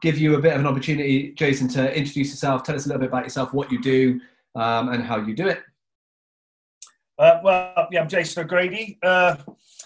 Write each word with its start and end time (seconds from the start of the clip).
give 0.00 0.18
you 0.18 0.36
a 0.36 0.40
bit 0.40 0.54
of 0.54 0.60
an 0.60 0.66
opportunity, 0.66 1.32
Jason, 1.32 1.68
to 1.68 1.96
introduce 1.96 2.30
yourself. 2.30 2.62
Tell 2.62 2.76
us 2.76 2.86
a 2.86 2.88
little 2.88 3.00
bit 3.00 3.08
about 3.08 3.24
yourself, 3.24 3.52
what 3.52 3.72
you 3.72 3.80
do, 3.80 4.20
um, 4.54 4.90
and 4.90 5.02
how 5.02 5.18
you 5.18 5.34
do 5.34 5.48
it. 5.48 5.62
Uh, 7.18 7.40
well, 7.42 7.88
yeah, 7.90 8.02
I'm 8.02 8.08
Jason 8.08 8.44
O'Grady. 8.44 8.98
Uh, 9.02 9.36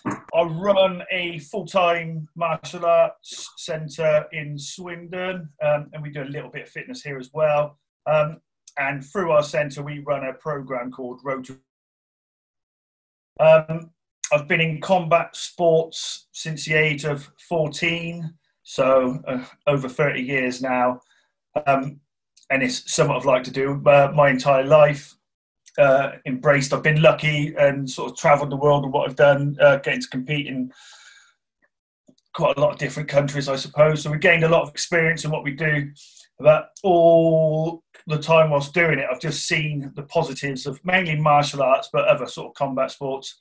I 0.06 0.42
run 0.42 1.02
a 1.10 1.38
full-time 1.38 2.28
martial 2.36 2.84
arts 2.84 3.50
centre 3.56 4.26
in 4.32 4.58
Swindon, 4.58 5.48
um, 5.62 5.90
and 5.92 6.02
we 6.02 6.10
do 6.10 6.22
a 6.22 6.24
little 6.24 6.50
bit 6.50 6.62
of 6.62 6.68
fitness 6.68 7.02
here 7.02 7.18
as 7.18 7.30
well. 7.32 7.78
Um, 8.06 8.40
and 8.78 9.04
through 9.04 9.30
our 9.30 9.42
centre, 9.42 9.82
we 9.82 10.00
run 10.00 10.24
a 10.24 10.34
program 10.34 10.90
called 10.90 11.20
Road 11.24 11.46
to. 11.46 11.58
Um, 13.40 13.90
I've 14.32 14.48
been 14.48 14.60
in 14.60 14.80
combat 14.80 15.34
sports 15.36 16.28
since 16.32 16.66
the 16.66 16.74
age 16.74 17.04
of 17.04 17.30
14, 17.48 18.32
so 18.62 19.20
uh, 19.26 19.44
over 19.66 19.88
30 19.88 20.20
years 20.20 20.62
now. 20.62 21.00
Um, 21.66 22.00
and 22.50 22.62
it's 22.62 22.92
something 22.92 23.16
I've 23.16 23.24
liked 23.24 23.46
to 23.46 23.50
do 23.50 23.82
uh, 23.86 24.12
my 24.14 24.28
entire 24.30 24.64
life. 24.64 25.14
Uh, 25.78 26.12
embraced. 26.26 26.74
I've 26.74 26.82
been 26.82 27.00
lucky 27.00 27.54
and 27.58 27.88
sort 27.88 28.10
of 28.10 28.18
travelled 28.18 28.50
the 28.50 28.56
world 28.56 28.84
and 28.84 28.92
what 28.92 29.08
I've 29.08 29.16
done, 29.16 29.56
uh, 29.58 29.76
getting 29.76 30.02
to 30.02 30.08
compete 30.08 30.46
in 30.46 30.70
quite 32.34 32.58
a 32.58 32.60
lot 32.60 32.72
of 32.72 32.78
different 32.78 33.08
countries, 33.08 33.48
I 33.48 33.56
suppose. 33.56 34.02
So 34.02 34.10
we 34.10 34.18
gained 34.18 34.44
a 34.44 34.50
lot 34.50 34.64
of 34.64 34.68
experience 34.68 35.24
in 35.24 35.30
what 35.30 35.44
we 35.44 35.52
do. 35.52 35.90
But 36.38 36.68
all 36.82 37.82
the 38.06 38.18
time 38.18 38.50
whilst 38.50 38.74
doing 38.74 38.98
it, 38.98 39.06
I've 39.10 39.18
just 39.20 39.46
seen 39.46 39.90
the 39.94 40.02
positives 40.02 40.66
of 40.66 40.78
mainly 40.84 41.16
martial 41.16 41.62
arts, 41.62 41.88
but 41.90 42.06
other 42.06 42.26
sort 42.26 42.48
of 42.48 42.54
combat 42.54 42.90
sports 42.90 43.40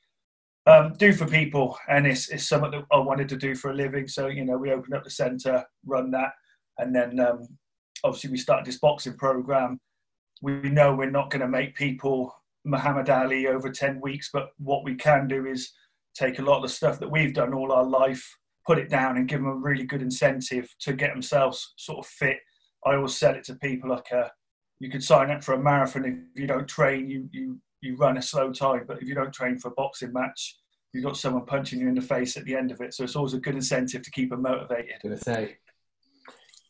um, 0.65 0.93
do 0.97 1.13
for 1.13 1.25
people. 1.25 1.77
And 1.89 2.05
it's, 2.05 2.29
it's 2.29 2.47
something 2.47 2.71
that 2.71 2.85
I 2.91 2.97
wanted 2.97 3.29
to 3.29 3.37
do 3.37 3.55
for 3.55 3.71
a 3.71 3.75
living. 3.75 4.07
So, 4.07 4.27
you 4.27 4.45
know, 4.45 4.57
we 4.57 4.71
opened 4.71 4.93
up 4.93 5.03
the 5.03 5.09
centre, 5.09 5.63
run 5.85 6.11
that. 6.11 6.33
And 6.77 6.95
then 6.95 7.19
um, 7.19 7.47
obviously 8.03 8.31
we 8.31 8.37
started 8.37 8.65
this 8.65 8.79
boxing 8.79 9.17
program. 9.17 9.79
We 10.41 10.53
know 10.69 10.95
we're 10.95 11.11
not 11.11 11.29
going 11.29 11.41
to 11.41 11.47
make 11.47 11.75
people 11.75 12.33
Muhammad 12.65 13.09
Ali 13.09 13.47
over 13.47 13.69
10 13.71 14.01
weeks, 14.01 14.29
but 14.31 14.49
what 14.57 14.83
we 14.83 14.95
can 14.95 15.27
do 15.27 15.45
is 15.45 15.71
take 16.15 16.39
a 16.39 16.43
lot 16.43 16.57
of 16.57 16.63
the 16.63 16.69
stuff 16.69 16.99
that 16.99 17.11
we've 17.11 17.33
done 17.33 17.53
all 17.53 17.71
our 17.71 17.83
life, 17.83 18.37
put 18.65 18.77
it 18.77 18.89
down 18.89 19.17
and 19.17 19.27
give 19.27 19.39
them 19.39 19.49
a 19.49 19.55
really 19.55 19.83
good 19.83 20.01
incentive 20.01 20.73
to 20.79 20.93
get 20.93 21.11
themselves 21.11 21.73
sort 21.77 21.99
of 21.99 22.07
fit. 22.07 22.37
I 22.85 22.95
always 22.95 23.15
sell 23.15 23.35
it 23.35 23.43
to 23.45 23.55
people 23.55 23.89
like 23.89 24.11
a, 24.11 24.31
you 24.79 24.89
could 24.89 25.03
sign 25.03 25.29
up 25.31 25.43
for 25.43 25.53
a 25.53 25.61
marathon 25.61 26.05
if 26.05 26.41
you 26.41 26.47
don't 26.47 26.67
train, 26.67 27.09
you, 27.09 27.29
you, 27.31 27.59
you 27.81 27.95
run 27.95 28.17
a 28.17 28.21
slow 28.21 28.51
time, 28.51 28.85
but 28.87 29.01
if 29.01 29.07
you 29.07 29.15
don't 29.15 29.33
train 29.33 29.57
for 29.57 29.69
a 29.69 29.75
boxing 29.75 30.13
match, 30.13 30.57
you've 30.93 31.03
got 31.03 31.17
someone 31.17 31.45
punching 31.45 31.79
you 31.79 31.87
in 31.87 31.95
the 31.95 32.01
face 32.01 32.37
at 32.37 32.45
the 32.45 32.55
end 32.55 32.71
of 32.71 32.81
it. 32.81 32.93
So 32.93 33.03
it's 33.03 33.15
always 33.15 33.33
a 33.33 33.39
good 33.39 33.55
incentive 33.55 34.01
to 34.01 34.11
keep 34.11 34.29
them 34.29 34.41
motivated. 34.41 34.95
I 35.03 35.07
was 35.07 35.21
say, 35.21 35.57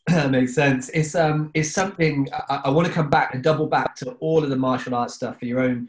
that 0.06 0.30
makes 0.30 0.54
sense. 0.54 0.88
It's 0.90 1.14
um, 1.14 1.50
it's 1.54 1.70
something 1.70 2.28
I, 2.48 2.62
I, 2.64 2.70
want 2.70 2.86
to 2.86 2.92
come 2.92 3.10
back 3.10 3.34
and 3.34 3.42
double 3.42 3.66
back 3.66 3.94
to 3.96 4.12
all 4.14 4.42
of 4.42 4.50
the 4.50 4.56
martial 4.56 4.94
arts 4.94 5.14
stuff 5.14 5.38
for 5.38 5.46
your 5.46 5.60
own 5.60 5.88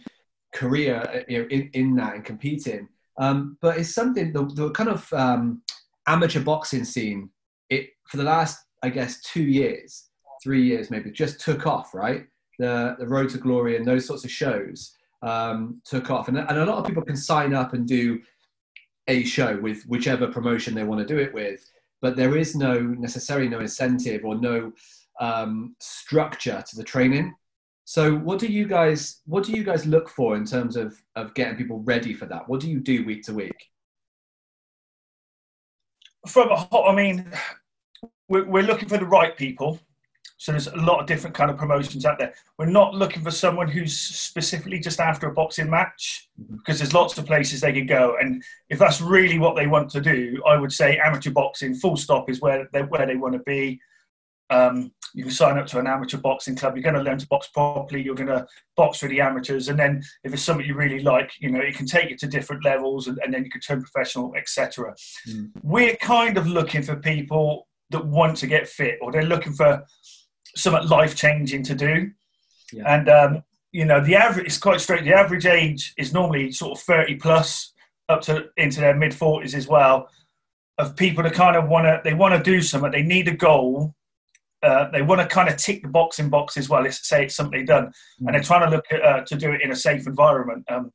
career 0.53 0.97
uh, 0.97 1.19
you 1.27 1.39
know, 1.39 1.47
in, 1.49 1.69
in 1.73 1.95
that 1.95 2.15
and 2.15 2.25
competing. 2.25 2.87
Um, 3.17 3.57
but 3.61 3.77
it's 3.77 3.93
something 3.93 4.31
the, 4.33 4.45
the 4.45 4.71
kind 4.71 4.89
of 4.89 5.11
um, 5.13 5.61
amateur 6.07 6.41
boxing 6.41 6.85
scene. 6.85 7.29
It 7.69 7.89
for 8.07 8.17
the 8.17 8.23
last 8.23 8.65
I 8.83 8.89
guess 8.89 9.21
two 9.21 9.43
years, 9.43 10.09
three 10.43 10.63
years 10.63 10.91
maybe, 10.91 11.11
just 11.11 11.39
took 11.39 11.65
off. 11.65 11.93
Right, 11.93 12.25
the 12.59 12.95
the 12.99 13.07
Road 13.07 13.29
to 13.31 13.37
Glory 13.37 13.77
and 13.77 13.85
those 13.85 14.05
sorts 14.05 14.23
of 14.23 14.31
shows 14.31 14.95
um, 15.23 15.81
took 15.85 16.11
off, 16.11 16.27
and, 16.27 16.37
and 16.37 16.57
a 16.57 16.65
lot 16.65 16.77
of 16.77 16.85
people 16.85 17.03
can 17.03 17.17
sign 17.17 17.53
up 17.53 17.73
and 17.73 17.87
do 17.87 18.21
a 19.07 19.23
show 19.23 19.57
with 19.57 19.83
whichever 19.83 20.27
promotion 20.27 20.73
they 20.73 20.83
want 20.83 21.05
to 21.05 21.05
do 21.05 21.19
it 21.19 21.33
with 21.33 21.69
but 22.03 22.17
there 22.17 22.35
is 22.35 22.53
no 22.53 22.77
necessarily 22.79 23.47
no 23.47 23.61
incentive 23.61 24.25
or 24.25 24.35
no 24.35 24.73
um, 25.21 25.73
structure 25.79 26.61
to 26.67 26.75
the 26.75 26.83
training. 26.83 27.33
So 27.85 28.15
what 28.15 28.39
do 28.39 28.47
you 28.47 28.67
guys 28.67 29.21
what 29.25 29.45
do 29.45 29.53
you 29.53 29.63
guys 29.63 29.85
look 29.85 30.09
for 30.09 30.35
in 30.35 30.45
terms 30.45 30.75
of 30.75 31.01
of 31.15 31.33
getting 31.33 31.55
people 31.55 31.79
ready 31.79 32.13
for 32.13 32.25
that? 32.25 32.47
What 32.47 32.59
do 32.59 32.69
you 32.69 32.81
do 32.81 33.05
week 33.05 33.23
to 33.23 33.33
week? 33.33 33.69
From 36.27 36.49
a, 36.49 36.67
I 36.77 36.93
mean, 36.93 37.31
we're 38.27 38.63
looking 38.63 38.89
for 38.89 38.97
the 38.97 39.05
right 39.05 39.35
people. 39.37 39.79
So 40.37 40.51
there's 40.51 40.67
a 40.67 40.75
lot 40.75 40.99
of 40.99 41.05
different 41.05 41.35
kind 41.35 41.49
of 41.49 41.57
promotions 41.57 42.05
out 42.05 42.19
there. 42.19 42.33
We're 42.57 42.65
not 42.65 42.93
looking 42.93 43.23
for 43.23 43.31
someone 43.31 43.67
who's 43.67 43.97
specifically 43.97 44.79
just 44.79 44.99
after 44.99 45.27
a 45.27 45.33
boxing 45.33 45.69
match 45.69 46.29
mm-hmm. 46.41 46.57
because 46.57 46.79
there's 46.79 46.93
lots 46.93 47.17
of 47.17 47.25
places 47.25 47.61
they 47.61 47.73
could 47.73 47.87
go. 47.87 48.17
And 48.19 48.43
if 48.69 48.79
that's 48.79 49.01
really 49.01 49.39
what 49.39 49.55
they 49.55 49.67
want 49.67 49.89
to 49.91 50.01
do, 50.01 50.41
I 50.45 50.57
would 50.57 50.71
say 50.71 50.97
amateur 50.97 51.31
boxing, 51.31 51.75
full 51.75 51.97
stop, 51.97 52.29
is 52.29 52.41
where 52.41 52.67
they 52.73 52.81
where 52.81 53.05
they 53.05 53.15
want 53.15 53.33
to 53.33 53.39
be. 53.39 53.79
Um, 54.49 54.91
you 55.15 55.23
can 55.23 55.31
sign 55.31 55.57
up 55.57 55.67
to 55.67 55.79
an 55.79 55.87
amateur 55.87 56.17
boxing 56.17 56.55
club. 56.55 56.75
You're 56.75 56.83
going 56.83 56.95
to 56.95 57.01
learn 57.01 57.19
to 57.19 57.27
box 57.27 57.47
properly. 57.47 58.01
You're 58.01 58.15
going 58.15 58.27
to 58.27 58.45
box 58.75 58.99
for 58.99 59.07
the 59.07 59.21
amateurs, 59.21 59.69
and 59.69 59.79
then 59.79 60.03
if 60.23 60.33
it's 60.33 60.43
something 60.43 60.65
you 60.65 60.75
really 60.75 61.01
like, 61.01 61.31
you 61.39 61.51
know, 61.51 61.59
it 61.59 61.75
can 61.75 61.85
take 61.85 62.09
you 62.09 62.17
to 62.17 62.27
different 62.27 62.65
levels, 62.65 63.07
and, 63.07 63.19
and 63.23 63.33
then 63.33 63.45
you 63.45 63.51
can 63.51 63.61
turn 63.61 63.81
professional, 63.81 64.33
etc. 64.35 64.93
Mm. 65.27 65.51
We're 65.61 65.95
kind 65.97 66.37
of 66.37 66.47
looking 66.47 66.81
for 66.81 66.95
people 66.95 67.67
that 67.91 68.05
want 68.05 68.37
to 68.37 68.47
get 68.47 68.67
fit, 68.67 68.99
or 69.01 69.11
they're 69.11 69.23
looking 69.23 69.53
for 69.53 69.83
something 70.55 70.87
life 70.87 71.15
changing 71.15 71.63
to 71.63 71.75
do. 71.75 72.11
Yeah. 72.71 72.95
And 72.95 73.09
um, 73.09 73.43
you 73.71 73.85
know, 73.85 74.03
the 74.03 74.15
average 74.15 74.47
is 74.47 74.57
quite 74.57 74.81
straight. 74.81 75.03
The 75.03 75.13
average 75.13 75.45
age 75.45 75.93
is 75.97 76.13
normally 76.13 76.51
sort 76.51 76.77
of 76.77 76.83
thirty 76.83 77.15
plus, 77.15 77.73
up 78.09 78.21
to 78.21 78.49
into 78.57 78.79
their 78.79 78.95
mid 78.95 79.13
forties 79.13 79.55
as 79.55 79.67
well. 79.67 80.09
Of 80.79 80.95
people 80.95 81.23
that 81.23 81.33
kind 81.33 81.55
of 81.55 81.67
want 81.67 81.85
to, 81.85 82.01
they 82.03 82.15
want 82.15 82.33
to 82.33 82.51
do 82.51 82.61
something. 82.61 82.91
They 82.91 83.03
need 83.03 83.27
a 83.27 83.35
goal. 83.35 83.93
Uh, 84.63 84.89
they 84.91 85.01
want 85.01 85.21
to 85.21 85.27
kind 85.27 85.49
of 85.49 85.57
tick 85.57 85.83
the 85.83 85.87
boxing 85.87 86.29
box 86.29 86.57
as 86.57 86.69
well. 86.69 86.81
Let's 86.81 87.07
say 87.07 87.25
it's 87.25 87.35
something 87.35 87.59
they've 87.59 87.67
done, 87.67 87.87
mm-hmm. 87.87 88.27
and 88.27 88.35
they're 88.35 88.43
trying 88.43 88.67
to 88.67 88.75
look 88.75 88.85
at, 88.91 89.03
uh, 89.03 89.21
to 89.25 89.35
do 89.35 89.51
it 89.51 89.61
in 89.61 89.71
a 89.71 89.75
safe 89.75 90.07
environment. 90.07 90.63
Um, 90.69 90.91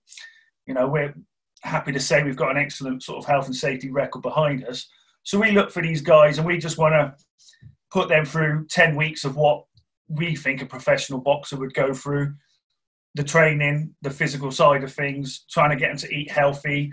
you 0.66 0.74
know, 0.74 0.88
we're 0.88 1.14
happy 1.62 1.92
to 1.92 2.00
say 2.00 2.22
we've 2.22 2.34
got 2.34 2.50
an 2.50 2.56
excellent 2.56 3.02
sort 3.02 3.18
of 3.18 3.26
health 3.26 3.47
and 3.47 3.54
safety 3.54 3.91
record 3.91 4.22
behind 4.22 4.64
us. 4.64 4.88
So 5.22 5.38
we 5.38 5.52
look 5.52 5.70
for 5.70 5.82
these 5.82 6.00
guys, 6.00 6.38
and 6.38 6.47
we 6.47 6.58
just 6.58 6.78
want 6.78 6.94
to 6.94 7.14
put 7.91 8.09
them 8.09 8.25
through 8.25 8.66
10 8.71 8.97
weeks 8.97 9.25
of 9.25 9.37
what 9.37 9.65
we 10.09 10.34
think 10.34 10.62
a 10.62 10.66
professional 10.66 11.21
boxer 11.21 11.56
would 11.56 11.75
go 11.75 11.93
through 11.93 12.34
the 13.15 13.25
training, 13.25 13.94
the 14.03 14.10
physical 14.10 14.50
side 14.50 14.84
of 14.84 14.93
things, 14.93 15.44
trying 15.50 15.71
to 15.71 15.76
get 15.76 15.88
them 15.88 15.97
to 15.97 16.15
eat 16.15 16.31
healthy, 16.31 16.93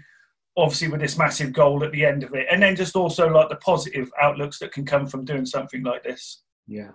obviously 0.57 0.88
with 0.88 1.01
this 1.01 1.17
massive 1.17 1.53
goal 1.53 1.84
at 1.84 1.91
the 1.91 2.05
end 2.05 2.23
of 2.23 2.34
it. 2.34 2.47
And 2.50 2.61
then 2.61 2.75
just 2.75 2.95
also 2.95 3.28
like 3.28 3.50
the 3.50 3.57
positive 3.57 4.09
outlooks 4.22 4.59
that 4.59 4.72
can 4.72 4.85
come 4.85 5.05
from 5.05 5.25
doing 5.25 5.45
something 5.45 5.84
like 5.84 6.03
this. 6.03 6.41
Yeah. 6.67 6.91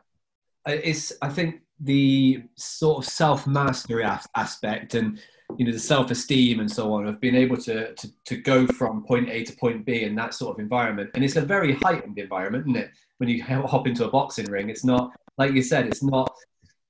Uh, 0.68 0.76
it's, 0.82 1.12
I 1.22 1.28
think 1.28 1.62
the 1.78 2.42
sort 2.56 3.04
of 3.04 3.10
self 3.10 3.46
mastery 3.46 4.04
aspect 4.34 4.94
and, 4.94 5.20
you 5.58 5.66
know, 5.66 5.72
the 5.72 5.78
self 5.78 6.10
esteem 6.10 6.60
and 6.60 6.70
so 6.70 6.92
on 6.92 7.06
of 7.06 7.20
being 7.20 7.34
able 7.34 7.56
to, 7.58 7.94
to, 7.94 8.10
to 8.26 8.36
go 8.36 8.66
from 8.66 9.04
point 9.04 9.28
A 9.28 9.44
to 9.44 9.52
point 9.56 9.84
B 9.84 10.02
in 10.02 10.14
that 10.16 10.34
sort 10.34 10.56
of 10.56 10.60
environment. 10.60 11.10
And 11.14 11.24
it's 11.24 11.36
a 11.36 11.40
very 11.42 11.74
heightened 11.74 12.18
environment, 12.18 12.66
isn't 12.66 12.76
it? 12.76 12.90
when 13.20 13.28
you 13.28 13.42
hop 13.44 13.86
into 13.86 14.04
a 14.04 14.10
boxing 14.10 14.50
ring. 14.50 14.68
It's 14.68 14.84
not 14.84 15.12
like 15.38 15.52
you 15.52 15.62
said. 15.62 15.86
It's 15.86 16.02
not 16.02 16.34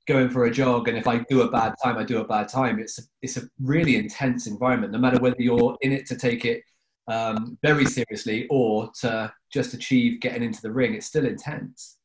going 0.08 0.30
for 0.30 0.46
a 0.46 0.50
jog 0.50 0.88
and 0.88 0.96
if 0.96 1.06
I 1.06 1.18
do 1.28 1.42
a 1.42 1.50
bad 1.50 1.74
time, 1.82 1.98
I 1.98 2.04
do 2.04 2.20
a 2.20 2.26
bad 2.26 2.48
time. 2.48 2.78
It's 2.78 2.98
it's 3.20 3.36
a 3.36 3.42
really 3.60 3.96
intense 3.96 4.46
environment. 4.46 4.92
No 4.92 4.98
matter 4.98 5.20
whether 5.20 5.36
you're 5.38 5.76
in 5.82 5.92
it 5.92 6.06
to 6.06 6.16
take 6.16 6.44
it 6.44 6.62
um, 7.06 7.58
very 7.62 7.84
seriously 7.84 8.46
or 8.48 8.90
to 9.00 9.32
just 9.52 9.74
achieve 9.74 10.20
getting 10.20 10.42
into 10.42 10.62
the 10.62 10.72
ring, 10.72 10.94
it's 10.94 11.06
still 11.06 11.26
intense. 11.26 11.98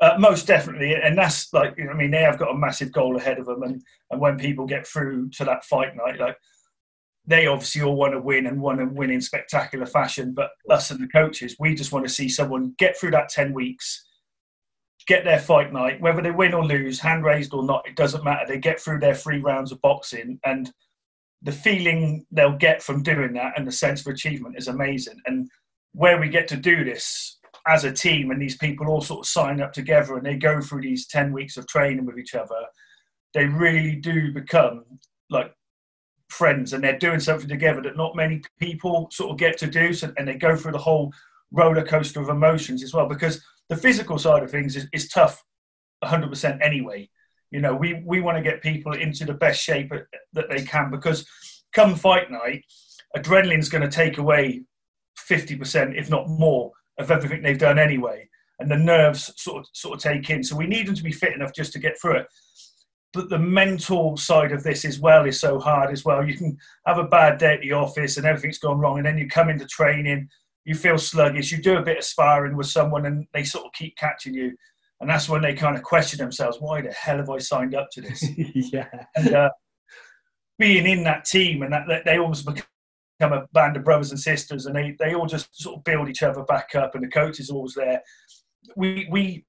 Uh, 0.00 0.16
most 0.18 0.46
definitely, 0.46 0.94
and 0.94 1.16
that's 1.16 1.52
like 1.52 1.78
I 1.78 1.92
mean 1.92 2.10
they 2.10 2.22
have 2.22 2.38
got 2.38 2.54
a 2.54 2.58
massive 2.58 2.90
goal 2.90 3.16
ahead 3.16 3.38
of 3.38 3.46
them, 3.46 3.62
and 3.62 3.82
and 4.10 4.20
when 4.20 4.38
people 4.38 4.66
get 4.66 4.86
through 4.86 5.28
to 5.30 5.44
that 5.44 5.64
fight 5.64 5.94
night, 5.94 6.18
like 6.18 6.36
they 7.26 7.46
obviously 7.46 7.82
all 7.82 7.96
want 7.96 8.12
to 8.12 8.20
win 8.20 8.46
and 8.46 8.60
want 8.60 8.78
to 8.78 8.86
win 8.86 9.10
in 9.10 9.20
spectacular 9.20 9.86
fashion. 9.86 10.32
But 10.34 10.50
us 10.68 10.90
and 10.90 11.00
the 11.00 11.08
coaches, 11.08 11.56
we 11.60 11.74
just 11.74 11.92
want 11.92 12.04
to 12.06 12.12
see 12.12 12.28
someone 12.28 12.74
get 12.78 12.96
through 12.96 13.12
that 13.12 13.28
10 13.28 13.52
weeks, 13.52 14.06
get 15.06 15.24
their 15.24 15.38
fight 15.38 15.72
night, 15.72 16.00
whether 16.00 16.22
they 16.22 16.30
win 16.30 16.54
or 16.54 16.64
lose, 16.64 16.98
hand 16.98 17.24
raised 17.24 17.54
or 17.54 17.62
not, 17.62 17.86
it 17.86 17.94
doesn't 17.94 18.24
matter. 18.24 18.46
They 18.46 18.58
get 18.58 18.80
through 18.80 19.00
their 19.00 19.14
three 19.14 19.38
rounds 19.38 19.70
of 19.70 19.80
boxing 19.80 20.40
and 20.44 20.72
the 21.42 21.52
feeling 21.52 22.26
they'll 22.30 22.56
get 22.56 22.82
from 22.82 23.02
doing 23.02 23.32
that 23.34 23.52
and 23.56 23.66
the 23.66 23.72
sense 23.72 24.00
of 24.00 24.08
achievement 24.08 24.56
is 24.58 24.68
amazing. 24.68 25.20
And 25.26 25.48
where 25.92 26.18
we 26.18 26.28
get 26.28 26.48
to 26.48 26.56
do 26.56 26.84
this 26.84 27.38
as 27.66 27.84
a 27.84 27.92
team 27.92 28.30
and 28.30 28.40
these 28.40 28.56
people 28.56 28.88
all 28.88 29.00
sort 29.00 29.20
of 29.20 29.26
sign 29.26 29.60
up 29.60 29.72
together 29.72 30.16
and 30.16 30.24
they 30.24 30.36
go 30.36 30.60
through 30.60 30.82
these 30.82 31.06
10 31.06 31.32
weeks 31.32 31.56
of 31.56 31.66
training 31.66 32.06
with 32.06 32.18
each 32.18 32.34
other, 32.34 32.66
they 33.34 33.46
really 33.46 33.96
do 33.96 34.32
become 34.32 34.84
like 35.28 35.52
friends 36.28 36.72
and 36.72 36.82
they're 36.82 36.98
doing 36.98 37.20
something 37.20 37.48
together 37.48 37.82
that 37.82 37.96
not 37.96 38.16
many 38.16 38.42
people 38.58 39.08
sort 39.10 39.30
of 39.30 39.38
get 39.38 39.58
to 39.58 39.66
do. 39.66 39.92
So, 39.92 40.12
and 40.16 40.26
they 40.26 40.34
go 40.34 40.56
through 40.56 40.72
the 40.72 40.78
whole 40.78 41.12
roller 41.52 41.84
coaster 41.84 42.20
of 42.20 42.28
emotions 42.28 42.82
as 42.82 42.94
well, 42.94 43.06
because 43.06 43.44
the 43.68 43.76
physical 43.76 44.18
side 44.18 44.42
of 44.42 44.50
things 44.50 44.76
is, 44.76 44.88
is 44.92 45.08
tough 45.08 45.42
100% 46.04 46.58
anyway. 46.62 47.08
You 47.50 47.60
know, 47.60 47.74
we, 47.74 48.02
we 48.06 48.20
want 48.20 48.36
to 48.36 48.42
get 48.42 48.62
people 48.62 48.92
into 48.92 49.24
the 49.24 49.34
best 49.34 49.60
shape 49.60 49.92
that 50.32 50.48
they 50.48 50.62
can 50.62 50.90
because 50.90 51.26
come 51.72 51.96
fight 51.96 52.30
night, 52.30 52.64
adrenaline's 53.16 53.68
going 53.68 53.82
to 53.82 53.88
take 53.88 54.18
away 54.18 54.62
50%, 55.18 55.98
if 55.98 56.10
not 56.10 56.28
more, 56.28 56.72
of 57.00 57.10
everything 57.10 57.42
they've 57.42 57.58
done 57.58 57.78
anyway. 57.78 58.28
and 58.60 58.70
the 58.70 58.76
nerves 58.76 59.32
sort 59.36 59.60
of 59.60 59.66
sort 59.72 59.96
of 59.96 60.02
take 60.02 60.28
in. 60.30 60.44
So 60.44 60.56
we 60.56 60.66
need 60.66 60.86
them 60.86 60.94
to 60.94 61.02
be 61.02 61.12
fit 61.12 61.32
enough 61.32 61.54
just 61.54 61.72
to 61.72 61.78
get 61.78 62.00
through 62.00 62.18
it. 62.18 62.26
But 63.12 63.28
the 63.28 63.38
mental 63.38 64.16
side 64.16 64.52
of 64.52 64.62
this 64.62 64.84
as 64.84 65.00
well 65.00 65.26
is 65.26 65.40
so 65.40 65.58
hard 65.58 65.90
as 65.90 66.04
well. 66.04 66.24
You 66.24 66.36
can 66.36 66.56
have 66.86 66.98
a 66.98 67.08
bad 67.08 67.38
day 67.38 67.54
at 67.54 67.60
the 67.60 67.72
office 67.72 68.16
and 68.16 68.26
everything's 68.26 68.58
gone 68.58 68.78
wrong, 68.78 68.98
and 68.98 69.06
then 69.06 69.18
you 69.18 69.28
come 69.28 69.48
into 69.48 69.66
training, 69.66 70.28
you 70.64 70.74
feel 70.74 70.98
sluggish, 70.98 71.50
you 71.50 71.58
do 71.58 71.78
a 71.78 71.82
bit 71.82 71.98
of 71.98 72.04
sparring 72.04 72.56
with 72.56 72.68
someone, 72.68 73.06
and 73.06 73.26
they 73.32 73.42
sort 73.42 73.64
of 73.64 73.72
keep 73.72 73.96
catching 73.96 74.34
you. 74.34 74.54
And 75.00 75.08
that's 75.08 75.28
when 75.28 75.42
they 75.42 75.54
kind 75.54 75.76
of 75.76 75.82
question 75.82 76.18
themselves, 76.18 76.58
why 76.60 76.82
the 76.82 76.92
hell 76.92 77.16
have 77.16 77.30
I 77.30 77.38
signed 77.38 77.74
up 77.74 77.88
to 77.92 78.02
this? 78.02 78.22
yeah. 78.36 78.86
And 79.16 79.34
uh, 79.34 79.50
being 80.58 80.86
in 80.86 81.02
that 81.04 81.24
team 81.24 81.62
and 81.62 81.72
that, 81.72 81.88
that 81.88 82.04
they 82.04 82.18
almost 82.18 82.44
become 82.44 82.66
a 83.22 83.46
band 83.52 83.76
of 83.76 83.84
brothers 83.84 84.10
and 84.10 84.20
sisters 84.20 84.66
and 84.66 84.74
they, 84.74 84.96
they 84.98 85.14
all 85.14 85.26
just 85.26 85.48
sort 85.60 85.76
of 85.76 85.84
build 85.84 86.08
each 86.08 86.22
other 86.22 86.42
back 86.44 86.74
up 86.74 86.94
and 86.94 87.04
the 87.04 87.08
coach 87.08 87.40
is 87.40 87.50
always 87.50 87.74
there. 87.74 88.02
We, 88.76 89.08
we, 89.10 89.44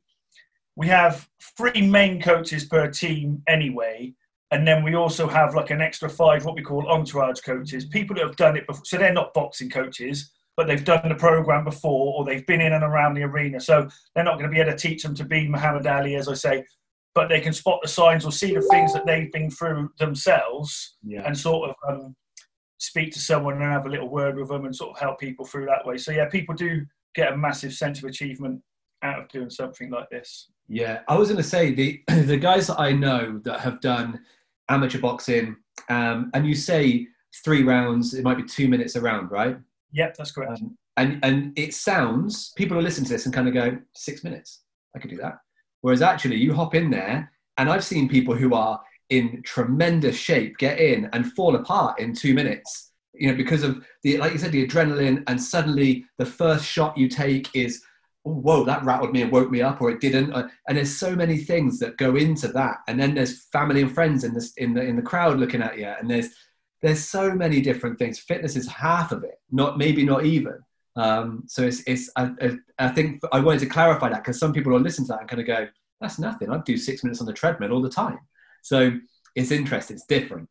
we 0.75 0.87
have 0.87 1.27
three 1.57 1.81
main 1.81 2.21
coaches 2.21 2.65
per 2.65 2.89
team 2.89 3.43
anyway. 3.47 4.13
And 4.51 4.67
then 4.67 4.83
we 4.83 4.95
also 4.95 5.27
have 5.27 5.55
like 5.55 5.69
an 5.69 5.79
extra 5.79 6.09
five, 6.09 6.43
what 6.43 6.55
we 6.55 6.61
call 6.61 6.87
entourage 6.89 7.39
coaches, 7.39 7.85
people 7.85 8.15
that 8.17 8.25
have 8.25 8.35
done 8.35 8.57
it 8.57 8.67
before. 8.67 8.83
So 8.85 8.97
they're 8.97 9.13
not 9.13 9.33
boxing 9.33 9.69
coaches, 9.69 10.29
but 10.57 10.67
they've 10.67 10.83
done 10.83 11.07
the 11.07 11.15
program 11.15 11.63
before 11.63 12.13
or 12.15 12.25
they've 12.25 12.45
been 12.45 12.59
in 12.59 12.73
and 12.73 12.83
around 12.83 13.13
the 13.13 13.23
arena. 13.23 13.61
So 13.61 13.87
they're 14.13 14.25
not 14.25 14.37
going 14.37 14.49
to 14.49 14.53
be 14.53 14.59
able 14.59 14.71
to 14.71 14.77
teach 14.77 15.03
them 15.03 15.15
to 15.15 15.23
be 15.23 15.47
Muhammad 15.47 15.87
Ali, 15.87 16.15
as 16.15 16.27
I 16.27 16.33
say, 16.33 16.65
but 17.15 17.29
they 17.29 17.39
can 17.39 17.53
spot 17.53 17.79
the 17.81 17.87
signs 17.87 18.25
or 18.25 18.31
see 18.31 18.53
the 18.53 18.61
things 18.71 18.93
that 18.93 19.05
they've 19.05 19.31
been 19.31 19.49
through 19.49 19.91
themselves 19.99 20.97
Yeah. 21.03 21.23
and 21.25 21.37
sort 21.37 21.69
of 21.69 21.75
um, 21.87 22.15
speak 22.81 23.13
to 23.13 23.19
someone 23.19 23.53
and 23.53 23.63
have 23.63 23.85
a 23.85 23.89
little 23.89 24.09
word 24.09 24.35
with 24.35 24.49
them 24.49 24.65
and 24.65 24.75
sort 24.75 24.89
of 24.89 24.99
help 24.99 25.19
people 25.19 25.45
through 25.45 25.67
that 25.67 25.85
way. 25.85 25.97
So 25.97 26.11
yeah, 26.11 26.27
people 26.27 26.55
do 26.55 26.83
get 27.13 27.31
a 27.31 27.37
massive 27.37 27.73
sense 27.73 27.99
of 27.99 28.05
achievement 28.05 28.59
out 29.03 29.19
of 29.19 29.27
doing 29.29 29.51
something 29.51 29.91
like 29.91 30.09
this. 30.09 30.49
Yeah, 30.67 31.01
I 31.07 31.15
was 31.15 31.29
going 31.29 31.41
to 31.41 31.47
say 31.47 31.73
the 31.73 32.01
the 32.07 32.37
guys 32.37 32.67
that 32.67 32.79
I 32.79 32.91
know 32.91 33.39
that 33.43 33.59
have 33.59 33.81
done 33.81 34.19
amateur 34.67 34.99
boxing, 34.99 35.57
um, 35.89 36.31
and 36.33 36.47
you 36.47 36.55
say 36.55 37.07
three 37.45 37.61
rounds, 37.61 38.15
it 38.15 38.23
might 38.23 38.37
be 38.37 38.43
two 38.43 38.67
minutes 38.67 38.95
a 38.95 39.01
round, 39.01 39.29
right? 39.29 39.57
Yep, 39.91 40.17
that's 40.17 40.31
correct. 40.31 40.59
Um, 40.59 40.75
and 40.97 41.19
and 41.23 41.57
it 41.57 41.75
sounds 41.75 42.51
people 42.55 42.79
are 42.79 42.81
listening 42.81 43.05
to 43.05 43.13
this 43.13 43.25
and 43.25 43.33
kind 43.33 43.47
of 43.47 43.53
go 43.53 43.77
six 43.95 44.23
minutes. 44.23 44.61
I 44.95 44.99
could 44.99 45.11
do 45.11 45.17
that. 45.17 45.37
Whereas 45.81 46.01
actually, 46.01 46.37
you 46.37 46.55
hop 46.55 46.73
in 46.73 46.89
there, 46.89 47.31
and 47.57 47.69
I've 47.69 47.83
seen 47.83 48.09
people 48.09 48.33
who 48.33 48.55
are 48.55 48.81
in 49.11 49.41
tremendous 49.43 50.15
shape 50.15 50.57
get 50.57 50.79
in 50.79 51.09
and 51.13 51.33
fall 51.33 51.55
apart 51.55 51.99
in 51.99 52.13
two 52.13 52.33
minutes. 52.33 52.93
You 53.13 53.29
know, 53.29 53.37
because 53.37 53.61
of 53.61 53.85
the 54.03 54.17
like 54.17 54.31
you 54.31 54.39
said, 54.39 54.53
the 54.53 54.65
adrenaline, 54.65 55.23
and 55.27 55.39
suddenly 55.39 56.05
the 56.17 56.25
first 56.25 56.65
shot 56.65 56.97
you 56.97 57.07
take 57.07 57.53
is, 57.53 57.83
oh, 58.25 58.33
whoa, 58.33 58.63
that 58.63 58.83
rattled 58.83 59.11
me 59.11 59.21
and 59.21 59.31
woke 59.31 59.51
me 59.51 59.61
up, 59.61 59.81
or 59.81 59.91
it 59.91 59.99
didn't. 59.99 60.33
Uh, 60.33 60.47
And 60.67 60.77
there's 60.77 60.97
so 60.97 61.15
many 61.15 61.37
things 61.37 61.77
that 61.79 61.97
go 61.97 62.15
into 62.15 62.47
that. 62.49 62.77
And 62.87 62.99
then 62.99 63.13
there's 63.13 63.43
family 63.51 63.81
and 63.81 63.93
friends 63.93 64.23
in 64.23 64.33
this 64.33 64.53
in 64.57 64.73
the 64.73 64.81
in 64.81 64.95
the 64.95 65.09
crowd 65.11 65.39
looking 65.39 65.61
at 65.61 65.77
you, 65.77 65.85
and 65.85 66.09
there's 66.09 66.29
there's 66.81 67.03
so 67.03 67.31
many 67.33 67.61
different 67.61 67.99
things. 67.99 68.17
Fitness 68.17 68.55
is 68.55 68.67
half 68.67 69.11
of 69.11 69.23
it, 69.23 69.39
not 69.51 69.77
maybe 69.77 70.03
not 70.03 70.25
even. 70.25 70.57
Um, 70.95 71.43
so 71.47 71.63
it's, 71.63 71.81
it's 71.85 72.09
I, 72.15 72.31
I, 72.41 72.57
I 72.79 72.89
think 72.89 73.21
I 73.31 73.39
wanted 73.39 73.59
to 73.59 73.67
clarify 73.67 74.09
that 74.09 74.23
because 74.23 74.39
some 74.39 74.53
people 74.53 74.71
will 74.71 74.79
listen 74.79 75.05
to 75.05 75.09
that 75.09 75.21
and 75.21 75.29
kind 75.29 75.41
of 75.41 75.47
go, 75.47 75.67
that's 75.99 76.17
nothing. 76.17 76.49
I 76.49 76.57
do 76.65 76.75
six 76.77 77.03
minutes 77.03 77.21
on 77.21 77.27
the 77.27 77.33
treadmill 77.33 77.71
all 77.71 77.81
the 77.81 77.89
time. 77.89 78.19
So 78.61 78.91
it's 79.35 79.51
interesting. 79.51 79.95
It's 79.95 80.05
different. 80.05 80.47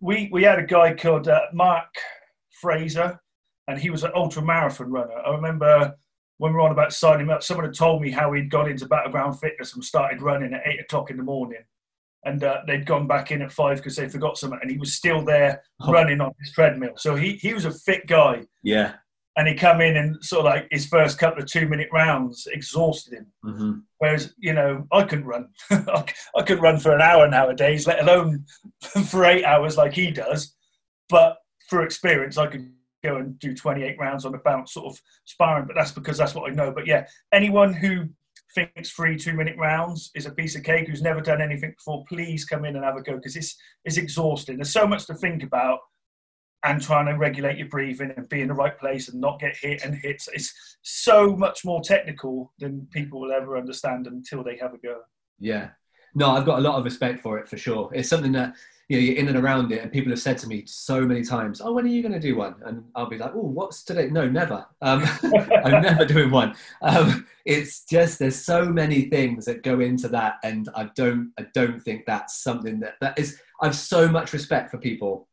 we 0.00 0.28
we 0.32 0.42
had 0.42 0.58
a 0.58 0.66
guy 0.66 0.94
called 0.94 1.28
uh, 1.28 1.40
Mark 1.52 1.88
Fraser, 2.60 3.20
and 3.68 3.78
he 3.78 3.90
was 3.90 4.04
an 4.04 4.12
ultra 4.14 4.42
marathon 4.42 4.90
runner. 4.90 5.14
I 5.26 5.30
remember 5.34 5.94
when 6.38 6.52
we 6.52 6.56
were 6.56 6.62
on 6.62 6.72
about 6.72 6.92
signing 6.92 7.22
him 7.26 7.30
up, 7.30 7.42
someone 7.42 7.64
had 7.66 7.74
told 7.74 8.02
me 8.02 8.10
how 8.10 8.32
he'd 8.32 8.50
gone 8.50 8.68
into 8.70 8.86
battleground 8.86 9.38
fitness 9.38 9.74
and 9.74 9.84
started 9.84 10.20
running 10.20 10.52
at 10.52 10.62
eight 10.66 10.80
o'clock 10.80 11.10
in 11.10 11.16
the 11.16 11.22
morning, 11.22 11.62
and 12.24 12.42
uh, 12.42 12.60
they'd 12.66 12.86
gone 12.86 13.06
back 13.06 13.30
in 13.30 13.40
at 13.42 13.52
five 13.52 13.76
because 13.78 13.96
they 13.96 14.08
forgot 14.08 14.36
something, 14.36 14.58
and 14.60 14.70
he 14.70 14.78
was 14.78 14.94
still 14.94 15.24
there 15.24 15.62
Oh. 15.80 15.92
running 15.92 16.20
on 16.20 16.32
his 16.40 16.52
treadmill. 16.52 16.94
So 16.96 17.14
he 17.14 17.34
he 17.36 17.54
was 17.54 17.64
a 17.64 17.70
fit 17.72 18.06
guy, 18.06 18.42
Yeah. 18.62 18.94
And 19.36 19.48
he 19.48 19.54
come 19.54 19.80
in 19.80 19.96
and 19.96 20.22
sort 20.24 20.40
of 20.40 20.44
like 20.46 20.68
his 20.70 20.86
first 20.86 21.18
couple 21.18 21.42
of 21.42 21.48
two 21.48 21.68
minute 21.68 21.88
rounds 21.92 22.46
exhausted 22.52 23.14
him. 23.14 23.26
hmm 23.42 23.72
Whereas, 23.98 24.34
you 24.38 24.52
know, 24.52 24.86
I 24.92 25.04
couldn't 25.04 25.24
run. 25.24 25.48
I 25.70 26.42
could 26.44 26.60
run 26.60 26.78
for 26.78 26.94
an 26.94 27.00
hour 27.00 27.26
nowadays, 27.26 27.86
let 27.86 28.00
alone 28.00 28.44
for 29.06 29.24
eight 29.24 29.44
hours 29.44 29.76
like 29.76 29.94
he 29.94 30.10
does. 30.10 30.54
But 31.08 31.38
through 31.70 31.84
experience, 31.84 32.36
I 32.36 32.48
could 32.48 32.70
go 33.02 33.16
and 33.16 33.38
do 33.38 33.54
28 33.54 33.96
rounds 33.98 34.24
on 34.24 34.34
a 34.34 34.38
bounce, 34.38 34.74
sort 34.74 34.86
of 34.92 35.00
sparring. 35.24 35.66
But 35.66 35.76
that's 35.76 35.92
because 35.92 36.18
that's 36.18 36.34
what 36.34 36.50
I 36.50 36.54
know. 36.54 36.70
But 36.70 36.86
yeah, 36.86 37.06
anyone 37.32 37.72
who 37.72 38.08
thinks 38.54 38.90
three 38.90 39.16
two 39.16 39.32
minute 39.32 39.56
rounds 39.58 40.10
is 40.14 40.26
a 40.26 40.30
piece 40.30 40.54
of 40.54 40.62
cake, 40.62 40.86
who's 40.86 41.02
never 41.02 41.20
done 41.20 41.40
anything 41.40 41.74
before, 41.76 42.04
please 42.08 42.44
come 42.44 42.64
in 42.64 42.76
and 42.76 42.84
have 42.84 42.96
a 42.96 43.02
go 43.02 43.16
because 43.16 43.36
it's, 43.36 43.56
it's 43.84 43.96
exhausting. 43.96 44.56
There's 44.56 44.72
so 44.72 44.86
much 44.86 45.06
to 45.06 45.14
think 45.14 45.42
about 45.42 45.80
and 46.64 46.80
trying 46.80 47.06
to 47.06 47.12
regulate 47.12 47.58
your 47.58 47.68
breathing 47.68 48.12
and 48.16 48.28
be 48.28 48.40
in 48.40 48.48
the 48.48 48.54
right 48.54 48.78
place 48.78 49.08
and 49.08 49.20
not 49.20 49.38
get 49.38 49.56
hit 49.56 49.84
and 49.84 49.94
hits. 49.94 50.28
It's 50.32 50.76
so 50.82 51.36
much 51.36 51.64
more 51.64 51.82
technical 51.82 52.52
than 52.58 52.88
people 52.90 53.20
will 53.20 53.32
ever 53.32 53.56
understand 53.56 54.06
until 54.06 54.42
they 54.42 54.56
have 54.56 54.72
a 54.72 54.78
go. 54.78 55.00
Yeah. 55.38 55.70
No, 56.14 56.30
I've 56.30 56.46
got 56.46 56.58
a 56.58 56.62
lot 56.62 56.78
of 56.78 56.84
respect 56.84 57.20
for 57.20 57.38
it 57.38 57.48
for 57.48 57.58
sure. 57.58 57.90
It's 57.92 58.08
something 58.08 58.32
that 58.32 58.54
you 58.88 58.96
know 58.96 59.02
you're 59.02 59.16
in 59.16 59.28
and 59.28 59.36
around 59.36 59.72
it, 59.72 59.82
and 59.82 59.90
people 59.90 60.10
have 60.10 60.20
said 60.20 60.38
to 60.38 60.46
me 60.46 60.62
so 60.66 61.00
many 61.00 61.24
times, 61.24 61.60
"Oh, 61.60 61.72
when 61.72 61.86
are 61.86 61.88
you 61.88 62.02
going 62.02 62.12
to 62.12 62.20
do 62.20 62.36
one?" 62.36 62.54
And 62.64 62.84
I'll 62.94 63.08
be 63.08 63.18
like, 63.18 63.32
"Oh, 63.34 63.40
what's 63.40 63.82
today?" 63.82 64.08
No, 64.10 64.28
never. 64.28 64.64
Um, 64.82 65.04
I'm 65.64 65.82
never 65.82 66.04
doing 66.04 66.30
one. 66.30 66.54
Um, 66.82 67.26
it's 67.46 67.84
just 67.86 68.18
there's 68.18 68.36
so 68.36 68.66
many 68.66 69.06
things 69.06 69.46
that 69.46 69.62
go 69.64 69.80
into 69.80 70.06
that, 70.08 70.34
and 70.44 70.68
I 70.76 70.90
don't 70.94 71.32
I 71.38 71.46
don't 71.54 71.82
think 71.82 72.04
that's 72.06 72.42
something 72.42 72.78
that 72.80 72.94
that 73.00 73.18
is. 73.18 73.40
I've 73.60 73.74
so 73.74 74.06
much 74.06 74.32
respect 74.32 74.70
for 74.70 74.78
people 74.78 75.28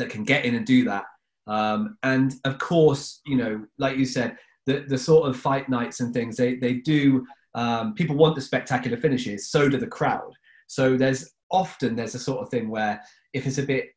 that 0.00 0.10
can 0.10 0.24
get 0.24 0.44
in 0.44 0.54
and 0.56 0.66
do 0.66 0.84
that. 0.84 1.04
Um, 1.46 1.96
and 2.02 2.34
of 2.44 2.58
course, 2.58 3.20
you 3.26 3.36
know, 3.36 3.64
like 3.78 3.96
you 3.96 4.04
said, 4.04 4.36
the 4.66 4.84
the 4.88 4.98
sort 4.98 5.28
of 5.28 5.36
fight 5.36 5.68
nights 5.68 6.00
and 6.00 6.12
things 6.12 6.36
they 6.36 6.56
they 6.56 6.74
do. 6.74 7.26
Um, 7.54 7.94
people 7.94 8.16
want 8.16 8.36
the 8.36 8.40
spectacular 8.40 8.96
finishes, 8.96 9.50
so 9.50 9.68
do 9.68 9.76
the 9.76 9.86
crowd. 9.86 10.32
So 10.66 10.96
there's 10.96 11.32
often 11.50 11.96
there's 11.96 12.14
a 12.14 12.18
sort 12.18 12.40
of 12.40 12.48
thing 12.48 12.68
where 12.68 13.02
if 13.32 13.46
it's 13.46 13.58
a 13.58 13.64
bit 13.64 13.90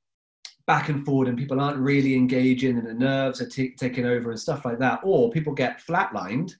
back 0.66 0.90
and 0.90 1.06
forward 1.06 1.28
and 1.28 1.38
people 1.38 1.60
aren't 1.60 1.78
really 1.78 2.16
engaging 2.16 2.78
and 2.78 2.88
the 2.88 2.94
nerves 2.94 3.42
are 3.42 3.50
t- 3.50 3.76
taking 3.78 4.06
over 4.06 4.32
and 4.32 4.40
stuff 4.40 4.66
like 4.66 4.80
that, 4.80 5.02
or 5.04 5.30
people 5.30 5.54
get 5.54 5.82
flatlined, 5.82 6.54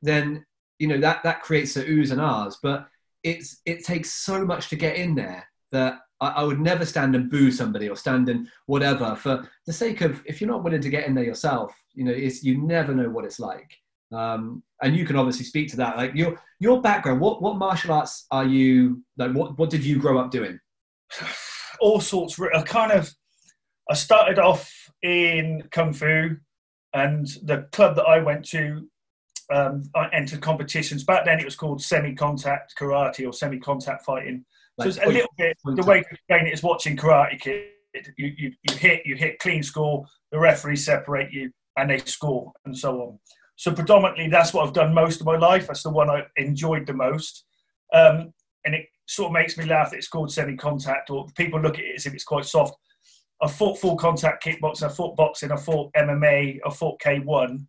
then 0.00 0.44
you 0.78 0.88
know 0.88 0.98
that 0.98 1.22
that 1.22 1.42
creates 1.42 1.74
the 1.74 1.84
oohs 1.84 2.10
and 2.10 2.20
ahs. 2.20 2.58
But 2.62 2.88
it's 3.22 3.60
it 3.64 3.84
takes 3.84 4.10
so 4.12 4.44
much 4.44 4.68
to 4.70 4.76
get 4.76 4.96
in 4.96 5.14
there 5.14 5.46
that 5.70 6.00
I, 6.22 6.28
I 6.28 6.42
would 6.44 6.60
never 6.60 6.86
stand 6.86 7.16
and 7.16 7.28
boo 7.28 7.50
somebody 7.50 7.88
or 7.88 7.96
stand 7.96 8.28
and 8.28 8.48
whatever 8.66 9.16
for 9.16 9.50
the 9.66 9.72
sake 9.72 10.00
of 10.00 10.22
if 10.24 10.40
you're 10.40 10.50
not 10.50 10.62
willing 10.62 10.80
to 10.80 10.88
get 10.88 11.06
in 11.06 11.14
there 11.14 11.24
yourself, 11.24 11.74
you 11.94 12.04
know, 12.04 12.12
it's 12.12 12.44
you 12.44 12.62
never 12.62 12.94
know 12.94 13.10
what 13.10 13.24
it's 13.24 13.40
like. 13.40 13.70
Um, 14.12 14.62
and 14.82 14.96
you 14.96 15.04
can 15.04 15.16
obviously 15.16 15.44
speak 15.44 15.68
to 15.70 15.76
that. 15.78 15.96
Like 15.96 16.14
your 16.14 16.40
your 16.60 16.80
background, 16.80 17.20
what 17.20 17.42
what 17.42 17.56
martial 17.56 17.92
arts 17.92 18.26
are 18.30 18.44
you 18.44 19.02
like? 19.16 19.32
What 19.32 19.58
what 19.58 19.70
did 19.70 19.84
you 19.84 19.98
grow 19.98 20.18
up 20.18 20.30
doing? 20.30 20.58
All 21.80 22.00
sorts. 22.00 22.38
I 22.40 22.62
kind 22.62 22.92
of. 22.92 23.12
I 23.90 23.94
started 23.94 24.38
off 24.38 24.72
in 25.02 25.64
kung 25.72 25.92
fu, 25.92 26.36
and 26.94 27.26
the 27.42 27.66
club 27.72 27.96
that 27.96 28.04
I 28.04 28.22
went 28.22 28.44
to, 28.50 28.88
um, 29.50 29.90
I 29.96 30.08
entered 30.12 30.40
competitions. 30.40 31.02
Back 31.02 31.24
then, 31.24 31.40
it 31.40 31.44
was 31.44 31.56
called 31.56 31.82
semi-contact 31.82 32.74
karate 32.78 33.26
or 33.26 33.32
semi-contact 33.32 34.04
fighting. 34.04 34.44
So 34.80 34.88
it's 34.88 34.98
a 34.98 35.06
little 35.06 35.32
bit 35.36 35.56
the 35.64 35.82
way 35.82 36.00
to 36.00 36.06
explain 36.10 36.46
it 36.46 36.52
is 36.52 36.62
watching 36.62 36.96
Karate 36.96 37.40
Kid. 37.40 37.66
You, 38.16 38.32
you, 38.38 38.52
you 38.62 38.76
hit, 38.76 39.02
you 39.04 39.16
hit 39.16 39.38
clean 39.38 39.62
score, 39.62 40.06
the 40.30 40.38
referees 40.38 40.84
separate 40.84 41.30
you, 41.30 41.50
and 41.76 41.90
they 41.90 41.98
score, 41.98 42.52
and 42.64 42.76
so 42.76 43.00
on. 43.02 43.18
So 43.56 43.72
predominantly, 43.72 44.28
that's 44.28 44.54
what 44.54 44.66
I've 44.66 44.72
done 44.72 44.94
most 44.94 45.20
of 45.20 45.26
my 45.26 45.36
life. 45.36 45.66
That's 45.66 45.82
the 45.82 45.90
one 45.90 46.08
I 46.08 46.22
enjoyed 46.36 46.86
the 46.86 46.94
most, 46.94 47.44
um, 47.92 48.32
and 48.64 48.74
it 48.74 48.86
sort 49.06 49.28
of 49.28 49.32
makes 49.34 49.58
me 49.58 49.66
laugh 49.66 49.90
that 49.90 49.98
it's 49.98 50.08
called 50.08 50.32
semi-contact, 50.32 51.10
or 51.10 51.26
people 51.36 51.60
look 51.60 51.78
at 51.78 51.84
it 51.84 51.96
as 51.96 52.06
if 52.06 52.14
it's 52.14 52.24
quite 52.24 52.46
soft. 52.46 52.74
I 53.42 53.48
fought 53.48 53.78
full 53.78 53.96
contact 53.96 54.44
kickboxing, 54.44 54.84
I 54.84 54.88
fought 54.88 55.16
boxing, 55.16 55.52
I 55.52 55.56
fought 55.56 55.92
MMA, 55.94 56.60
I 56.64 56.70
fought 56.70 57.00
K1, 57.00 57.66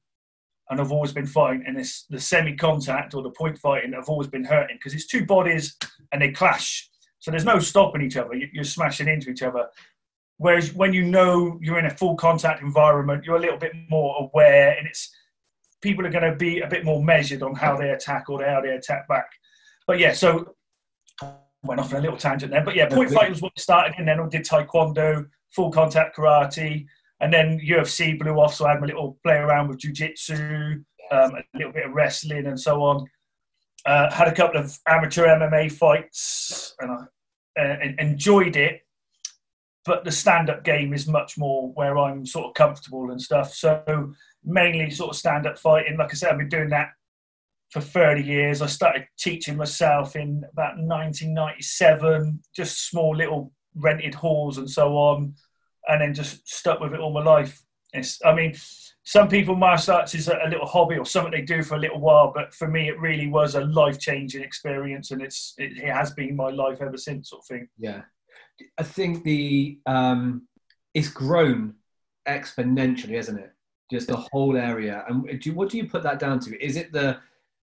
and 0.69 0.81
I've 0.81 0.91
always 0.91 1.11
been 1.11 1.25
fighting. 1.25 1.63
And 1.67 1.77
it's 1.77 2.05
the 2.09 2.19
semi-contact 2.19 3.13
or 3.13 3.23
the 3.23 3.31
point 3.31 3.57
fighting. 3.57 3.93
I've 3.93 4.09
always 4.09 4.27
been 4.27 4.43
hurting 4.43 4.77
because 4.77 4.93
it's 4.93 5.07
two 5.07 5.25
bodies 5.25 5.75
and 6.11 6.21
they 6.21 6.31
clash. 6.31 6.89
So 7.23 7.31
there's 7.31 7.45
no 7.45 7.57
stopping 7.59 8.01
each 8.01 8.17
other. 8.17 8.35
You- 8.35 8.49
You're 8.51 8.65
smashing 8.65 9.07
into 9.07 9.29
each 9.29 9.43
other. 9.43 9.69
Whereas 10.37 10.73
when 10.73 10.91
you 10.93 11.03
know 11.05 11.57
you're 11.61 11.79
in 11.79 11.85
a 11.85 11.89
full 11.89 12.17
contact 12.17 12.61
environment, 12.61 13.23
you're 13.23 13.37
a 13.37 13.39
little 13.39 13.57
bit 13.57 13.71
more 13.89 14.13
aware, 14.19 14.75
and 14.77 14.85
it's 14.85 15.09
people 15.81 16.05
are 16.05 16.09
going 16.09 16.29
to 16.29 16.35
be 16.35 16.59
a 16.59 16.67
bit 16.67 16.83
more 16.83 17.01
measured 17.01 17.41
on 17.41 17.55
how 17.55 17.77
they 17.77 17.91
attack 17.91 18.29
or 18.29 18.43
how 18.43 18.59
they 18.59 18.71
attack 18.71 19.07
back. 19.07 19.27
But 19.87 19.99
yeah, 19.99 20.11
so 20.11 20.53
I 21.21 21.31
went 21.63 21.79
off 21.79 21.93
on 21.93 21.99
a 21.99 22.01
little 22.01 22.17
tangent 22.17 22.51
there. 22.51 22.63
But 22.63 22.75
yeah, 22.75 22.87
point 22.97 23.09
fighting 23.15 23.31
was 23.31 23.41
what 23.41 23.57
started, 23.57 23.95
and 23.97 24.05
then 24.05 24.19
I 24.19 24.27
did 24.27 24.43
taekwondo, 24.43 25.25
full 25.55 25.71
contact 25.71 26.17
karate, 26.17 26.85
and 27.21 27.33
then 27.33 27.57
UFC 27.61 28.19
blew 28.19 28.33
off. 28.37 28.53
So 28.53 28.65
I 28.65 28.71
had 28.71 28.81
my 28.81 28.87
little 28.87 29.17
play 29.23 29.35
around 29.37 29.69
with 29.69 29.79
jujitsu, 29.79 30.83
um, 31.11 31.35
a 31.35 31.43
little 31.57 31.71
bit 31.71 31.85
of 31.85 31.93
wrestling, 31.93 32.47
and 32.47 32.59
so 32.59 32.83
on. 32.83 33.07
Uh, 33.85 34.11
had 34.11 34.27
a 34.27 34.33
couple 34.35 34.59
of 34.59 34.77
amateur 34.89 35.25
MMA 35.27 35.69
fights 35.71 36.73
and 36.79 36.89
I 36.91 37.03
uh, 37.59 37.75
enjoyed 37.99 38.55
it. 38.55 38.81
But 39.85 40.05
the 40.05 40.11
stand-up 40.11 40.63
game 40.63 40.93
is 40.93 41.07
much 41.07 41.37
more 41.37 41.69
where 41.73 41.97
I'm 41.97 42.25
sort 42.25 42.45
of 42.47 42.53
comfortable 42.53 43.11
and 43.11 43.21
stuff. 43.21 43.53
So 43.53 44.13
mainly 44.43 44.89
sort 44.89 45.09
of 45.09 45.17
stand-up 45.17 45.59
fighting. 45.59 45.97
Like 45.97 46.11
I 46.11 46.15
said, 46.15 46.31
I've 46.31 46.37
been 46.37 46.49
doing 46.49 46.69
that 46.69 46.91
for 47.69 47.81
30 47.81 48.21
years. 48.23 48.61
I 48.61 48.67
started 48.67 49.07
teaching 49.17 49.57
myself 49.57 50.15
in 50.15 50.43
about 50.53 50.77
1997, 50.77 52.39
just 52.55 52.87
small 52.87 53.15
little 53.15 53.51
rented 53.75 54.13
halls 54.13 54.57
and 54.59 54.69
so 54.69 54.95
on, 54.95 55.33
and 55.87 56.01
then 56.01 56.13
just 56.13 56.47
stuck 56.47 56.79
with 56.79 56.93
it 56.93 56.99
all 56.99 57.11
my 57.11 57.23
life. 57.23 57.61
It's, 57.91 58.23
I 58.23 58.33
mean, 58.33 58.55
some 59.05 59.27
people 59.27 59.55
martial 59.55 59.95
arts 59.95 60.15
is 60.15 60.29
a, 60.29 60.39
little 60.47 60.65
hobby 60.65 60.97
or 60.97 61.05
something 61.05 61.31
they 61.31 61.41
do 61.41 61.61
for 61.61 61.75
a 61.75 61.79
little 61.79 61.99
while, 61.99 62.31
but 62.33 62.53
for 62.53 62.69
me, 62.69 62.87
it 62.87 62.99
really 62.99 63.27
was 63.27 63.55
a 63.55 63.61
life 63.61 63.99
changing 63.99 64.41
experience, 64.41 65.11
and 65.11 65.21
it's 65.21 65.53
it, 65.57 65.77
it, 65.77 65.93
has 65.93 66.13
been 66.13 66.35
my 66.35 66.49
life 66.49 66.81
ever 66.81 66.97
since, 66.97 67.29
sort 67.29 67.41
of 67.41 67.47
thing. 67.47 67.67
Yeah, 67.77 68.03
I 68.77 68.83
think 68.83 69.23
the 69.23 69.79
um, 69.85 70.47
it's 70.93 71.09
grown 71.09 71.75
exponentially, 72.27 73.17
isn't 73.17 73.37
it? 73.37 73.51
Just 73.91 74.07
the 74.07 74.25
whole 74.31 74.55
area. 74.55 75.03
And 75.07 75.41
do, 75.41 75.53
what 75.53 75.69
do 75.69 75.77
you 75.77 75.87
put 75.87 76.03
that 76.03 76.19
down 76.19 76.39
to? 76.41 76.65
Is 76.65 76.77
it 76.77 76.93
the 76.93 77.17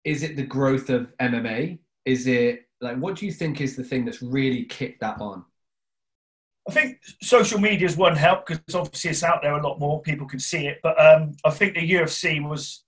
is 0.04 0.23
it 0.23 0.37
the 0.37 0.47
growth 0.47 0.88
of 0.88 1.14
MMA? 1.18 1.78
Is 2.06 2.26
it 2.26 2.66
like 2.80 2.97
what 2.97 3.16
do 3.16 3.26
you 3.26 3.32
think 3.32 3.61
is 3.61 3.76
the 3.76 3.85
thing 3.85 4.06
that's 4.06 4.23
really 4.23 4.64
kicked 4.64 5.00
that 5.00 5.20
on? 5.20 5.44
I 6.68 6.70
think 6.70 6.98
social 7.22 7.58
media 7.58 7.87
is 7.87 7.96
one 7.96 8.14
help 8.14 8.46
because 8.46 8.75
obviously 8.75 9.10
it's 9.10 9.22
out 9.22 9.40
there 9.42 9.54
a 9.54 9.66
lot 9.66 9.80
more. 9.80 10.02
People 10.02 10.28
can 10.28 10.38
see 10.38 10.66
it, 10.66 10.80
but 10.82 11.00
um, 11.02 11.32
I 11.44 11.50
think 11.50 11.75
the 11.75 11.90
UFC 11.90 12.46
was 12.46 12.84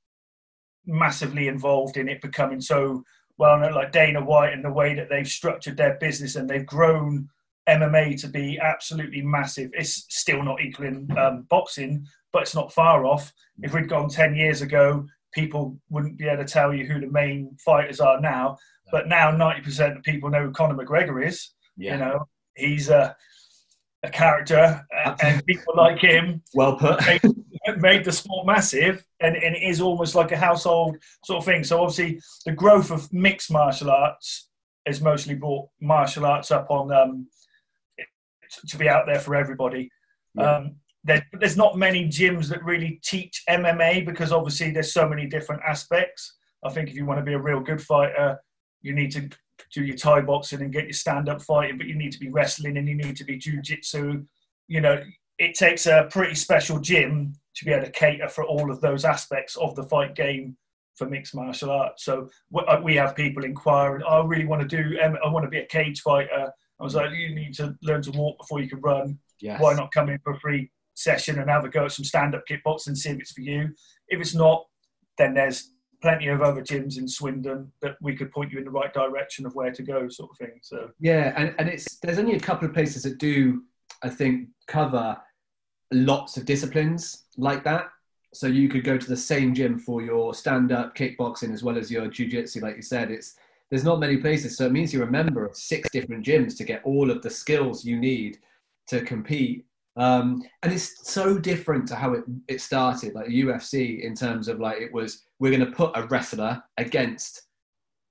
massively 0.86 1.48
involved 1.48 1.96
in 1.96 2.08
it 2.08 2.20
becoming 2.20 2.60
so 2.60 3.02
well 3.38 3.58
known. 3.58 3.72
Like 3.72 3.90
Dana 3.90 4.22
White 4.22 4.52
and 4.52 4.62
the 4.62 4.72
way 4.72 4.94
that 4.94 5.08
they've 5.08 5.26
structured 5.26 5.78
their 5.78 5.94
business 5.94 6.36
and 6.36 6.48
they've 6.48 6.66
grown 6.66 7.28
MMA 7.68 8.20
to 8.20 8.28
be 8.28 8.58
absolutely 8.58 9.22
massive. 9.22 9.70
It's 9.72 10.04
still 10.10 10.42
not 10.42 10.60
equaling 10.60 11.08
um, 11.16 11.46
boxing, 11.48 12.06
but 12.34 12.42
it's 12.42 12.54
not 12.54 12.74
far 12.74 13.06
off. 13.06 13.32
If 13.62 13.72
we'd 13.72 13.88
gone 13.88 14.10
ten 14.10 14.34
years 14.34 14.60
ago, 14.60 15.06
people 15.32 15.78
wouldn't 15.88 16.18
be 16.18 16.28
able 16.28 16.44
to 16.44 16.52
tell 16.52 16.74
you 16.74 16.84
who 16.84 17.00
the 17.00 17.10
main 17.10 17.56
fighters 17.64 17.98
are 17.98 18.20
now. 18.20 18.58
But 18.92 19.08
now, 19.08 19.30
ninety 19.30 19.62
percent 19.62 19.96
of 19.96 20.02
people 20.02 20.28
know 20.28 20.44
who 20.44 20.52
Conor 20.52 20.74
McGregor 20.74 21.26
is. 21.26 21.54
Yeah. 21.78 21.94
You 21.94 21.98
know, 22.00 22.28
he's 22.56 22.90
a 22.90 23.16
a 24.02 24.10
character, 24.10 24.84
and 25.22 25.44
people 25.44 25.74
like 25.76 25.98
him. 25.98 26.42
Well 26.54 26.76
put. 26.76 27.00
made, 27.06 27.80
made, 27.80 28.04
the 28.04 28.12
sport 28.12 28.46
massive, 28.46 29.04
and, 29.20 29.36
and 29.36 29.54
it 29.54 29.62
is 29.62 29.80
almost 29.80 30.14
like 30.14 30.32
a 30.32 30.36
household 30.36 30.96
sort 31.24 31.38
of 31.38 31.44
thing. 31.44 31.64
So 31.64 31.82
obviously, 31.82 32.20
the 32.46 32.52
growth 32.52 32.90
of 32.90 33.12
mixed 33.12 33.50
martial 33.50 33.90
arts 33.90 34.48
has 34.86 35.00
mostly 35.00 35.34
brought 35.34 35.68
martial 35.80 36.24
arts 36.24 36.50
up 36.50 36.70
on 36.70 36.92
um, 36.92 37.26
to 38.68 38.76
be 38.78 38.88
out 38.88 39.06
there 39.06 39.20
for 39.20 39.36
everybody. 39.36 39.90
Yeah. 40.34 40.56
Um, 40.56 40.76
there, 41.04 41.26
there's 41.38 41.56
not 41.56 41.78
many 41.78 42.06
gyms 42.06 42.48
that 42.48 42.64
really 42.64 43.00
teach 43.02 43.42
MMA 43.48 44.04
because 44.04 44.32
obviously 44.32 44.70
there's 44.70 44.92
so 44.92 45.08
many 45.08 45.26
different 45.26 45.62
aspects. 45.66 46.36
I 46.64 46.70
think 46.70 46.90
if 46.90 46.94
you 46.94 47.06
want 47.06 47.18
to 47.18 47.24
be 47.24 47.32
a 47.32 47.38
real 47.38 47.60
good 47.60 47.80
fighter, 47.80 48.38
you 48.82 48.94
need 48.94 49.10
to 49.12 49.28
do 49.72 49.84
your 49.84 49.96
Thai 49.96 50.20
boxing 50.22 50.62
and 50.62 50.72
get 50.72 50.84
your 50.84 50.92
stand 50.92 51.28
up 51.28 51.42
fighting, 51.42 51.78
but 51.78 51.86
you 51.86 51.94
need 51.94 52.12
to 52.12 52.18
be 52.18 52.28
wrestling 52.28 52.76
and 52.76 52.88
you 52.88 52.94
need 52.94 53.16
to 53.16 53.24
be 53.24 53.36
jiu-jitsu. 53.36 54.24
You 54.68 54.80
know, 54.80 55.02
it 55.38 55.54
takes 55.54 55.86
a 55.86 56.08
pretty 56.10 56.34
special 56.34 56.78
gym 56.78 57.34
to 57.56 57.64
be 57.64 57.72
able 57.72 57.86
to 57.86 57.92
cater 57.92 58.28
for 58.28 58.44
all 58.44 58.70
of 58.70 58.80
those 58.80 59.04
aspects 59.04 59.56
of 59.56 59.74
the 59.74 59.84
fight 59.84 60.14
game 60.14 60.56
for 60.96 61.08
mixed 61.08 61.34
martial 61.34 61.70
arts. 61.70 62.04
So 62.04 62.28
uh, 62.54 62.80
we 62.82 62.94
have 62.96 63.16
people 63.16 63.44
inquiring, 63.44 64.02
I 64.02 64.22
really 64.22 64.44
want 64.44 64.68
to 64.68 64.68
do, 64.68 64.98
I 65.00 65.28
want 65.28 65.44
to 65.44 65.50
be 65.50 65.58
a 65.58 65.66
cage 65.66 66.02
fighter. 66.02 66.52
I 66.78 66.82
was 66.82 66.94
like, 66.94 67.10
you 67.12 67.34
need 67.34 67.54
to 67.54 67.76
learn 67.82 68.02
to 68.02 68.10
walk 68.10 68.38
before 68.38 68.60
you 68.60 68.68
can 68.68 68.80
run. 68.80 69.18
Yes. 69.40 69.60
Why 69.60 69.74
not 69.74 69.92
come 69.92 70.08
in 70.08 70.18
for 70.18 70.32
a 70.32 70.40
free 70.40 70.70
session 70.94 71.38
and 71.38 71.48
have 71.48 71.64
a 71.64 71.68
go 71.68 71.86
at 71.86 71.92
some 71.92 72.04
stand-up 72.04 72.42
kickboxing 72.48 72.88
and 72.88 72.98
see 72.98 73.10
if 73.10 73.20
it's 73.20 73.32
for 73.32 73.40
you? 73.40 73.70
If 74.08 74.20
it's 74.20 74.34
not, 74.34 74.66
then 75.16 75.34
there's 75.34 75.72
plenty 76.00 76.28
of 76.28 76.42
other 76.42 76.62
gyms 76.62 76.98
in 76.98 77.06
Swindon 77.06 77.70
that 77.82 77.96
we 78.00 78.16
could 78.16 78.32
point 78.32 78.52
you 78.52 78.58
in 78.58 78.64
the 78.64 78.70
right 78.70 78.92
direction 78.92 79.46
of 79.46 79.54
where 79.54 79.70
to 79.72 79.82
go, 79.82 80.08
sort 80.08 80.30
of 80.30 80.38
thing. 80.38 80.58
So 80.62 80.90
yeah, 80.98 81.32
and, 81.36 81.54
and 81.58 81.68
it's 81.68 81.96
there's 81.96 82.18
only 82.18 82.36
a 82.36 82.40
couple 82.40 82.66
of 82.66 82.74
places 82.74 83.02
that 83.02 83.18
do, 83.18 83.64
I 84.02 84.08
think, 84.08 84.48
cover 84.66 85.16
lots 85.92 86.36
of 86.36 86.44
disciplines 86.46 87.24
like 87.36 87.64
that. 87.64 87.90
So 88.32 88.46
you 88.46 88.68
could 88.68 88.84
go 88.84 88.96
to 88.96 89.08
the 89.08 89.16
same 89.16 89.54
gym 89.54 89.78
for 89.78 90.02
your 90.02 90.34
stand-up 90.34 90.94
kickboxing 90.94 91.52
as 91.52 91.64
well 91.64 91.76
as 91.76 91.90
your 91.90 92.06
jiu-jitsu, 92.06 92.60
like 92.60 92.76
you 92.76 92.82
said. 92.82 93.10
It's 93.10 93.36
there's 93.70 93.84
not 93.84 94.00
many 94.00 94.16
places, 94.16 94.56
so 94.56 94.66
it 94.66 94.72
means 94.72 94.92
you're 94.92 95.08
a 95.08 95.10
member 95.10 95.44
of 95.44 95.56
six 95.56 95.88
different 95.90 96.24
gyms 96.24 96.56
to 96.56 96.64
get 96.64 96.82
all 96.84 97.10
of 97.10 97.22
the 97.22 97.30
skills 97.30 97.84
you 97.84 97.98
need 97.98 98.38
to 98.88 99.00
compete. 99.02 99.64
Um, 99.96 100.42
and 100.62 100.72
it's 100.72 101.10
so 101.10 101.38
different 101.38 101.86
to 101.88 101.96
how 101.96 102.12
it, 102.14 102.24
it 102.48 102.60
started, 102.60 103.14
like 103.14 103.26
UFC, 103.26 104.02
in 104.02 104.14
terms 104.14 104.48
of 104.48 104.60
like 104.60 104.78
it 104.78 104.92
was 104.92 105.24
we're 105.38 105.50
going 105.50 105.68
to 105.68 105.76
put 105.76 105.92
a 105.94 106.06
wrestler 106.06 106.62
against 106.76 107.42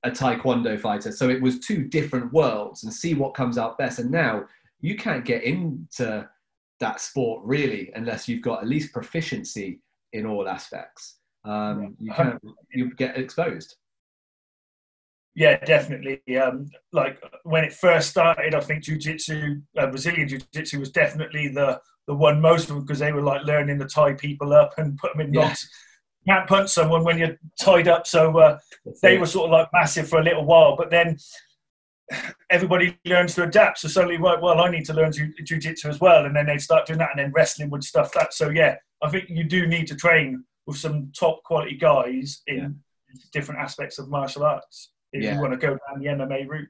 a 0.03 0.11
taekwondo 0.11 0.79
fighter. 0.79 1.11
So 1.11 1.29
it 1.29 1.41
was 1.41 1.59
two 1.59 1.83
different 1.83 2.31
worlds 2.31 2.83
and 2.83 2.93
see 2.93 3.13
what 3.13 3.33
comes 3.33 3.57
out 3.57 3.77
best. 3.77 3.99
And 3.99 4.11
now 4.11 4.45
you 4.81 4.95
can't 4.95 5.25
get 5.25 5.43
into 5.43 6.27
that 6.79 7.01
sport 7.01 7.43
really 7.43 7.91
unless 7.95 8.27
you've 8.27 8.41
got 8.41 8.61
at 8.61 8.67
least 8.67 8.93
proficiency 8.93 9.81
in 10.13 10.25
all 10.25 10.47
aspects. 10.47 11.17
Um, 11.45 11.95
you 11.99 12.11
can't 12.11 12.39
you 12.73 12.93
get 12.95 13.17
exposed. 13.17 13.75
Yeah, 15.39 15.55
definitely. 15.63 16.21
Um, 16.37 16.69
like 16.91 17.17
when 17.43 17.63
it 17.63 17.71
first 17.71 18.09
started, 18.09 18.53
I 18.53 18.59
think 18.59 18.83
jiu-jitsu, 18.83 19.61
uh, 19.77 19.87
Brazilian 19.87 20.27
jiu-jitsu 20.27 20.79
was 20.79 20.91
definitely 20.91 21.47
the 21.47 21.79
the 22.07 22.13
one 22.13 22.41
most 22.41 22.63
of 22.63 22.75
them 22.75 22.81
because 22.81 22.99
they 22.99 23.13
were 23.13 23.21
like 23.21 23.45
learning 23.45 23.79
to 23.79 23.85
tie 23.85 24.13
people 24.13 24.51
up 24.51 24.73
and 24.77 24.97
put 24.97 25.13
them 25.13 25.21
in 25.21 25.31
knots. 25.31 25.63
Yeah 25.63 25.75
can't 26.27 26.49
punch 26.49 26.69
someone 26.69 27.03
when 27.03 27.17
you're 27.17 27.39
tied 27.59 27.87
up. 27.87 28.05
So 28.05 28.37
uh, 28.37 28.59
they 29.01 29.17
were 29.17 29.25
sort 29.25 29.45
of 29.45 29.51
like 29.51 29.69
massive 29.73 30.07
for 30.07 30.19
a 30.19 30.23
little 30.23 30.45
while, 30.45 30.75
but 30.75 30.91
then 30.91 31.17
everybody 32.51 32.99
learns 33.05 33.33
to 33.35 33.43
adapt. 33.43 33.79
So 33.79 33.87
suddenly, 33.87 34.17
right, 34.17 34.39
well, 34.39 34.59
I 34.59 34.69
need 34.69 34.85
to 34.85 34.93
learn 34.93 35.11
jiu-jitsu 35.11 35.87
as 35.87 35.99
well, 35.99 36.25
and 36.25 36.35
then 36.35 36.45
they 36.45 36.57
start 36.57 36.85
doing 36.85 36.99
that, 36.99 37.11
and 37.11 37.19
then 37.19 37.31
wrestling 37.31 37.69
would 37.69 37.83
stuff 37.83 38.11
that. 38.13 38.33
So 38.33 38.49
yeah, 38.49 38.75
I 39.01 39.09
think 39.09 39.29
you 39.29 39.45
do 39.45 39.65
need 39.65 39.87
to 39.87 39.95
train 39.95 40.43
with 40.67 40.77
some 40.77 41.11
top 41.17 41.41
quality 41.43 41.77
guys 41.77 42.43
in 42.45 42.57
yeah. 42.57 43.21
different 43.31 43.61
aspects 43.61 43.97
of 43.97 44.09
martial 44.09 44.43
arts 44.43 44.91
if 45.13 45.23
yeah. 45.23 45.35
you 45.35 45.41
want 45.41 45.53
to 45.53 45.57
go 45.57 45.77
down 45.87 45.99
the 45.99 46.05
MMA 46.05 46.47
route. 46.47 46.69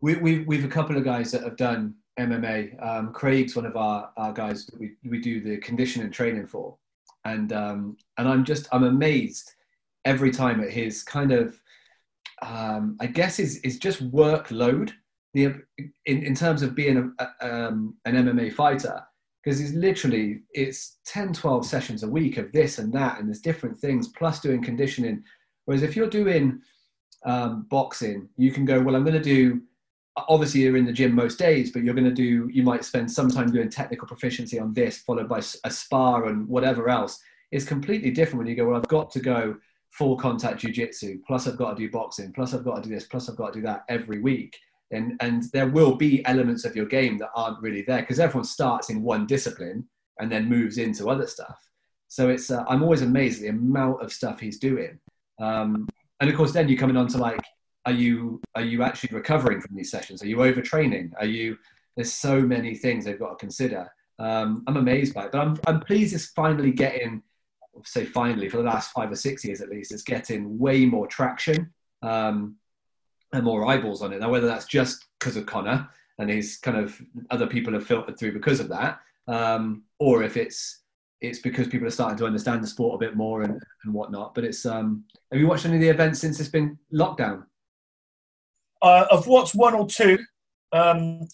We, 0.00 0.16
we, 0.16 0.40
we've 0.40 0.64
a 0.64 0.68
couple 0.68 0.96
of 0.96 1.04
guys 1.04 1.30
that 1.32 1.42
have 1.42 1.56
done 1.56 1.94
MMA. 2.18 2.84
Um, 2.84 3.12
Craig's 3.12 3.56
one 3.56 3.66
of 3.66 3.76
our, 3.76 4.10
our 4.16 4.32
guys 4.32 4.66
that 4.66 4.78
we, 4.78 4.92
we 5.04 5.20
do 5.20 5.40
the 5.40 5.58
conditioning 5.58 6.10
training 6.10 6.46
for 6.46 6.76
and 7.26 7.52
um, 7.52 7.96
and 8.18 8.28
I'm 8.28 8.44
just 8.44 8.68
I'm 8.72 8.84
amazed 8.84 9.52
every 10.04 10.30
time 10.30 10.62
at 10.62 10.70
his 10.70 11.02
kind 11.02 11.32
of 11.32 11.60
um, 12.42 12.96
I 13.00 13.06
guess 13.06 13.38
is 13.38 13.58
is 13.58 13.78
just 13.78 14.10
workload 14.10 14.92
the 15.34 15.54
in, 15.76 16.22
in 16.22 16.34
terms 16.34 16.62
of 16.62 16.74
being 16.74 17.12
a, 17.18 17.46
um, 17.46 17.94
an 18.04 18.14
MMA 18.14 18.52
fighter 18.52 19.02
because 19.42 19.58
he's 19.58 19.74
literally 19.74 20.42
it's 20.52 20.98
10 21.06 21.32
12 21.32 21.66
sessions 21.66 22.02
a 22.02 22.08
week 22.08 22.36
of 22.38 22.52
this 22.52 22.78
and 22.78 22.92
that 22.92 23.18
and 23.18 23.28
there's 23.28 23.40
different 23.40 23.78
things 23.78 24.08
plus 24.08 24.40
doing 24.40 24.62
conditioning 24.62 25.22
whereas 25.64 25.82
if 25.82 25.96
you're 25.96 26.08
doing 26.08 26.60
um, 27.26 27.66
boxing 27.68 28.28
you 28.36 28.50
can 28.50 28.64
go 28.64 28.80
well 28.80 28.96
i'm 28.96 29.04
going 29.04 29.20
to 29.20 29.20
do 29.20 29.60
obviously 30.28 30.62
you're 30.62 30.76
in 30.76 30.86
the 30.86 30.92
gym 30.92 31.14
most 31.14 31.38
days, 31.38 31.70
but 31.70 31.82
you're 31.82 31.94
going 31.94 32.04
to 32.04 32.10
do, 32.10 32.48
you 32.50 32.62
might 32.62 32.84
spend 32.84 33.10
some 33.10 33.30
time 33.30 33.50
doing 33.52 33.68
technical 33.68 34.08
proficiency 34.08 34.58
on 34.58 34.72
this, 34.72 34.98
followed 34.98 35.28
by 35.28 35.40
a 35.64 35.70
spar 35.70 36.26
and 36.26 36.48
whatever 36.48 36.88
else. 36.88 37.20
It's 37.52 37.64
completely 37.64 38.10
different 38.10 38.38
when 38.38 38.46
you 38.46 38.56
go, 38.56 38.66
well, 38.66 38.76
I've 38.76 38.88
got 38.88 39.10
to 39.12 39.20
go 39.20 39.56
full 39.90 40.16
contact 40.16 40.62
jujitsu, 40.62 41.22
plus 41.26 41.46
I've 41.46 41.56
got 41.56 41.76
to 41.76 41.76
do 41.76 41.90
boxing, 41.90 42.32
plus 42.32 42.54
I've 42.54 42.64
got 42.64 42.82
to 42.82 42.88
do 42.88 42.94
this, 42.94 43.06
plus 43.06 43.28
I've 43.28 43.36
got 43.36 43.52
to 43.52 43.60
do 43.60 43.66
that 43.66 43.84
every 43.88 44.20
week. 44.20 44.56
And, 44.90 45.16
and 45.20 45.44
there 45.52 45.68
will 45.68 45.96
be 45.96 46.24
elements 46.26 46.64
of 46.64 46.76
your 46.76 46.86
game 46.86 47.18
that 47.18 47.30
aren't 47.34 47.60
really 47.60 47.82
there 47.82 48.00
because 48.00 48.20
everyone 48.20 48.44
starts 48.44 48.88
in 48.88 49.02
one 49.02 49.26
discipline 49.26 49.86
and 50.20 50.30
then 50.30 50.48
moves 50.48 50.78
into 50.78 51.10
other 51.10 51.26
stuff. 51.26 51.58
So 52.08 52.28
it's, 52.28 52.50
uh, 52.50 52.64
I'm 52.68 52.82
always 52.82 53.02
amazed 53.02 53.38
at 53.38 53.42
the 53.42 53.48
amount 53.48 54.02
of 54.02 54.12
stuff 54.12 54.38
he's 54.38 54.58
doing. 54.58 54.98
Um, 55.40 55.88
and 56.20 56.30
of 56.30 56.36
course, 56.36 56.52
then 56.52 56.68
you're 56.68 56.78
coming 56.78 56.96
on 56.96 57.08
to 57.08 57.18
like 57.18 57.40
are 57.86 57.92
you 57.92 58.40
are 58.54 58.64
you 58.64 58.82
actually 58.82 59.16
recovering 59.16 59.60
from 59.60 59.76
these 59.76 59.90
sessions? 59.90 60.22
Are 60.22 60.26
you 60.26 60.38
overtraining? 60.38 61.12
Are 61.18 61.26
you? 61.26 61.56
There's 61.94 62.12
so 62.12 62.40
many 62.42 62.74
things 62.74 63.04
they've 63.04 63.18
got 63.18 63.30
to 63.30 63.36
consider. 63.36 63.88
Um, 64.18 64.64
I'm 64.66 64.76
amazed 64.76 65.14
by 65.14 65.26
it, 65.26 65.32
but 65.32 65.40
I'm 65.40 65.56
I'm 65.66 65.80
pleased 65.80 66.14
it's 66.14 66.26
finally 66.26 66.72
getting, 66.72 67.22
say 67.84 68.04
finally 68.04 68.48
for 68.48 68.58
the 68.58 68.64
last 68.64 68.90
five 68.90 69.10
or 69.10 69.16
six 69.16 69.44
years 69.44 69.60
at 69.60 69.70
least, 69.70 69.92
it's 69.92 70.02
getting 70.02 70.58
way 70.58 70.84
more 70.84 71.06
traction 71.06 71.72
um, 72.02 72.56
and 73.32 73.44
more 73.44 73.66
eyeballs 73.66 74.02
on 74.02 74.12
it. 74.12 74.20
Now 74.20 74.30
whether 74.30 74.48
that's 74.48 74.66
just 74.66 75.06
because 75.18 75.36
of 75.36 75.46
Conor 75.46 75.88
and 76.18 76.28
his 76.28 76.56
kind 76.58 76.76
of 76.76 77.00
other 77.30 77.46
people 77.46 77.72
have 77.74 77.86
filtered 77.86 78.18
through 78.18 78.32
because 78.32 78.58
of 78.58 78.68
that, 78.68 79.00
um, 79.28 79.84
or 80.00 80.22
if 80.22 80.36
it's 80.36 80.80
it's 81.20 81.38
because 81.38 81.66
people 81.68 81.86
are 81.86 81.90
starting 81.90 82.18
to 82.18 82.26
understand 82.26 82.62
the 82.62 82.66
sport 82.66 82.94
a 82.94 83.06
bit 83.06 83.16
more 83.16 83.42
and, 83.42 83.60
and 83.84 83.94
whatnot. 83.94 84.34
But 84.34 84.44
it's 84.44 84.66
um, 84.66 85.04
have 85.32 85.40
you 85.40 85.46
watched 85.46 85.64
any 85.66 85.76
of 85.76 85.80
the 85.80 85.88
events 85.88 86.20
since 86.20 86.38
it's 86.40 86.48
been 86.48 86.78
lockdown? 86.92 87.44
uh, 88.82 89.06
of 89.10 89.26
what's 89.26 89.54
one 89.54 89.74
or 89.74 89.86
two, 89.86 90.18
um, 90.72 91.26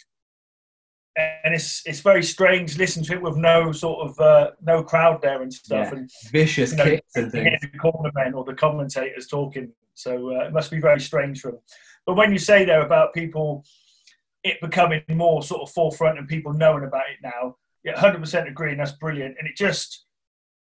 and 1.17 1.53
it's 1.55 1.83
it's 1.85 2.01
very 2.01 2.23
strange. 2.23 2.79
listening 2.79 3.05
to 3.07 3.15
it 3.15 3.23
with 3.23 3.37
no 3.37 3.73
sort 3.73 4.09
of 4.09 4.19
uh, 4.21 4.51
no 4.63 4.83
crowd 4.83 5.21
there 5.21 5.43
and 5.43 5.53
stuff, 5.53 5.89
Yeah. 5.93 5.99
and 5.99 6.11
Vicious 6.31 6.71
you 6.71 6.77
know, 6.79 6.85
kicks 6.85 7.17
and 7.17 7.33
things. 7.33 7.61
the 7.61 7.69
cornermen 7.79 8.35
or 8.35 8.45
the 8.45 8.55
commentators 8.55 9.27
talking. 9.27 9.73
So 9.95 10.35
uh, 10.37 10.45
it 10.45 10.53
must 10.53 10.71
be 10.71 10.81
very 10.81 11.01
strange 11.01 11.41
for 11.41 11.51
them. 11.51 11.61
But 12.07 12.15
when 12.15 12.33
you 12.33 12.39
say 12.39 12.65
there 12.65 12.83
about 12.83 13.13
people, 13.13 13.65
it 14.43 14.61
becoming 14.61 15.03
more 15.11 15.43
sort 15.43 15.63
of 15.63 15.71
forefront 15.71 16.19
and 16.19 16.27
people 16.27 16.53
knowing 16.53 16.85
about 16.85 17.03
it 17.11 17.19
now, 17.23 17.57
yeah, 17.85 17.99
hundred 17.99 18.21
percent 18.21 18.49
agree, 18.49 18.71
and 18.73 18.81
that's 18.81 18.93
brilliant. 18.93 19.37
And 19.39 19.49
it 19.49 19.57
just, 19.57 20.05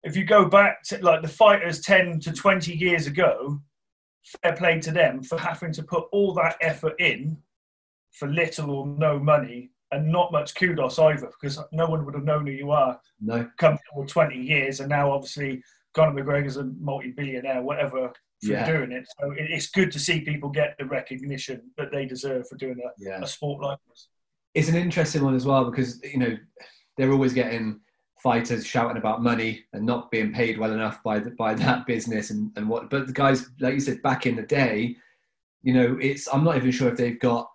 if 0.02 0.16
you 0.16 0.24
go 0.24 0.46
back 0.48 0.82
to 0.84 0.98
like 1.04 1.22
the 1.22 1.28
fighters 1.28 1.80
ten 1.80 2.20
to 2.20 2.32
twenty 2.32 2.74
years 2.76 3.06
ago, 3.06 3.60
fair 4.42 4.54
play 4.56 4.80
to 4.80 4.90
them 4.90 5.22
for 5.22 5.38
having 5.38 5.72
to 5.72 5.82
put 5.82 6.04
all 6.12 6.34
that 6.34 6.56
effort 6.60 6.94
in 7.00 7.38
for 8.12 8.28
little 8.28 8.70
or 8.70 8.86
no 8.86 9.18
money. 9.18 9.70
And 9.92 10.10
not 10.10 10.32
much 10.32 10.56
kudos 10.56 10.98
either, 10.98 11.30
because 11.40 11.60
no 11.70 11.86
one 11.88 12.04
would 12.04 12.14
have 12.14 12.24
known 12.24 12.44
who 12.44 12.52
you 12.52 12.72
are 12.72 13.00
No. 13.20 13.48
come 13.56 13.78
for 13.94 14.04
20 14.04 14.36
years, 14.36 14.80
and 14.80 14.88
now 14.88 15.12
obviously 15.12 15.62
Conor 15.94 16.20
McGregor's 16.24 16.56
a 16.56 16.64
multi-billionaire, 16.64 17.62
whatever, 17.62 18.08
for 18.08 18.12
Yeah. 18.50 18.66
doing 18.66 18.90
it. 18.90 19.06
So 19.20 19.32
it's 19.38 19.70
good 19.70 19.92
to 19.92 20.00
see 20.00 20.22
people 20.22 20.48
get 20.50 20.74
the 20.76 20.86
recognition 20.86 21.70
that 21.78 21.92
they 21.92 22.04
deserve 22.04 22.48
for 22.48 22.56
doing 22.56 22.80
a, 22.84 22.90
Yeah. 22.98 23.22
a 23.22 23.26
sport 23.28 23.62
like 23.62 23.78
this. 23.88 24.08
It's 24.54 24.68
an 24.68 24.74
interesting 24.74 25.22
one 25.22 25.36
as 25.36 25.46
well 25.46 25.70
because 25.70 26.02
you 26.02 26.18
know 26.18 26.36
they're 26.96 27.12
always 27.12 27.32
getting 27.32 27.80
fighters 28.22 28.66
shouting 28.66 28.96
about 28.96 29.22
money 29.22 29.64
and 29.72 29.84
not 29.84 30.10
being 30.10 30.32
paid 30.32 30.58
well 30.58 30.72
enough 30.72 31.02
by 31.02 31.18
the, 31.18 31.30
by 31.32 31.54
that 31.54 31.86
business 31.86 32.30
and, 32.30 32.50
and 32.56 32.68
what. 32.68 32.90
But 32.90 33.06
the 33.06 33.12
guys, 33.12 33.50
like 33.60 33.74
you 33.74 33.80
said, 33.80 34.02
back 34.02 34.26
in 34.26 34.36
the 34.36 34.42
day, 34.42 34.96
you 35.62 35.72
know, 35.74 35.98
it's 36.00 36.28
I'm 36.32 36.44
not 36.44 36.56
even 36.56 36.70
sure 36.70 36.88
if 36.88 36.96
they've 36.96 37.20
got 37.20 37.50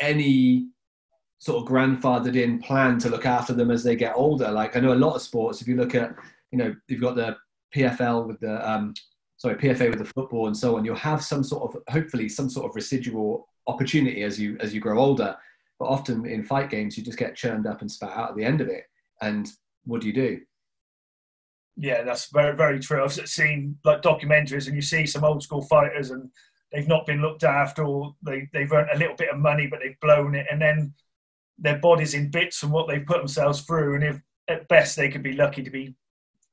any 0.00 0.68
sort 1.38 1.62
of 1.62 1.68
grandfathered 1.68 2.36
in 2.36 2.60
plan 2.60 2.98
to 2.98 3.08
look 3.08 3.26
after 3.26 3.52
them 3.52 3.70
as 3.70 3.82
they 3.82 3.96
get 3.96 4.14
older. 4.14 4.50
Like 4.50 4.76
I 4.76 4.80
know 4.80 4.92
a 4.92 4.94
lot 4.94 5.14
of 5.14 5.22
sports. 5.22 5.60
If 5.60 5.68
you 5.68 5.76
look 5.76 5.94
at, 5.94 6.14
you 6.52 6.58
know, 6.58 6.74
you've 6.88 7.00
got 7.00 7.16
the 7.16 7.36
PFL 7.74 8.26
with 8.26 8.40
the 8.40 8.70
um, 8.70 8.94
sorry 9.36 9.56
PFA 9.56 9.90
with 9.90 9.98
the 9.98 10.04
football 10.04 10.46
and 10.48 10.56
so 10.56 10.76
on. 10.76 10.84
You'll 10.84 10.96
have 10.96 11.22
some 11.22 11.42
sort 11.42 11.74
of 11.74 11.82
hopefully 11.88 12.28
some 12.28 12.50
sort 12.50 12.68
of 12.68 12.76
residual 12.76 13.48
opportunity 13.66 14.22
as 14.22 14.38
you 14.38 14.56
as 14.60 14.74
you 14.74 14.80
grow 14.80 14.98
older. 14.98 15.36
But 15.80 15.88
often 15.88 16.26
in 16.26 16.44
fight 16.44 16.68
games, 16.68 16.96
you 16.96 17.02
just 17.02 17.18
get 17.18 17.34
churned 17.34 17.66
up 17.66 17.80
and 17.80 17.90
spat 17.90 18.16
out 18.16 18.30
at 18.30 18.36
the 18.36 18.44
end 18.44 18.60
of 18.60 18.68
it. 18.68 18.84
And 19.22 19.48
what 19.84 20.02
do 20.02 20.06
you 20.06 20.12
do? 20.12 20.40
Yeah, 21.76 22.02
that's 22.02 22.30
very, 22.30 22.54
very 22.54 22.78
true. 22.78 23.02
I've 23.02 23.12
seen 23.12 23.78
like 23.82 24.02
documentaries, 24.02 24.66
and 24.66 24.76
you 24.76 24.82
see 24.82 25.06
some 25.06 25.24
old 25.24 25.42
school 25.42 25.62
fighters, 25.62 26.10
and 26.10 26.30
they've 26.70 26.86
not 26.86 27.06
been 27.06 27.22
looked 27.22 27.44
after, 27.44 27.82
or 27.82 28.14
they, 28.22 28.46
they've 28.52 28.70
earned 28.70 28.90
a 28.92 28.98
little 28.98 29.16
bit 29.16 29.30
of 29.30 29.38
money, 29.38 29.66
but 29.66 29.80
they've 29.82 29.98
blown 30.00 30.34
it, 30.34 30.46
and 30.52 30.60
then 30.60 30.92
their 31.58 31.78
body's 31.78 32.12
in 32.12 32.30
bits 32.30 32.58
from 32.58 32.70
what 32.70 32.86
they've 32.86 33.06
put 33.06 33.18
themselves 33.18 33.62
through. 33.62 33.94
And 33.94 34.04
if 34.04 34.20
at 34.48 34.68
best 34.68 34.96
they 34.96 35.08
could 35.08 35.22
be 35.22 35.32
lucky 35.32 35.62
to 35.62 35.70
be 35.70 35.94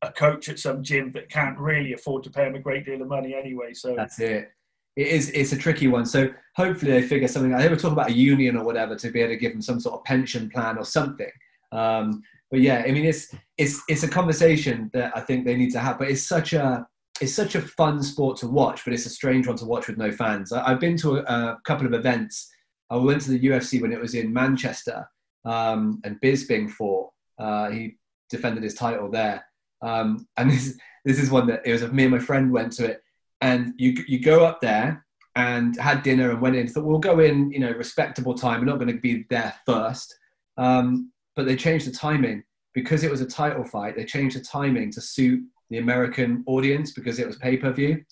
a 0.04 0.12
coach 0.12 0.48
at 0.48 0.60
some 0.60 0.84
gym 0.84 1.12
that 1.14 1.30
can't 1.30 1.58
really 1.58 1.94
afford 1.94 2.24
to 2.24 2.30
pay 2.30 2.46
them 2.46 2.56
a 2.56 2.60
great 2.60 2.86
deal 2.86 3.02
of 3.02 3.08
money 3.10 3.36
anyway. 3.36 3.74
So 3.74 3.94
That's 3.96 4.20
it. 4.20 4.52
It 4.98 5.08
is. 5.08 5.30
It's 5.30 5.54
a 5.54 5.58
tricky 5.58 5.88
one. 5.88 6.06
So 6.06 6.30
hopefully 6.56 6.92
they 6.92 7.04
figure 7.04 7.28
something. 7.28 7.54
out. 7.54 7.62
They 7.62 7.70
were 7.70 7.76
talking 7.76 7.94
about 7.94 8.10
a 8.10 8.14
union 8.14 8.58
or 8.58 8.66
whatever 8.66 8.96
to 8.96 9.12
be 9.12 9.22
able 9.22 9.34
to 9.34 9.38
give 9.38 9.54
them 9.54 9.62
some 9.62 9.80
sort 9.80 9.96
of 9.96 10.04
pension 10.04 10.50
plan 10.50 10.78
or 10.78 10.84
something. 10.84 11.32
Um, 11.72 12.24
but 12.50 12.62
yeah, 12.62 12.84
I 12.86 12.92
mean, 12.92 13.06
it's 13.06 13.34
it's 13.58 13.82
it's 13.88 14.04
a 14.04 14.08
conversation 14.08 14.90
that 14.94 15.16
I 15.16 15.22
think 15.22 15.46
they 15.46 15.56
need 15.56 15.72
to 15.74 15.80
have. 15.80 16.00
But 16.00 16.10
it's 16.10 16.24
such 16.24 16.54
a 16.54 16.88
it's 17.22 17.34
such 17.34 17.54
a 17.54 17.62
fun 17.62 18.02
sport 18.02 18.38
to 18.38 18.48
watch, 18.48 18.84
but 18.84 18.94
it's 18.94 19.06
a 19.06 19.12
strange 19.12 19.48
one 19.48 19.58
to 19.58 19.66
watch 19.66 19.88
with 19.88 19.98
no 19.98 20.12
fans. 20.12 20.52
I, 20.52 20.72
I've 20.72 20.80
been 20.80 20.98
to 20.98 21.18
a, 21.18 21.22
a 21.22 21.60
couple 21.64 21.86
of 21.86 21.94
events. 21.94 22.52
I 22.90 22.96
went 22.96 23.22
to 23.24 23.32
the 23.32 23.40
UFC 23.40 23.80
when 23.82 23.94
it 23.94 24.02
was 24.02 24.16
in 24.16 24.34
Manchester, 24.34 25.08
um, 25.46 26.02
and 26.06 26.20
Bisping 26.22 26.72
fought. 26.72 27.12
Uh, 27.38 27.70
he 27.70 27.98
defended 28.32 28.64
his 28.64 28.74
title 28.74 29.12
there. 29.12 29.46
Um, 29.84 30.28
and 30.38 30.50
this 30.52 30.76
this 31.06 31.20
is 31.20 31.30
one 31.30 31.46
that 31.48 31.62
it 31.66 31.72
was 31.72 31.92
me 31.92 32.04
and 32.04 32.14
my 32.14 32.20
friend 32.20 32.52
went 32.52 32.72
to 32.74 32.86
it, 32.86 33.04
and 33.42 33.74
you 33.78 34.04
you 34.08 34.20
go 34.20 34.46
up 34.46 34.62
there 34.62 35.06
and 35.36 35.80
had 35.80 36.02
dinner 36.02 36.32
and 36.32 36.42
went 36.42 36.56
in. 36.56 36.68
Thought 36.68 36.86
we'll 36.86 37.00
go 37.00 37.20
in, 37.20 37.52
you 37.52 37.60
know, 37.60 37.72
respectable 37.72 38.34
time. 38.34 38.60
We're 38.60 38.66
not 38.66 38.80
going 38.80 38.94
to 38.94 39.00
be 39.00 39.26
there 39.30 39.54
first. 39.66 40.18
Um, 40.58 41.12
but 41.36 41.46
they 41.46 41.56
changed 41.56 41.86
the 41.86 41.92
timing 41.92 42.44
because 42.74 43.04
it 43.04 43.12
was 43.12 43.22
a 43.22 43.28
title 43.28 43.64
fight. 43.64 43.96
They 43.96 44.04
changed 44.04 44.36
the 44.36 44.44
timing 44.44 44.92
to 44.92 45.02
suit 45.02 45.44
the 45.70 45.78
American 45.78 46.44
audience 46.48 46.92
because 46.92 47.20
it 47.20 47.28
was 47.28 47.38
pay 47.38 47.58
per 47.58 47.72
view. 47.72 48.04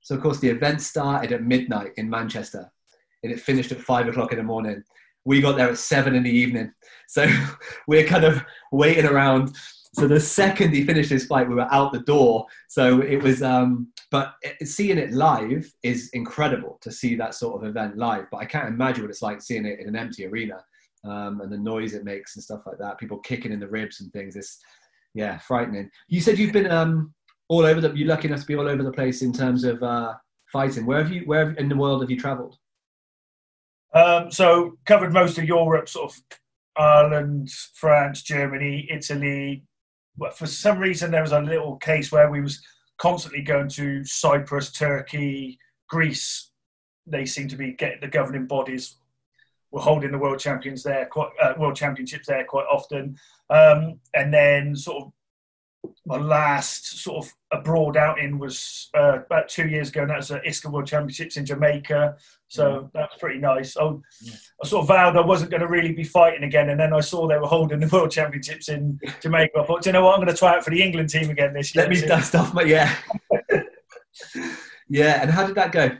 So 0.00 0.14
of 0.14 0.22
course 0.22 0.38
the 0.38 0.48
event 0.48 0.80
started 0.80 1.32
at 1.32 1.42
midnight 1.42 1.92
in 1.96 2.08
Manchester, 2.08 2.70
and 3.22 3.32
it 3.32 3.40
finished 3.40 3.72
at 3.72 3.80
five 3.80 4.06
o'clock 4.06 4.32
in 4.32 4.38
the 4.38 4.44
morning. 4.44 4.82
We 5.24 5.40
got 5.40 5.56
there 5.56 5.68
at 5.68 5.78
seven 5.78 6.14
in 6.14 6.22
the 6.22 6.30
evening, 6.30 6.72
so 7.08 7.28
we're 7.88 8.06
kind 8.06 8.24
of 8.24 8.42
waiting 8.70 9.06
around. 9.06 9.56
So 9.94 10.06
the 10.06 10.20
second 10.20 10.72
he 10.72 10.84
finished 10.84 11.10
his 11.10 11.26
fight, 11.26 11.48
we 11.48 11.54
were 11.54 11.72
out 11.72 11.92
the 11.92 12.00
door. 12.00 12.46
So 12.68 13.00
it 13.00 13.22
was, 13.22 13.42
um, 13.42 13.88
but 14.10 14.34
seeing 14.62 14.98
it 14.98 15.12
live 15.12 15.72
is 15.82 16.10
incredible 16.12 16.78
to 16.82 16.92
see 16.92 17.14
that 17.16 17.34
sort 17.34 17.60
of 17.60 17.68
event 17.68 17.96
live. 17.96 18.26
But 18.30 18.38
I 18.38 18.44
can't 18.44 18.68
imagine 18.68 19.02
what 19.02 19.10
it's 19.10 19.22
like 19.22 19.40
seeing 19.40 19.66
it 19.66 19.80
in 19.80 19.88
an 19.88 19.96
empty 19.96 20.26
arena 20.26 20.62
um, 21.04 21.40
and 21.40 21.52
the 21.52 21.58
noise 21.58 21.94
it 21.94 22.04
makes 22.04 22.36
and 22.36 22.42
stuff 22.42 22.62
like 22.66 22.78
that. 22.78 22.98
People 22.98 23.18
kicking 23.18 23.52
in 23.52 23.60
the 23.60 23.68
ribs 23.68 24.00
and 24.00 24.12
things. 24.12 24.36
It's 24.36 24.60
yeah, 25.14 25.38
frightening. 25.38 25.90
You 26.08 26.20
said 26.20 26.38
you've 26.38 26.52
been 26.52 26.70
um, 26.70 27.14
all 27.48 27.64
over 27.64 27.80
the. 27.80 27.92
You're 27.96 28.08
lucky 28.08 28.28
enough 28.28 28.40
to 28.40 28.46
be 28.46 28.56
all 28.56 28.68
over 28.68 28.82
the 28.82 28.92
place 28.92 29.22
in 29.22 29.32
terms 29.32 29.64
of 29.64 29.82
uh, 29.82 30.14
fighting. 30.52 30.86
Where 30.86 31.02
have 31.02 31.12
you? 31.12 31.22
Where 31.22 31.52
in 31.52 31.68
the 31.68 31.76
world 31.76 32.02
have 32.02 32.10
you 32.10 32.18
travelled? 32.18 32.56
Um, 33.94 34.30
so 34.30 34.76
covered 34.84 35.12
most 35.12 35.38
of 35.38 35.44
Europe, 35.44 35.88
sort 35.88 36.12
of 36.12 36.38
Ireland, 36.76 37.50
France, 37.74 38.22
Germany, 38.22 38.86
Italy. 38.90 39.64
But 40.18 40.36
for 40.36 40.46
some 40.46 40.78
reason, 40.78 41.10
there 41.10 41.22
was 41.22 41.32
a 41.32 41.40
little 41.40 41.76
case 41.76 42.10
where 42.10 42.30
we 42.30 42.40
was 42.40 42.60
constantly 42.98 43.42
going 43.42 43.68
to 43.70 44.04
Cyprus, 44.04 44.72
Turkey, 44.72 45.58
Greece. 45.88 46.50
They 47.06 47.24
seem 47.24 47.48
to 47.48 47.56
be 47.56 47.72
getting 47.72 48.00
the 48.00 48.08
governing 48.08 48.46
bodies 48.46 48.96
were 49.70 49.80
holding 49.80 50.12
the 50.12 50.18
world 50.18 50.38
champions 50.38 50.82
there, 50.82 51.06
quite 51.06 51.30
uh, 51.42 51.54
world 51.58 51.76
championships 51.76 52.26
there 52.26 52.44
quite 52.44 52.66
often. 52.70 53.16
Um, 53.50 54.00
and 54.14 54.32
then 54.32 54.74
sort 54.74 55.04
of 55.04 55.12
my 56.06 56.16
last 56.16 57.02
sort 57.02 57.24
of 57.24 57.32
abroad 57.52 57.96
outing 57.96 58.38
was 58.38 58.88
uh, 58.94 59.20
about 59.24 59.48
two 59.48 59.68
years 59.68 59.88
ago, 59.88 60.02
and 60.02 60.10
that 60.10 60.16
was 60.16 60.30
at 60.30 60.44
ISKA 60.44 60.70
World 60.70 60.86
Championships 60.86 61.36
in 61.36 61.46
Jamaica. 61.46 62.16
So 62.48 62.90
that 62.94 63.10
was 63.10 63.18
pretty 63.20 63.38
nice. 63.38 63.76
I, 63.76 63.84
I 63.84 64.66
sort 64.66 64.82
of 64.82 64.88
vowed 64.88 65.16
I 65.16 65.20
wasn't 65.20 65.50
going 65.50 65.60
to 65.60 65.68
really 65.68 65.92
be 65.92 66.04
fighting 66.04 66.44
again, 66.44 66.70
and 66.70 66.80
then 66.80 66.92
I 66.92 67.00
saw 67.00 67.26
they 67.26 67.38
were 67.38 67.46
holding 67.46 67.80
the 67.80 67.88
World 67.92 68.10
Championships 68.10 68.68
in 68.68 68.98
Jamaica. 69.20 69.58
I 69.60 69.64
thought, 69.64 69.82
"Do 69.82 69.88
you 69.90 69.92
know 69.92 70.04
what, 70.04 70.14
I'm 70.14 70.20
going 70.24 70.34
to 70.34 70.38
try 70.38 70.54
out 70.56 70.64
for 70.64 70.70
the 70.70 70.82
England 70.82 71.10
team 71.10 71.30
again 71.30 71.52
this 71.52 71.74
year. 71.74 71.84
Let 71.84 71.90
me 71.90 72.06
dust 72.06 72.34
off 72.34 72.54
my 72.54 72.62
yeah. 72.62 72.94
yeah, 74.88 75.22
and 75.22 75.30
how 75.30 75.46
did 75.46 75.56
that 75.56 75.72
go? 75.72 75.90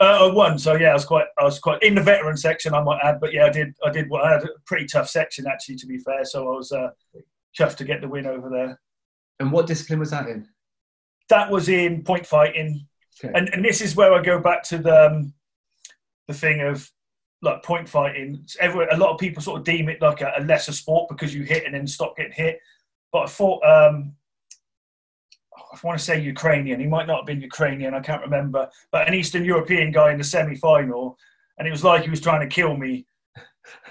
Uh, 0.00 0.28
I 0.28 0.32
won, 0.32 0.58
so 0.58 0.74
yeah, 0.74 0.90
I 0.90 0.94
was 0.94 1.04
quite, 1.04 1.26
I 1.38 1.44
was 1.44 1.58
quite 1.58 1.82
in 1.82 1.94
the 1.94 2.02
veteran 2.02 2.36
section, 2.36 2.74
I 2.74 2.82
might 2.82 3.00
add, 3.02 3.20
but 3.20 3.32
yeah, 3.32 3.46
I 3.46 3.50
did, 3.50 3.74
I 3.84 3.90
did. 3.90 4.06
I 4.12 4.32
had 4.32 4.42
a 4.42 4.48
pretty 4.66 4.86
tough 4.86 5.08
section 5.08 5.46
actually, 5.46 5.76
to 5.76 5.86
be 5.86 5.98
fair. 5.98 6.24
So 6.24 6.52
I 6.52 6.56
was 6.56 6.72
uh, 6.72 6.90
chuffed 7.58 7.76
to 7.76 7.84
get 7.84 8.00
the 8.00 8.08
win 8.08 8.26
over 8.26 8.50
there. 8.50 8.80
And 9.40 9.50
what 9.52 9.66
discipline 9.66 9.98
was 9.98 10.10
that 10.10 10.28
in? 10.28 10.48
That 11.28 11.50
was 11.50 11.68
in 11.68 12.02
point 12.04 12.26
fighting, 12.26 12.86
Okay. 13.22 13.32
and 13.34 13.48
and 13.54 13.64
this 13.64 13.80
is 13.80 13.96
where 13.96 14.12
I 14.12 14.22
go 14.22 14.40
back 14.40 14.62
to 14.64 14.78
the 14.78 15.06
um, 15.06 15.32
the 16.28 16.34
thing 16.34 16.60
of 16.60 16.90
like 17.42 17.62
point 17.62 17.88
fighting. 17.88 18.44
Everyone, 18.60 18.88
a 18.90 18.96
lot 18.96 19.10
of 19.10 19.18
people 19.18 19.42
sort 19.42 19.58
of 19.58 19.64
deem 19.64 19.88
it 19.88 20.00
like 20.02 20.20
a, 20.20 20.32
a 20.38 20.42
lesser 20.44 20.72
sport 20.72 21.08
because 21.08 21.34
you 21.34 21.42
hit 21.42 21.64
and 21.64 21.74
then 21.74 21.86
stop 21.86 22.16
getting 22.16 22.32
hit. 22.32 22.58
But 23.12 23.22
I 23.22 23.26
thought, 23.26 23.62
um, 23.64 24.14
I 25.56 25.78
want 25.82 25.98
to 25.98 26.04
say 26.04 26.20
Ukrainian. 26.20 26.80
He 26.80 26.86
might 26.86 27.06
not 27.06 27.18
have 27.18 27.26
been 27.26 27.40
Ukrainian. 27.40 27.94
I 27.94 28.00
can't 28.00 28.22
remember. 28.22 28.68
But 28.92 29.08
an 29.08 29.14
Eastern 29.14 29.44
European 29.44 29.92
guy 29.92 30.12
in 30.12 30.18
the 30.18 30.24
semi-final, 30.24 31.18
and 31.58 31.68
it 31.68 31.70
was 31.70 31.84
like 31.84 32.02
he 32.04 32.10
was 32.10 32.20
trying 32.20 32.40
to 32.40 32.54
kill 32.54 32.76
me. 32.76 33.06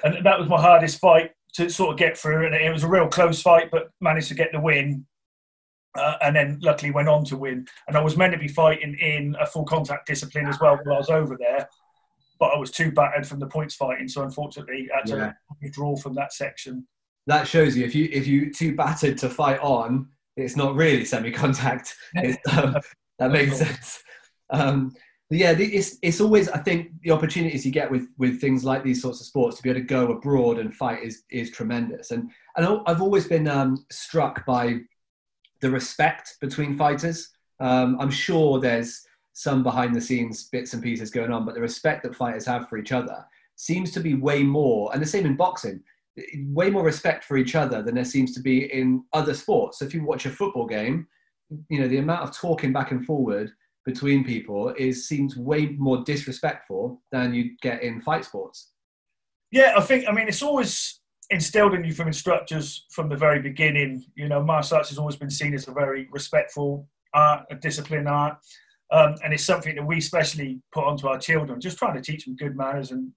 And 0.03 0.25
that 0.25 0.39
was 0.39 0.47
my 0.49 0.61
hardest 0.61 0.99
fight 0.99 1.31
to 1.53 1.69
sort 1.69 1.91
of 1.93 1.97
get 1.97 2.17
through. 2.17 2.45
And 2.45 2.53
it 2.55 2.71
was 2.71 2.83
a 2.83 2.87
real 2.87 3.07
close 3.07 3.41
fight, 3.41 3.71
but 3.71 3.89
managed 4.01 4.27
to 4.29 4.35
get 4.35 4.51
the 4.51 4.59
win. 4.59 5.05
Uh, 5.95 6.15
and 6.23 6.35
then 6.35 6.59
luckily 6.63 6.91
went 6.91 7.07
on 7.07 7.23
to 7.25 7.37
win. 7.37 7.67
And 7.87 7.95
I 7.95 8.01
was 8.01 8.17
meant 8.17 8.33
to 8.33 8.39
be 8.39 8.47
fighting 8.47 8.95
in 8.99 9.35
a 9.39 9.45
full 9.45 9.63
contact 9.63 10.07
discipline 10.07 10.47
as 10.47 10.59
well 10.59 10.79
while 10.83 10.95
I 10.95 10.97
was 10.97 11.09
over 11.11 11.37
there, 11.39 11.69
but 12.39 12.47
I 12.47 12.57
was 12.57 12.71
too 12.71 12.91
battered 12.91 13.27
from 13.27 13.39
the 13.39 13.45
points 13.47 13.75
fighting, 13.75 14.07
so 14.07 14.23
unfortunately 14.23 14.89
I 14.91 14.97
had 14.97 15.05
to 15.07 15.15
Yeah. 15.17 15.33
withdraw 15.61 15.95
from 15.95 16.15
that 16.15 16.33
section. 16.33 16.87
That 17.27 17.47
shows 17.47 17.77
you 17.77 17.85
if 17.85 17.93
you 17.95 18.09
if 18.11 18.25
you 18.27 18.51
too 18.51 18.75
battered 18.75 19.17
to 19.19 19.29
fight 19.29 19.59
on, 19.61 20.07
it's 20.35 20.55
not 20.55 20.75
really 20.75 21.05
semi-contact. 21.05 21.95
Um, 22.51 22.75
that 23.19 23.31
makes 23.31 23.57
sense. 23.57 24.01
Um, 24.49 24.93
yeah, 25.29 25.51
it's 25.57 25.97
it's 26.01 26.19
always 26.19 26.49
I 26.49 26.57
think 26.57 26.89
the 27.01 27.11
opportunities 27.11 27.65
you 27.65 27.71
get 27.71 27.89
with 27.89 28.07
with 28.17 28.41
things 28.41 28.63
like 28.63 28.83
these 28.83 29.01
sorts 29.01 29.19
of 29.21 29.27
sports 29.27 29.57
to 29.57 29.63
be 29.63 29.69
able 29.69 29.79
to 29.81 29.85
go 29.85 30.11
abroad 30.11 30.59
and 30.59 30.73
fight 30.73 31.03
is 31.03 31.23
is 31.29 31.51
tremendous. 31.51 32.11
And 32.11 32.29
and 32.57 32.81
I've 32.87 33.01
always 33.01 33.27
been 33.27 33.47
um, 33.47 33.85
struck 33.91 34.45
by 34.45 34.79
the 35.63 35.71
respect 35.71 36.35
between 36.41 36.75
fighters. 36.75 37.29
Um, 37.61 37.97
I'm 37.99 38.11
sure 38.11 38.59
there's 38.59 39.01
some 39.31 39.63
behind 39.63 39.95
the 39.95 40.01
scenes 40.01 40.49
bits 40.49 40.73
and 40.73 40.83
pieces 40.83 41.09
going 41.09 41.31
on, 41.31 41.45
but 41.45 41.55
the 41.55 41.61
respect 41.61 42.03
that 42.03 42.13
fighters 42.13 42.45
have 42.45 42.67
for 42.67 42.77
each 42.77 42.91
other 42.91 43.25
seems 43.55 43.89
to 43.91 44.01
be 44.01 44.13
way 44.13 44.43
more, 44.43 44.91
and 44.93 45.01
the 45.01 45.07
same 45.07 45.25
in 45.25 45.37
boxing, 45.37 45.81
way 46.47 46.69
more 46.69 46.83
respect 46.83 47.23
for 47.23 47.37
each 47.37 47.55
other 47.55 47.81
than 47.81 47.95
there 47.95 48.03
seems 48.03 48.33
to 48.33 48.41
be 48.41 48.65
in 48.73 49.05
other 49.13 49.33
sports. 49.33 49.79
So 49.79 49.85
if 49.85 49.93
you 49.93 50.03
watch 50.03 50.25
a 50.25 50.29
football 50.29 50.67
game, 50.67 51.07
you 51.69 51.79
know 51.79 51.87
the 51.87 51.99
amount 51.99 52.23
of 52.23 52.35
talking 52.35 52.73
back 52.73 52.91
and 52.91 53.05
forward 53.05 53.49
between 53.85 54.25
people 54.25 54.73
is 54.77 55.07
seems 55.07 55.37
way 55.37 55.67
more 55.77 56.03
disrespectful 56.03 57.01
than 57.13 57.33
you 57.33 57.55
get 57.61 57.83
in 57.83 58.01
fight 58.01 58.25
sports. 58.25 58.71
Yeah, 59.49 59.75
I 59.77 59.81
think. 59.81 60.09
I 60.09 60.11
mean, 60.11 60.27
it's 60.27 60.43
always 60.43 60.99
instilled 61.29 61.73
in 61.73 61.83
you 61.83 61.93
from 61.93 62.07
instructors 62.07 62.85
from 62.91 63.09
the 63.09 63.15
very 63.15 63.41
beginning. 63.41 64.03
You 64.15 64.27
know, 64.27 64.43
martial 64.43 64.77
arts 64.77 64.89
has 64.89 64.97
always 64.97 65.15
been 65.15 65.29
seen 65.29 65.53
as 65.53 65.67
a 65.67 65.71
very 65.71 66.07
respectful 66.11 66.87
art, 67.13 67.45
a 67.51 67.55
disciplined 67.55 68.07
art, 68.07 68.37
um, 68.91 69.15
and 69.23 69.33
it's 69.33 69.45
something 69.45 69.75
that 69.75 69.85
we 69.85 69.97
especially 69.97 70.61
put 70.71 70.85
onto 70.85 71.07
our 71.07 71.17
children, 71.17 71.59
just 71.59 71.77
trying 71.77 71.95
to 71.95 72.01
teach 72.01 72.25
them 72.25 72.35
good 72.35 72.55
manners 72.55 72.91
and 72.91 73.11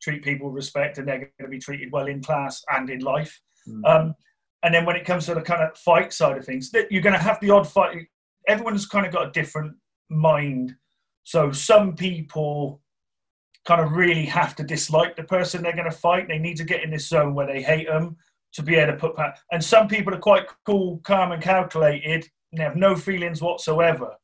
treat 0.00 0.22
people 0.22 0.48
with 0.48 0.56
respect, 0.56 0.98
and 0.98 1.06
they're 1.06 1.18
going 1.18 1.30
to 1.42 1.48
be 1.48 1.58
treated 1.58 1.92
well 1.92 2.06
in 2.06 2.22
class 2.22 2.62
and 2.70 2.88
in 2.90 3.00
life. 3.00 3.40
Mm. 3.68 3.84
Um, 3.84 4.14
and 4.62 4.74
then 4.74 4.84
when 4.84 4.96
it 4.96 5.04
comes 5.04 5.26
to 5.26 5.34
the 5.34 5.42
kind 5.42 5.62
of 5.62 5.76
fight 5.76 6.12
side 6.12 6.36
of 6.36 6.44
things, 6.44 6.70
that 6.70 6.90
you're 6.92 7.02
going 7.02 7.14
to 7.14 7.18
have 7.18 7.40
the 7.40 7.50
odd 7.50 7.66
fight. 7.66 8.06
Everyone's 8.46 8.86
kind 8.86 9.06
of 9.06 9.12
got 9.12 9.28
a 9.28 9.30
different 9.32 9.74
mind. 10.08 10.74
So 11.24 11.52
some 11.52 11.96
people 11.96 12.80
kind 13.70 13.86
of 13.86 13.92
really 13.92 14.24
have 14.24 14.56
to 14.56 14.64
dislike 14.64 15.14
the 15.14 15.22
person 15.22 15.62
they're 15.62 15.76
going 15.76 15.88
to 15.88 15.96
fight. 15.96 16.26
They 16.26 16.40
need 16.40 16.56
to 16.56 16.64
get 16.64 16.82
in 16.82 16.90
this 16.90 17.06
zone 17.06 17.34
where 17.34 17.46
they 17.46 17.62
hate 17.62 17.86
them 17.86 18.16
to 18.54 18.64
be 18.64 18.74
able 18.74 18.94
to 18.94 18.98
put 18.98 19.16
back. 19.16 19.38
And 19.52 19.62
some 19.62 19.86
people 19.86 20.12
are 20.12 20.18
quite 20.18 20.46
cool, 20.66 20.98
calm, 21.04 21.30
and 21.30 21.40
calculated. 21.40 22.28
And 22.50 22.58
they 22.58 22.64
have 22.64 22.74
no 22.74 22.96
feelings 22.96 23.40
whatsoever. 23.40 24.16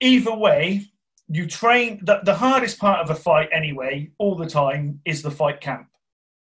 Either 0.00 0.34
way, 0.34 0.84
you 1.28 1.46
train. 1.46 2.00
The, 2.02 2.20
the 2.22 2.34
hardest 2.34 2.78
part 2.78 3.00
of 3.00 3.08
a 3.08 3.18
fight, 3.18 3.48
anyway, 3.50 4.10
all 4.18 4.36
the 4.36 4.46
time, 4.46 5.00
is 5.06 5.22
the 5.22 5.30
fight 5.30 5.62
camp. 5.62 5.86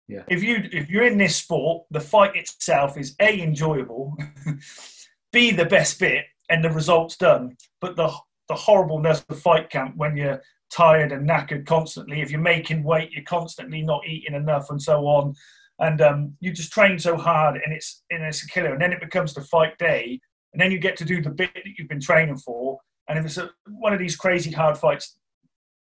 Yeah. 0.08 0.24
If 0.30 0.42
you 0.42 0.70
if 0.72 0.90
you're 0.90 1.08
in 1.08 1.18
this 1.18 1.36
sport, 1.36 1.88
the 1.92 2.00
fight 2.00 2.38
itself 2.38 2.98
is 2.98 3.16
a 3.20 3.42
enjoyable, 3.42 4.16
b 5.34 5.52
the 5.52 5.66
best 5.66 6.00
bit, 6.00 6.24
and 6.50 6.63
the 6.63 6.72
result's 6.72 7.18
done. 7.18 7.58
But 7.82 7.98
the 7.98 8.16
the 8.48 8.56
horribleness 8.56 9.26
of 9.28 9.42
fight 9.42 9.70
camp 9.70 9.98
when 9.98 10.16
you're 10.16 10.42
tired 10.70 11.12
and 11.12 11.28
knackered 11.28 11.66
constantly, 11.66 12.22
if 12.22 12.32
you're 12.32 12.40
making 12.40 12.84
weight, 12.84 13.12
you're 13.12 13.24
constantly 13.24 13.82
not 13.82 14.08
eating 14.08 14.36
enough, 14.36 14.70
and 14.70 14.82
so 14.82 15.08
on. 15.08 15.34
And 15.80 16.02
um, 16.02 16.36
you 16.40 16.52
just 16.52 16.72
train 16.72 16.98
so 16.98 17.18
hard, 17.18 17.60
and 17.64 17.74
it's 17.74 18.04
and 18.10 18.24
it's 18.24 18.44
a 18.44 18.48
killer. 18.48 18.74
And 18.74 18.82
then 18.82 18.94
it 18.94 19.00
becomes 19.00 19.34
the 19.34 19.42
fight 19.42 19.78
day, 19.78 20.20
and 20.54 20.62
then 20.62 20.72
you 20.72 20.80
get 20.80 20.98
to 20.98 21.06
do 21.06 21.22
the 21.22 21.30
bit 21.30 21.54
that 21.54 21.64
you've 21.78 21.90
been 21.90 22.02
training 22.02 22.38
for. 22.38 22.80
And 23.08 23.18
if 23.18 23.26
it's 23.26 23.38
a, 23.38 23.50
one 23.70 23.94
of 23.94 24.00
these 24.00 24.16
crazy 24.16 24.52
hard 24.52 24.78
fights, 24.78 25.18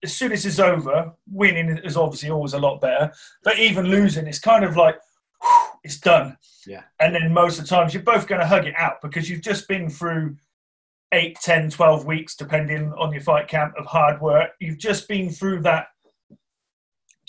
as 0.03 0.17
soon 0.17 0.33
as 0.33 0.47
it's 0.47 0.59
over, 0.59 1.13
winning 1.31 1.79
is 1.85 1.97
obviously 1.97 2.31
always 2.31 2.55
a 2.55 2.59
lot 2.59 2.81
better. 2.81 3.13
But 3.45 3.59
even 3.59 3.87
losing, 3.87 4.27
it's 4.27 4.39
kind 4.39 4.65
of 4.65 4.77
like 4.77 4.97
whew, 5.43 5.67
it's 5.85 5.99
done. 5.99 6.37
Yeah. 6.67 6.83
And 7.01 7.15
then 7.15 7.33
most 7.33 7.59
of 7.59 7.65
the 7.65 7.75
times 7.75 7.95
you're 7.95 8.03
both 8.03 8.27
going 8.27 8.41
to 8.41 8.47
hug 8.47 8.67
it 8.67 8.75
out 8.77 9.03
because 9.03 9.29
you've 9.29 9.43
just 9.43 9.69
been 9.69 9.91
through 9.91 10.37
8, 11.13 11.37
10, 11.43 11.71
12 11.71 12.07
weeks, 12.07 12.37
depending 12.37 12.93
on 12.99 13.13
your 13.13 13.23
fight 13.23 13.49
camp 13.49 13.75
of 13.79 13.87
hard 13.87 14.21
work. 14.21 14.51
You've 14.61 14.79
just 14.79 15.09
been 15.09 15.31
through 15.31 15.63
that 15.63 15.87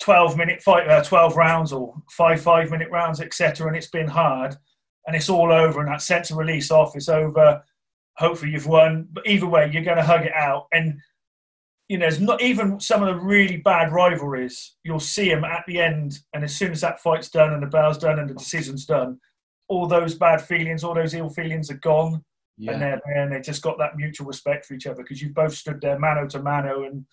12 0.00 0.36
minute 0.36 0.62
fight, 0.62 0.88
uh, 0.88 1.02
12 1.02 1.36
rounds 1.36 1.72
or 1.72 1.94
five 2.10 2.40
five 2.40 2.70
minute 2.70 2.90
rounds, 2.90 3.20
etc. 3.20 3.66
And 3.68 3.76
it's 3.76 3.88
been 3.88 4.08
hard 4.08 4.56
and 5.06 5.16
it's 5.16 5.28
all 5.28 5.52
over 5.52 5.80
and 5.80 5.88
that 5.88 6.02
sense 6.02 6.30
of 6.30 6.36
release 6.36 6.70
off, 6.70 6.96
it's 6.96 7.08
over. 7.08 7.62
Hopefully 8.18 8.52
you've 8.52 8.66
won. 8.66 9.08
But 9.12 9.26
either 9.26 9.46
way, 9.46 9.70
you're 9.72 9.84
going 9.84 9.96
to 9.96 10.02
hug 10.02 10.26
it 10.26 10.34
out. 10.34 10.66
And, 10.72 10.98
you 11.88 11.98
know, 11.98 12.06
it's 12.06 12.20
not 12.20 12.42
even 12.42 12.78
some 12.78 13.02
of 13.02 13.08
the 13.08 13.20
really 13.20 13.56
bad 13.56 13.92
rivalries, 13.92 14.76
you'll 14.84 15.00
see 15.00 15.28
them 15.28 15.44
at 15.44 15.64
the 15.66 15.80
end. 15.80 16.18
And 16.34 16.44
as 16.44 16.54
soon 16.54 16.72
as 16.72 16.80
that 16.82 17.00
fight's 17.00 17.30
done 17.30 17.52
and 17.52 17.62
the 17.62 17.66
bell's 17.66 17.98
done 17.98 18.18
and 18.18 18.28
the 18.28 18.34
decision's 18.34 18.86
done, 18.86 19.18
all 19.68 19.86
those 19.86 20.14
bad 20.14 20.40
feelings, 20.40 20.84
all 20.84 20.94
those 20.94 21.14
ill 21.14 21.30
feelings 21.30 21.70
are 21.70 21.78
gone 21.78 22.24
yeah. 22.58 22.72
and, 22.72 23.00
and 23.06 23.32
they 23.32 23.40
just 23.40 23.62
got 23.62 23.78
that 23.78 23.96
mutual 23.96 24.26
respect 24.26 24.66
for 24.66 24.74
each 24.74 24.86
other 24.86 25.02
because 25.02 25.20
you've 25.22 25.34
both 25.34 25.54
stood 25.54 25.80
there 25.80 25.98
mano 25.98 26.26
to 26.28 26.42
mano 26.42 26.84
and 26.84 27.04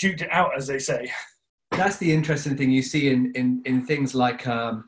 duked 0.00 0.22
it 0.22 0.30
out, 0.30 0.56
as 0.56 0.66
they 0.66 0.78
say. 0.78 1.10
That's 1.70 1.96
the 1.96 2.12
interesting 2.12 2.56
thing 2.56 2.70
you 2.70 2.82
see 2.82 3.10
in 3.10 3.32
in, 3.34 3.62
in 3.64 3.86
things 3.86 4.14
like 4.14 4.46
um, 4.46 4.84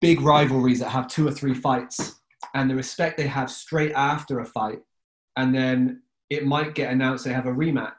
big 0.00 0.20
rivalries 0.20 0.80
that 0.80 0.90
have 0.90 1.08
two 1.08 1.26
or 1.26 1.32
three 1.32 1.54
fights, 1.54 2.20
and 2.54 2.70
the 2.70 2.76
respect 2.76 3.16
they 3.16 3.26
have 3.26 3.50
straight 3.50 3.92
after 3.92 4.40
a 4.40 4.44
fight, 4.46 4.80
and 5.36 5.54
then 5.54 6.02
it 6.28 6.46
might 6.46 6.74
get 6.74 6.92
announced 6.92 7.24
they 7.24 7.32
have 7.32 7.46
a 7.46 7.52
rematch, 7.52 7.92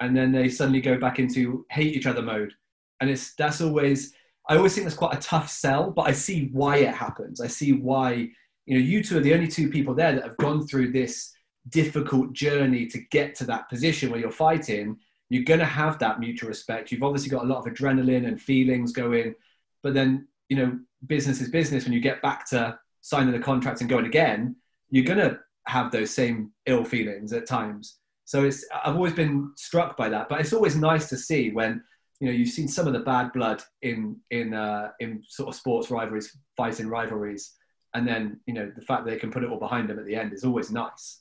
and 0.00 0.14
then 0.14 0.32
they 0.32 0.48
suddenly 0.48 0.82
go 0.82 0.98
back 0.98 1.18
into 1.18 1.64
hate 1.70 1.96
each 1.96 2.06
other 2.06 2.22
mode, 2.22 2.52
and 3.00 3.08
it's 3.08 3.34
that's 3.34 3.60
always. 3.60 4.14
I 4.48 4.56
always 4.56 4.74
think 4.74 4.84
that's 4.84 4.96
quite 4.96 5.16
a 5.16 5.20
tough 5.20 5.48
sell, 5.48 5.90
but 5.90 6.08
I 6.08 6.12
see 6.12 6.48
why 6.52 6.78
it 6.78 6.92
happens. 6.92 7.40
I 7.40 7.46
see 7.46 7.72
why 7.72 8.30
you 8.66 8.78
know, 8.78 8.84
you 8.84 9.02
two 9.02 9.18
are 9.18 9.22
the 9.22 9.34
only 9.34 9.48
two 9.48 9.68
people 9.68 9.94
there 9.94 10.12
that 10.12 10.24
have 10.24 10.36
gone 10.36 10.66
through 10.66 10.92
this 10.92 11.32
difficult 11.68 12.32
journey 12.32 12.86
to 12.86 12.98
get 13.10 13.34
to 13.36 13.44
that 13.44 13.68
position 13.68 14.10
where 14.10 14.20
you're 14.20 14.30
fighting. 14.30 14.96
You're 15.28 15.44
going 15.44 15.60
to 15.60 15.66
have 15.66 15.98
that 15.98 16.20
mutual 16.20 16.48
respect. 16.48 16.90
You've 16.90 17.02
obviously 17.02 17.30
got 17.30 17.44
a 17.44 17.48
lot 17.48 17.66
of 17.66 17.72
adrenaline 17.72 18.26
and 18.26 18.40
feelings 18.40 18.92
going, 18.92 19.34
but 19.82 19.94
then, 19.94 20.26
you 20.48 20.56
know, 20.56 20.78
business 21.06 21.40
is 21.40 21.50
business. 21.50 21.84
When 21.84 21.92
you 21.92 22.00
get 22.00 22.22
back 22.22 22.48
to 22.50 22.78
signing 23.00 23.32
the 23.32 23.38
contract 23.38 23.80
and 23.80 23.88
going 23.88 24.06
again, 24.06 24.56
you're 24.90 25.04
going 25.04 25.18
to 25.18 25.38
have 25.66 25.90
those 25.90 26.10
same 26.10 26.52
ill 26.66 26.84
feelings 26.84 27.32
at 27.32 27.46
times. 27.46 27.98
So 28.24 28.44
it's, 28.44 28.64
I've 28.84 28.96
always 28.96 29.12
been 29.12 29.52
struck 29.56 29.96
by 29.96 30.08
that, 30.08 30.28
but 30.28 30.40
it's 30.40 30.52
always 30.52 30.76
nice 30.76 31.08
to 31.08 31.16
see 31.16 31.50
when, 31.50 31.82
you 32.20 32.26
know, 32.26 32.32
you've 32.32 32.50
seen 32.50 32.68
some 32.68 32.86
of 32.86 32.92
the 32.92 33.00
bad 33.00 33.32
blood 33.32 33.62
in, 33.82 34.16
in, 34.30 34.54
uh, 34.54 34.90
in 35.00 35.22
sort 35.26 35.48
of 35.48 35.54
sports 35.54 35.90
rivalries, 35.90 36.36
fighting 36.56 36.88
rivalries 36.88 37.54
and 37.94 38.06
then 38.06 38.40
you 38.46 38.54
know 38.54 38.70
the 38.74 38.82
fact 38.82 39.04
that 39.04 39.10
they 39.10 39.18
can 39.18 39.30
put 39.30 39.42
it 39.42 39.50
all 39.50 39.58
behind 39.58 39.88
them 39.88 39.98
at 39.98 40.06
the 40.06 40.16
end 40.16 40.32
is 40.32 40.44
always 40.44 40.70
nice. 40.70 41.20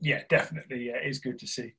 Yeah, 0.00 0.22
definitely. 0.28 0.86
Yeah, 0.88 0.96
it 0.96 1.08
is 1.08 1.18
good 1.18 1.38
to 1.38 1.46
see. 1.46 1.74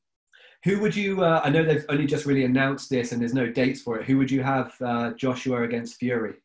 Who 0.64 0.80
would 0.80 0.96
you? 0.96 1.24
Uh, 1.24 1.42
I 1.44 1.50
know 1.50 1.64
they've 1.64 1.86
only 1.90 2.06
just 2.06 2.26
really 2.26 2.46
announced 2.46 2.90
this, 2.90 3.12
and 3.12 3.22
there's 3.22 3.34
no 3.34 3.50
dates 3.50 3.82
for 3.82 4.00
it. 4.00 4.06
Who 4.06 4.18
would 4.18 4.32
you 4.32 4.42
have 4.44 4.74
uh, 4.82 5.12
Joshua 5.12 5.64
against 5.64 5.98
Fury? 5.98 6.36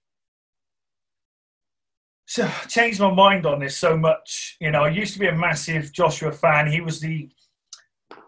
So 2.27 2.51
changed 2.69 3.01
my 3.01 3.13
mind 3.13 3.47
on 3.47 3.61
this 3.61 3.79
so 3.79 3.97
much. 3.97 4.57
You 4.61 4.71
know, 4.71 4.85
I 4.85 4.89
used 4.89 5.15
to 5.15 5.21
be 5.21 5.29
a 5.29 5.35
massive 5.35 5.93
Joshua 5.93 6.33
fan. 6.33 6.71
He 6.71 6.81
was 6.81 7.01
the 7.01 7.31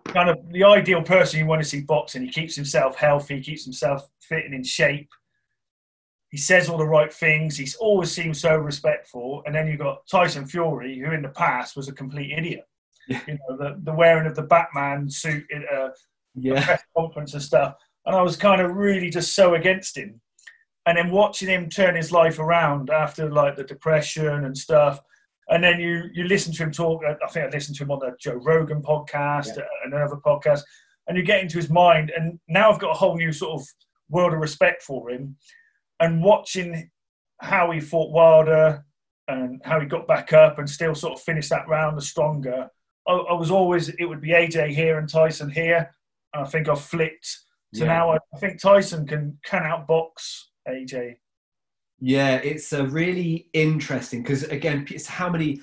kind 0.05 0.31
of 0.31 0.39
the 0.51 0.65
ideal 0.65 1.03
person 1.03 1.41
you 1.41 1.47
want 1.47 1.63
to 1.63 1.69
see 1.69 1.83
boxing. 1.83 2.23
He 2.23 2.31
keeps 2.31 2.55
himself 2.55 2.97
healthy, 2.97 3.43
keeps 3.43 3.65
himself 3.65 4.09
fit 4.21 4.45
and 4.45 4.55
in 4.55 4.65
shape 4.65 5.11
he 6.31 6.37
says 6.37 6.69
all 6.69 6.79
the 6.79 6.87
right 6.87 7.13
things. 7.13 7.57
He's 7.57 7.75
always 7.75 8.11
seems 8.13 8.41
so 8.41 8.57
respectful. 8.57 9.43
And 9.47 9.55
then 9.55 9.67
you've 9.67 9.81
got 9.81 10.07
Tyson 10.07 10.47
Fury, 10.47 10.99
who 10.99 11.11
in 11.11 11.23
the 11.23 11.29
past 11.29 11.77
was 11.77 11.89
a 11.89 11.93
complete 11.93 12.33
idiot. 12.33 12.67
Yeah. 13.09 13.21
You 13.27 13.35
know, 13.35 13.57
the, 13.57 13.81
the 13.83 13.93
wearing 13.93 14.27
of 14.27 14.37
the 14.37 14.43
Batman 14.43 15.11
suit 15.11 15.45
at 15.53 15.63
a, 15.63 15.83
uh, 15.83 15.91
yeah. 16.37 16.61
a 16.61 16.63
press 16.63 16.83
conference 16.97 17.35
and 17.35 17.43
stuff. 17.43 17.75
And 18.07 18.15
I 18.15 18.23
was 18.23 18.37
kind 18.37 18.61
of 18.61 18.77
really 18.77 19.11
just 19.11 19.35
so 19.35 19.55
against 19.55 19.97
him. 19.97 20.21
And 20.87 20.97
then 20.97 21.11
watching 21.11 21.49
him 21.49 21.69
turn 21.69 21.97
his 21.97 22.13
life 22.13 22.39
around 22.39 22.91
after 22.91 23.29
like 23.29 23.57
the 23.57 23.65
depression 23.65 24.45
and 24.45 24.57
stuff. 24.57 25.01
And 25.49 25.63
then 25.65 25.81
you 25.81 26.05
you 26.15 26.25
listen 26.25 26.53
to 26.55 26.63
him 26.63 26.71
talk. 26.71 27.03
Uh, 27.05 27.15
I 27.25 27.29
think 27.31 27.47
I 27.47 27.49
listened 27.49 27.77
to 27.79 27.85
him 27.85 27.91
on 27.91 27.99
the 27.99 28.15
Joe 28.21 28.35
Rogan 28.35 28.83
podcast 28.83 29.57
yeah. 29.57 29.65
and 29.85 29.93
another 29.93 30.17
podcast. 30.25 30.61
And 31.09 31.17
you 31.17 31.25
get 31.25 31.43
into 31.43 31.57
his 31.57 31.71
mind. 31.71 32.13
And 32.17 32.39
now 32.49 32.71
I've 32.71 32.79
got 32.79 32.93
a 32.93 32.99
whole 32.99 33.17
new 33.17 33.33
sort 33.33 33.61
of 33.61 33.67
world 34.09 34.33
of 34.33 34.39
respect 34.39 34.83
for 34.83 35.11
him 35.11 35.37
and 36.01 36.23
watching 36.23 36.91
how 37.41 37.71
he 37.71 37.81
fought 37.81 38.11
Wilder 38.11 38.85
and 39.29 39.61
how 39.65 39.81
he 39.81 39.87
got 39.87 40.09
back 40.09 40.33
up 40.33 40.59
and 40.59 40.69
still 40.69 40.95
sort 40.95 41.15
of 41.15 41.21
finished 41.21 41.51
that 41.51 41.69
round 41.69 41.97
the 41.97 42.03
stronger. 42.03 42.69
I, 43.07 43.13
I 43.13 43.33
was 43.35 43.51
always 43.51 43.89
it 43.89 44.05
would 44.05 44.21
be 44.21 44.31
AJ 44.31 44.75
here 44.75 44.99
and 44.99 45.09
Tyson 45.09 45.51
here. 45.51 45.91
And 46.35 46.45
I 46.45 46.49
think 46.49 46.69
I've 46.69 46.81
flipped 46.81 47.39
to 47.75 47.81
yeah. 47.81 47.87
now. 47.87 48.13
I, 48.13 48.19
I 48.35 48.39
think 48.39 48.61
Tyson 48.61 49.07
can 49.07 49.39
can 49.45 49.63
outbox 49.63 50.45
AJ. 50.69 51.17
Yeah, 52.01 52.37
it's 52.37 52.73
a 52.73 52.87
really 52.87 53.49
interesting 53.53 54.23
because 54.23 54.45
again, 54.45 54.87
it's 54.91 55.07
how 55.07 55.29
many 55.29 55.61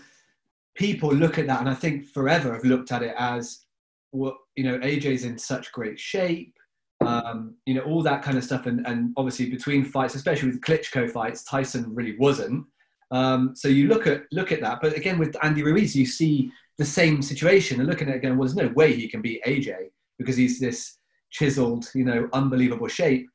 people 0.76 1.13
look 1.13 1.39
at 1.39 1.47
that, 1.47 1.60
and 1.60 1.69
I 1.69 1.73
think 1.73 2.06
forever 2.06 2.54
have 2.54 2.63
looked 2.63 2.91
at 2.91 3.02
it 3.02 3.15
as 3.17 3.65
what 4.12 4.34
well, 4.34 4.39
you 4.56 4.63
know. 4.63 4.78
AJ's 4.80 5.26
in 5.26 5.38
such 5.38 5.71
great 5.71 6.00
shape 6.00 6.56
um, 7.05 7.55
you 7.65 7.73
know, 7.73 7.81
all 7.81 8.01
that 8.03 8.23
kind 8.23 8.38
of 8.38 8.43
stuff. 8.43 8.65
And, 8.65 8.86
and 8.88 9.13
obviously 9.17 9.49
between 9.49 9.86
fights, 9.86 10.15
especially 10.15 10.49
with 10.49 10.62
Klitschko 10.62 11.10
fights, 11.12 11.43
Tyson 11.43 11.93
really 11.93 12.17
wasn't. 12.17 12.65
Um, 13.12 13.55
so 13.55 13.67
you 13.67 13.88
look 13.88 14.07
at 14.07 14.23
look 14.31 14.51
at 14.51 14.62
that. 14.62 14.79
But 14.81 14.97
again, 14.97 15.17
with 15.17 15.36
Andy 15.43 15.63
Ruiz, 15.63 15.95
you 15.95 16.05
see 16.05 16.51
the 16.77 16.86
same 16.86 17.21
situation 17.21 17.79
and 17.79 17.89
looking 17.89 18.10
at 18.10 18.15
it 18.15 18.17
again, 18.17 18.38
well, 18.38 18.47
there's 18.47 18.55
no 18.55 18.73
way 18.73 18.93
he 18.93 19.07
can 19.07 19.21
beat 19.21 19.43
AJ 19.45 19.75
because 20.17 20.36
he's 20.36 20.60
this 20.60 20.97
chiseled, 21.31 21.89
you 21.95 22.03
know, 22.03 22.27
unbelievable 22.33 22.88
shape. 22.88 23.29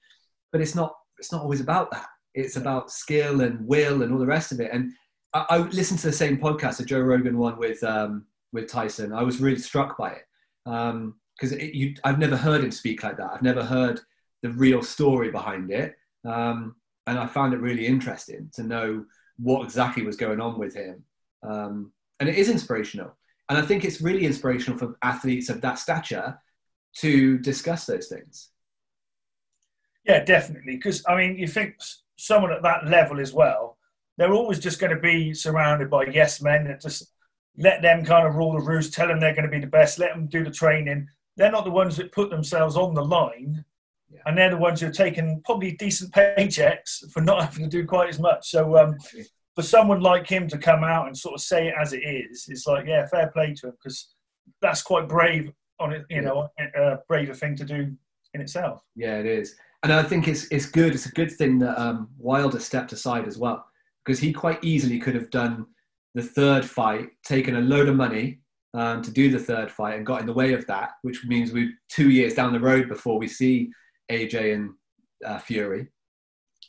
But 0.50 0.60
it's 0.60 0.74
not 0.74 0.94
it's 1.18 1.32
not 1.32 1.42
always 1.42 1.60
about 1.60 1.90
that. 1.92 2.06
It's 2.34 2.56
about 2.56 2.90
skill 2.90 3.42
and 3.42 3.66
will 3.66 4.02
and 4.02 4.12
all 4.12 4.18
the 4.18 4.26
rest 4.26 4.52
of 4.52 4.60
it. 4.60 4.70
And 4.72 4.92
I, 5.32 5.46
I 5.48 5.58
listened 5.58 6.00
to 6.00 6.08
the 6.08 6.12
same 6.12 6.36
podcast, 6.38 6.78
the 6.78 6.84
Joe 6.84 7.00
Rogan 7.00 7.38
one 7.38 7.58
with 7.58 7.82
um, 7.82 8.26
with 8.52 8.68
Tyson. 8.68 9.12
I 9.12 9.22
was 9.22 9.40
really 9.40 9.58
struck 9.58 9.96
by 9.96 10.12
it 10.12 10.24
because 11.42 11.98
I've 12.04 12.18
never 12.18 12.36
heard 12.36 12.62
him 12.62 12.70
speak 12.70 13.02
like 13.02 13.16
that. 13.16 13.30
I've 13.32 13.42
never 13.42 13.64
heard 13.64 14.00
the 14.42 14.50
real 14.50 14.82
story 14.82 15.30
behind 15.30 15.70
it, 15.70 15.96
um, 16.24 16.76
and 17.06 17.18
I 17.18 17.26
found 17.26 17.52
it 17.52 17.60
really 17.60 17.86
interesting 17.86 18.50
to 18.54 18.62
know 18.62 19.04
what 19.38 19.64
exactly 19.64 20.04
was 20.04 20.16
going 20.16 20.40
on 20.40 20.58
with 20.58 20.74
him. 20.74 21.02
Um, 21.42 21.92
and 22.20 22.28
it 22.28 22.36
is 22.36 22.48
inspirational, 22.48 23.16
and 23.48 23.58
I 23.58 23.62
think 23.62 23.84
it's 23.84 24.00
really 24.00 24.24
inspirational 24.24 24.78
for 24.78 24.96
athletes 25.02 25.48
of 25.48 25.60
that 25.62 25.78
stature 25.78 26.38
to 26.98 27.38
discuss 27.38 27.86
those 27.86 28.06
things. 28.06 28.50
Yeah, 30.04 30.24
definitely. 30.24 30.76
Because 30.76 31.02
I 31.08 31.16
mean, 31.16 31.36
you 31.36 31.48
think 31.48 31.76
someone 32.16 32.52
at 32.52 32.62
that 32.62 32.86
level 32.86 33.20
as 33.20 33.32
well, 33.32 33.78
they're 34.16 34.34
always 34.34 34.60
just 34.60 34.78
going 34.78 34.94
to 34.94 35.00
be 35.00 35.34
surrounded 35.34 35.90
by 35.90 36.04
yes 36.06 36.40
men 36.40 36.64
that 36.68 36.80
just 36.80 37.10
let 37.56 37.82
them 37.82 38.04
kind 38.04 38.26
of 38.26 38.36
rule 38.36 38.52
the 38.52 38.60
roost, 38.60 38.94
tell 38.94 39.08
them 39.08 39.20
they're 39.20 39.34
going 39.34 39.44
to 39.44 39.50
be 39.50 39.60
the 39.60 39.66
best, 39.66 39.98
let 39.98 40.14
them 40.14 40.26
do 40.26 40.44
the 40.44 40.50
training. 40.50 41.08
They're 41.36 41.50
not 41.50 41.64
the 41.64 41.70
ones 41.70 41.96
that 41.96 42.12
put 42.12 42.30
themselves 42.30 42.76
on 42.76 42.94
the 42.94 43.04
line, 43.04 43.64
yeah. 44.10 44.20
and 44.26 44.36
they're 44.36 44.50
the 44.50 44.56
ones 44.56 44.80
who 44.80 44.88
are 44.88 44.92
taking 44.92 45.40
probably 45.44 45.72
decent 45.72 46.12
paychecks 46.12 47.10
for 47.10 47.20
not 47.20 47.42
having 47.42 47.64
to 47.64 47.70
do 47.70 47.86
quite 47.86 48.10
as 48.10 48.18
much. 48.18 48.50
So, 48.50 48.76
um, 48.76 48.96
for 49.54 49.62
someone 49.62 50.00
like 50.00 50.26
him 50.26 50.48
to 50.48 50.58
come 50.58 50.84
out 50.84 51.06
and 51.06 51.16
sort 51.16 51.34
of 51.34 51.40
say 51.40 51.68
it 51.68 51.74
as 51.80 51.92
it 51.92 52.00
is, 52.00 52.46
it's 52.48 52.66
like, 52.66 52.86
yeah, 52.86 53.06
fair 53.06 53.28
play 53.28 53.54
to 53.54 53.68
him 53.68 53.72
because 53.72 54.14
that's 54.60 54.82
quite 54.82 55.08
brave 55.08 55.50
on 55.80 55.92
it, 55.92 56.04
you 56.10 56.22
know, 56.22 56.48
a 56.76 56.98
braver 57.08 57.34
thing 57.34 57.56
to 57.56 57.64
do 57.64 57.94
in 58.34 58.40
itself. 58.40 58.82
Yeah, 58.94 59.18
it 59.18 59.26
is, 59.26 59.56
and 59.82 59.92
I 59.92 60.02
think 60.02 60.28
it's 60.28 60.46
it's 60.50 60.66
good. 60.66 60.94
It's 60.94 61.06
a 61.06 61.12
good 61.12 61.32
thing 61.32 61.58
that 61.60 61.80
um, 61.80 62.08
Wilder 62.18 62.60
stepped 62.60 62.92
aside 62.92 63.26
as 63.26 63.38
well 63.38 63.64
because 64.04 64.18
he 64.18 64.32
quite 64.32 64.62
easily 64.62 64.98
could 64.98 65.14
have 65.14 65.30
done 65.30 65.66
the 66.14 66.22
third 66.22 66.64
fight, 66.64 67.08
taken 67.24 67.56
a 67.56 67.60
load 67.60 67.88
of 67.88 67.96
money 67.96 68.41
um, 68.74 69.02
to 69.02 69.10
do 69.10 69.30
the 69.30 69.38
third 69.38 69.70
fight, 69.70 69.96
and 69.96 70.06
got 70.06 70.20
in 70.20 70.26
the 70.26 70.32
way 70.32 70.52
of 70.52 70.66
that, 70.66 70.92
which 71.02 71.24
means 71.24 71.52
we're 71.52 71.72
two 71.88 72.10
years 72.10 72.34
down 72.34 72.52
the 72.52 72.60
road 72.60 72.88
before 72.88 73.18
we 73.18 73.28
see 73.28 73.70
AJ 74.10 74.54
and 74.54 74.70
uh, 75.24 75.38
Fury. 75.38 75.88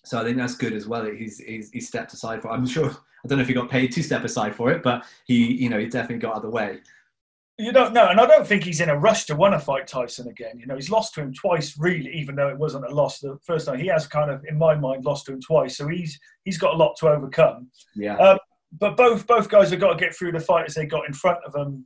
So 0.06 0.20
I 0.20 0.24
think 0.24 0.38
that's 0.38 0.56
good 0.56 0.74
as 0.74 0.86
well. 0.86 1.06
He's, 1.06 1.38
he's, 1.38 1.70
he's 1.72 1.88
stepped 1.88 2.14
aside 2.14 2.42
for. 2.42 2.52
I'm 2.52 2.66
sure 2.66 2.90
I 2.90 3.28
don't 3.28 3.38
know 3.38 3.42
if 3.42 3.48
he 3.48 3.54
got 3.54 3.70
paid 3.70 3.92
to 3.94 4.04
step 4.04 4.24
aside 4.24 4.54
for 4.54 4.72
it, 4.72 4.84
but 4.84 5.06
he 5.26 5.54
you 5.54 5.70
know 5.70 5.80
he 5.80 5.88
definitely 5.88 6.18
got 6.18 6.32
out 6.32 6.38
of 6.38 6.44
the 6.44 6.50
way. 6.50 6.80
You 7.60 7.72
don't 7.72 7.94
know, 7.94 8.10
and 8.10 8.20
I 8.20 8.26
don't 8.26 8.48
think 8.48 8.64
he's 8.64 8.82
in 8.82 8.90
a 8.90 8.98
rush 8.98 9.26
to 9.26 9.36
want 9.36 9.54
to 9.54 9.60
fight 9.60 9.86
Tyson 9.86 10.28
again. 10.28 10.58
You 10.58 10.66
know, 10.66 10.76
he's 10.76 10.90
lost 10.90 11.14
to 11.14 11.22
him 11.22 11.34
twice, 11.34 11.78
really, 11.78 12.12
even 12.12 12.36
though 12.36 12.50
it 12.50 12.58
wasn't 12.58 12.86
a 12.86 12.90
loss 12.90 13.20
the 13.20 13.38
first 13.44 13.68
time. 13.68 13.78
He 13.78 13.86
has 13.88 14.08
kind 14.08 14.32
of, 14.32 14.44
in 14.46 14.58
my 14.58 14.74
mind, 14.74 15.06
lost 15.06 15.28
to 15.28 15.34
him 15.34 15.40
twice, 15.40 15.78
so 15.78 15.88
he's 15.88 16.20
he's 16.46 16.58
got 16.58 16.74
a 16.74 16.78
lot 16.78 16.96
to 16.98 17.10
overcome. 17.10 17.70
Yeah. 17.96 18.18
Um, 18.18 18.40
but 18.80 18.98
both 18.98 19.28
both 19.28 19.50
guys 19.50 19.70
have 19.70 19.80
got 19.80 19.94
to 19.94 20.04
get 20.04 20.16
through 20.16 20.32
the 20.32 20.40
fighters 20.40 20.74
they 20.74 20.88
got 20.88 21.08
in 21.08 21.14
front 21.14 21.38
of 21.46 21.54
them 21.54 21.86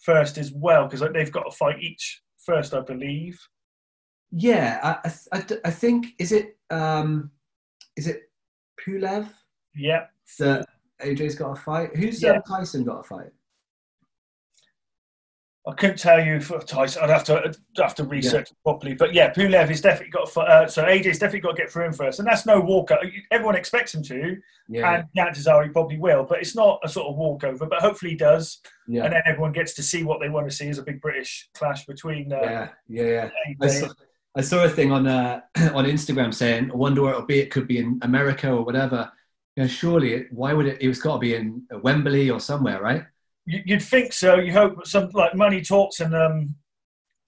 first 0.00 0.38
as 0.38 0.52
well, 0.52 0.86
because 0.86 1.06
they've 1.12 1.32
got 1.32 1.44
to 1.44 1.56
fight 1.56 1.82
each 1.82 2.22
first, 2.44 2.74
I 2.74 2.80
believe. 2.80 3.38
Yeah, 4.32 4.98
I 5.04 5.12
I, 5.32 5.44
I 5.64 5.70
think 5.70 6.08
is 6.18 6.32
it 6.32 6.56
um, 6.70 7.30
is 7.96 8.06
it 8.06 8.30
Pulev? 8.84 9.28
Yeah. 9.74 10.06
That 10.38 10.66
AJ's 11.02 11.34
got 11.34 11.52
a 11.52 11.60
fight. 11.60 11.96
Who's 11.96 12.22
yeah. 12.22 12.40
Tyson 12.46 12.84
got 12.84 13.00
a 13.00 13.02
fight? 13.02 13.32
I 15.70 15.74
couldn't 15.74 15.98
tell 15.98 16.24
you 16.24 16.40
for 16.40 16.58
Tyson. 16.60 17.02
I'd 17.02 17.10
have 17.10 17.22
to 17.24 17.38
I'd 17.38 17.56
have 17.76 17.94
to 17.96 18.04
research 18.04 18.48
yeah. 18.50 18.56
properly. 18.64 18.94
But 18.94 19.14
yeah, 19.14 19.32
Pulev 19.32 19.68
has 19.68 19.80
definitely 19.80 20.10
got. 20.10 20.36
Uh, 20.36 20.66
so 20.66 20.84
AJ's 20.84 21.18
definitely 21.18 21.40
got 21.40 21.56
to 21.56 21.62
get 21.62 21.70
through 21.70 21.84
him 21.84 21.92
first, 21.92 22.18
and 22.18 22.26
that's 22.26 22.44
no 22.44 22.60
walkover. 22.60 23.02
Everyone 23.30 23.54
expects 23.54 23.94
him 23.94 24.02
to, 24.04 24.36
yeah. 24.68 24.94
and 24.94 25.04
chances 25.16 25.46
are 25.46 25.62
he 25.62 25.68
probably 25.70 25.98
will. 25.98 26.24
But 26.24 26.40
it's 26.40 26.56
not 26.56 26.80
a 26.82 26.88
sort 26.88 27.06
of 27.06 27.16
walkover. 27.16 27.66
But 27.66 27.80
hopefully 27.80 28.12
he 28.12 28.16
does, 28.16 28.58
yeah. 28.88 29.04
and 29.04 29.12
then 29.12 29.22
everyone 29.26 29.52
gets 29.52 29.74
to 29.74 29.82
see 29.82 30.02
what 30.02 30.18
they 30.20 30.28
want 30.28 30.50
to 30.50 30.54
see 30.54 30.68
as 30.68 30.78
a 30.78 30.82
big 30.82 31.00
British 31.00 31.48
clash 31.54 31.86
between. 31.86 32.32
Uh, 32.32 32.40
yeah, 32.42 32.68
yeah, 32.88 33.04
yeah. 33.04 33.30
I 33.62 33.66
saw, 33.68 33.88
I 34.36 34.40
saw, 34.40 34.64
a 34.64 34.68
thing 34.68 34.90
on 34.90 35.06
uh, 35.06 35.40
on 35.56 35.84
Instagram 35.84 36.34
saying, 36.34 36.72
"I 36.72 36.74
wonder 36.74 37.02
where 37.02 37.12
it'll 37.12 37.26
be. 37.26 37.38
It 37.38 37.52
could 37.52 37.68
be 37.68 37.78
in 37.78 38.00
America 38.02 38.50
or 38.50 38.64
whatever." 38.64 39.12
You 39.56 39.64
know, 39.64 39.68
surely, 39.68 40.14
it, 40.14 40.32
why 40.32 40.52
would 40.52 40.66
it? 40.66 40.78
It's 40.80 41.00
got 41.00 41.14
to 41.14 41.20
be 41.20 41.36
in 41.36 41.62
Wembley 41.82 42.28
or 42.28 42.40
somewhere, 42.40 42.82
right? 42.82 43.04
You'd 43.50 43.82
think 43.82 44.12
so. 44.12 44.36
You 44.36 44.52
hope 44.52 44.86
some 44.86 45.10
like 45.10 45.34
money 45.34 45.62
talks 45.62 46.00
and 46.00 46.14
um, 46.14 46.54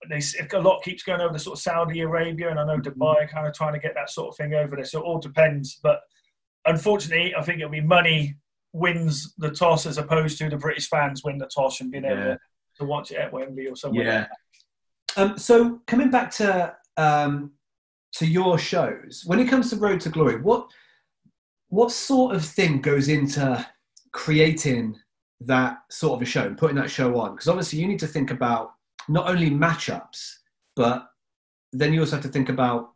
they 0.08 0.20
a 0.52 0.60
lot 0.60 0.82
keeps 0.82 1.02
going 1.02 1.20
over 1.20 1.32
to 1.32 1.38
sort 1.38 1.58
of 1.58 1.62
Saudi 1.62 2.00
Arabia, 2.00 2.50
and 2.50 2.58
I 2.58 2.64
know 2.64 2.78
Dubai 2.78 3.24
are 3.24 3.28
kind 3.28 3.46
of 3.46 3.54
trying 3.54 3.74
to 3.74 3.78
get 3.78 3.94
that 3.94 4.10
sort 4.10 4.28
of 4.28 4.36
thing 4.36 4.54
over 4.54 4.76
there. 4.76 4.84
So 4.84 5.00
it 5.00 5.04
all 5.04 5.18
depends. 5.18 5.78
But 5.82 6.00
unfortunately, 6.66 7.34
I 7.36 7.42
think 7.42 7.58
it'll 7.58 7.70
be 7.70 7.80
money 7.80 8.36
wins 8.72 9.34
the 9.38 9.50
toss 9.50 9.86
as 9.86 9.98
opposed 9.98 10.38
to 10.38 10.48
the 10.48 10.56
British 10.56 10.88
fans 10.88 11.22
win 11.24 11.38
the 11.38 11.46
toss 11.46 11.80
and 11.80 11.90
being 11.90 12.04
able 12.04 12.36
to 12.76 12.84
watch 12.84 13.10
it 13.10 13.18
at 13.18 13.32
Wembley 13.32 13.66
or 13.66 13.76
somewhere. 13.76 14.28
Yeah. 15.16 15.22
Um, 15.22 15.38
so 15.38 15.80
coming 15.86 16.10
back 16.10 16.30
to 16.32 16.74
um, 16.96 17.52
to 18.14 18.26
your 18.26 18.58
shows, 18.58 19.22
when 19.26 19.38
it 19.38 19.48
comes 19.48 19.70
to 19.70 19.76
Road 19.76 20.00
to 20.00 20.08
Glory, 20.08 20.40
what 20.40 20.68
what 21.68 21.90
sort 21.90 22.34
of 22.34 22.44
thing 22.44 22.80
goes 22.80 23.08
into 23.08 23.64
creating 24.12 24.98
that 25.46 25.78
sort 25.90 26.16
of 26.16 26.22
a 26.22 26.24
show 26.24 26.44
and 26.44 26.58
putting 26.58 26.76
that 26.76 26.90
show 26.90 27.18
on? 27.18 27.32
Because 27.32 27.48
obviously 27.48 27.78
you 27.78 27.88
need 27.88 27.98
to 28.00 28.06
think 28.06 28.30
about 28.30 28.72
not 29.08 29.28
only 29.28 29.50
matchups, 29.50 30.36
but 30.76 31.08
then 31.72 31.92
you 31.92 32.00
also 32.00 32.16
have 32.16 32.24
to 32.24 32.28
think 32.28 32.48
about 32.48 32.92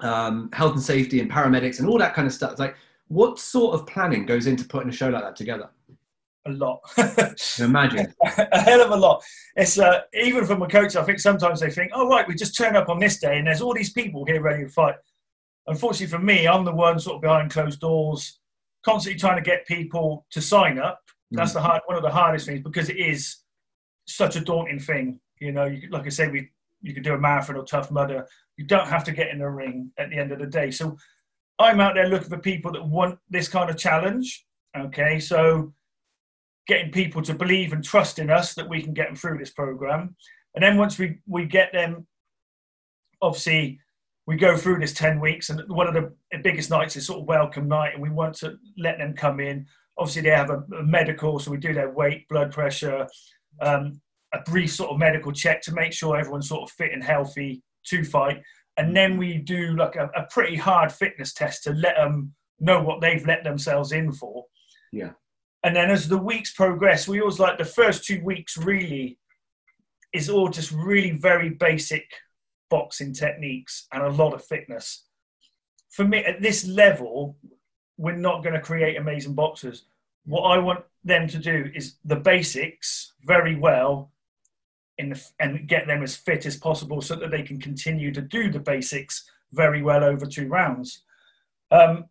um, 0.00 0.50
health 0.52 0.72
and 0.72 0.82
safety 0.82 1.20
and 1.20 1.30
paramedics 1.30 1.78
and 1.78 1.88
all 1.88 1.98
that 1.98 2.14
kind 2.14 2.26
of 2.26 2.34
stuff. 2.34 2.52
It's 2.52 2.60
like, 2.60 2.76
what 3.08 3.38
sort 3.38 3.74
of 3.74 3.86
planning 3.86 4.26
goes 4.26 4.46
into 4.46 4.64
putting 4.64 4.88
a 4.88 4.92
show 4.92 5.08
like 5.08 5.22
that 5.22 5.36
together? 5.36 5.70
A 6.46 6.52
lot. 6.52 6.80
imagine. 7.58 8.12
a 8.36 8.60
hell 8.60 8.82
of 8.82 8.90
a 8.90 8.96
lot. 8.96 9.22
It's 9.56 9.78
uh, 9.78 10.02
even 10.12 10.44
from 10.44 10.62
a 10.62 10.68
coach. 10.68 10.94
I 10.94 11.02
think 11.02 11.18
sometimes 11.18 11.60
they 11.60 11.70
think, 11.70 11.92
"Oh 11.94 12.06
right, 12.06 12.28
we 12.28 12.34
just 12.34 12.54
turn 12.54 12.76
up 12.76 12.90
on 12.90 12.98
this 12.98 13.18
day, 13.18 13.38
and 13.38 13.46
there's 13.46 13.62
all 13.62 13.72
these 13.72 13.92
people 13.92 14.26
here 14.26 14.42
ready 14.42 14.64
to 14.64 14.68
fight." 14.68 14.96
Unfortunately 15.66 16.06
for 16.06 16.22
me, 16.22 16.46
I'm 16.46 16.66
the 16.66 16.72
one 16.72 17.00
sort 17.00 17.16
of 17.16 17.22
behind 17.22 17.50
closed 17.50 17.80
doors, 17.80 18.40
constantly 18.84 19.18
trying 19.18 19.36
to 19.36 19.42
get 19.42 19.66
people 19.66 20.26
to 20.32 20.42
sign 20.42 20.78
up 20.78 21.00
that's 21.30 21.50
mm. 21.52 21.54
the 21.54 21.60
hard, 21.60 21.82
one 21.86 21.96
of 21.96 22.02
the 22.02 22.10
hardest 22.10 22.46
things 22.46 22.62
because 22.62 22.88
it 22.88 22.96
is 22.96 23.38
such 24.06 24.36
a 24.36 24.40
daunting 24.40 24.78
thing. 24.78 25.20
You 25.40 25.52
know, 25.52 25.64
you, 25.64 25.88
like 25.90 26.06
I 26.06 26.10
said, 26.10 26.32
we 26.32 26.50
you 26.82 26.92
could 26.92 27.02
do 27.02 27.14
a 27.14 27.18
marathon 27.18 27.56
or 27.56 27.64
Tough 27.64 27.90
Mudder. 27.90 28.26
You 28.56 28.66
don't 28.66 28.88
have 28.88 29.04
to 29.04 29.12
get 29.12 29.28
in 29.28 29.38
the 29.38 29.48
ring 29.48 29.90
at 29.98 30.10
the 30.10 30.18
end 30.18 30.32
of 30.32 30.38
the 30.38 30.46
day. 30.46 30.70
So 30.70 30.96
I'm 31.58 31.80
out 31.80 31.94
there 31.94 32.08
looking 32.08 32.28
for 32.28 32.38
people 32.38 32.72
that 32.72 32.84
want 32.84 33.18
this 33.30 33.48
kind 33.48 33.70
of 33.70 33.78
challenge. 33.78 34.44
Okay, 34.76 35.18
so 35.18 35.72
getting 36.66 36.92
people 36.92 37.22
to 37.22 37.34
believe 37.34 37.72
and 37.72 37.82
trust 37.82 38.18
in 38.18 38.30
us 38.30 38.54
that 38.54 38.68
we 38.68 38.82
can 38.82 38.92
get 38.92 39.06
them 39.06 39.16
through 39.16 39.38
this 39.38 39.50
program, 39.50 40.16
and 40.54 40.62
then 40.62 40.76
once 40.76 40.98
we 40.98 41.18
we 41.26 41.46
get 41.46 41.72
them, 41.72 42.06
obviously 43.22 43.80
we 44.26 44.36
go 44.36 44.56
through 44.56 44.78
this 44.78 44.94
10 44.94 45.20
weeks 45.20 45.50
and 45.50 45.62
one 45.68 45.86
of 45.86 45.94
the 45.94 46.10
biggest 46.42 46.70
nights 46.70 46.96
is 46.96 47.06
sort 47.06 47.20
of 47.20 47.26
welcome 47.26 47.68
night 47.68 47.92
and 47.92 48.02
we 48.02 48.08
want 48.08 48.34
to 48.34 48.56
let 48.78 48.98
them 48.98 49.14
come 49.14 49.38
in 49.38 49.66
obviously 49.98 50.22
they 50.22 50.30
have 50.30 50.50
a, 50.50 50.62
a 50.78 50.82
medical, 50.82 51.38
so 51.38 51.50
we 51.50 51.56
do 51.56 51.74
their 51.74 51.90
weight, 51.90 52.28
blood 52.28 52.52
pressure, 52.52 53.06
um, 53.60 54.00
a 54.32 54.40
brief 54.42 54.72
sort 54.72 54.90
of 54.90 54.98
medical 54.98 55.32
check 55.32 55.62
to 55.62 55.72
make 55.72 55.92
sure 55.92 56.16
everyone's 56.16 56.48
sort 56.48 56.62
of 56.62 56.70
fit 56.70 56.92
and 56.92 57.02
healthy 57.04 57.62
to 57.86 58.04
fight. 58.04 58.42
And 58.76 58.96
then 58.96 59.16
we 59.16 59.38
do 59.38 59.76
like 59.76 59.96
a, 59.96 60.10
a 60.16 60.26
pretty 60.30 60.56
hard 60.56 60.90
fitness 60.90 61.32
test 61.32 61.62
to 61.64 61.72
let 61.72 61.96
them 61.96 62.34
know 62.58 62.82
what 62.82 63.00
they've 63.00 63.26
let 63.26 63.44
themselves 63.44 63.92
in 63.92 64.12
for. 64.12 64.44
Yeah. 64.92 65.12
And 65.62 65.74
then 65.74 65.90
as 65.90 66.08
the 66.08 66.18
weeks 66.18 66.52
progress, 66.52 67.06
we 67.06 67.20
always 67.20 67.38
like 67.38 67.58
the 67.58 67.64
first 67.64 68.04
two 68.04 68.22
weeks 68.24 68.56
really 68.56 69.18
is 70.12 70.28
all 70.28 70.48
just 70.48 70.72
really 70.72 71.12
very 71.12 71.50
basic 71.50 72.04
boxing 72.70 73.12
techniques 73.12 73.86
and 73.92 74.02
a 74.02 74.10
lot 74.10 74.34
of 74.34 74.44
fitness. 74.44 75.06
For 75.90 76.04
me, 76.04 76.24
at 76.24 76.42
this 76.42 76.66
level, 76.66 77.36
we're 77.96 78.16
not 78.16 78.42
going 78.42 78.54
to 78.54 78.60
create 78.60 78.96
amazing 78.96 79.34
boxers. 79.34 79.84
What 80.26 80.42
I 80.42 80.58
want 80.58 80.84
them 81.04 81.28
to 81.28 81.38
do 81.38 81.70
is 81.74 81.96
the 82.04 82.16
basics 82.16 83.12
very 83.22 83.56
well 83.56 84.10
the, 84.98 85.22
and 85.40 85.68
get 85.68 85.86
them 85.86 86.02
as 86.02 86.16
fit 86.16 86.46
as 86.46 86.56
possible 86.56 87.00
so 87.00 87.16
that 87.16 87.30
they 87.30 87.42
can 87.42 87.60
continue 87.60 88.12
to 88.12 88.20
do 88.20 88.50
the 88.50 88.60
basics 88.60 89.28
very 89.52 89.82
well 89.82 90.04
over 90.04 90.26
two 90.26 90.48
rounds. 90.48 91.02
Um, 91.70 92.06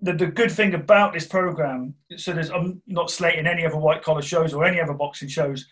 the, 0.00 0.12
the 0.12 0.26
good 0.26 0.50
thing 0.50 0.74
about 0.74 1.12
this 1.12 1.26
program, 1.26 1.94
so 2.16 2.32
there's, 2.32 2.50
I'm 2.50 2.82
not 2.86 3.10
slating 3.10 3.46
any 3.46 3.64
other 3.64 3.76
white 3.76 4.02
collar 4.02 4.22
shows 4.22 4.52
or 4.52 4.64
any 4.64 4.80
other 4.80 4.94
boxing 4.94 5.28
shows, 5.28 5.66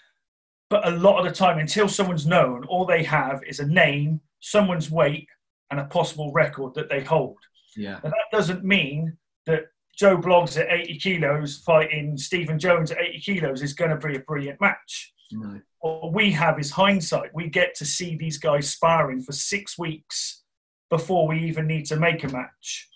but 0.69 0.87
a 0.87 0.91
lot 0.93 1.19
of 1.19 1.25
the 1.25 1.33
time, 1.33 1.59
until 1.59 1.89
someone's 1.89 2.27
known, 2.27 2.65
all 2.67 2.85
they 2.85 3.03
have 3.03 3.43
is 3.45 3.59
a 3.59 3.67
name, 3.67 4.21
someone's 4.39 4.91
weight, 4.91 5.29
and 5.71 5.81
a 5.81 5.85
possible 5.85 6.33
record 6.33 6.75
that 6.75 6.89
they 6.89 7.03
hold. 7.03 7.39
Yeah. 7.77 8.01
And 8.03 8.13
that 8.13 8.37
doesn't 8.37 8.65
mean 8.65 9.17
that 9.47 9.67
Joe 9.97 10.17
Bloggs 10.17 10.59
at 10.59 10.71
80 10.71 10.99
kilos 10.99 11.59
fighting 11.59 12.17
Stephen 12.17 12.59
Jones 12.59 12.91
at 12.91 13.01
80 13.01 13.21
kilos 13.21 13.63
is 13.63 13.75
going 13.75 13.91
to 13.91 14.07
be 14.07 14.17
a 14.17 14.21
brilliant 14.21 14.61
match. 14.61 15.13
No. 15.33 15.61
What 15.81 16.13
we 16.13 16.31
have 16.33 16.59
is 16.59 16.71
hindsight. 16.71 17.35
We 17.35 17.49
get 17.49 17.75
to 17.77 17.85
see 17.85 18.17
these 18.17 18.39
guys 18.39 18.71
sparring 18.71 19.23
for 19.23 19.33
six 19.33 19.79
weeks 19.79 20.43
before 20.91 21.29
we 21.29 21.39
even 21.41 21.67
need 21.67 21.87
to 21.87 21.97
make 21.97 22.25
a 22.25 22.29
match. 22.29 22.89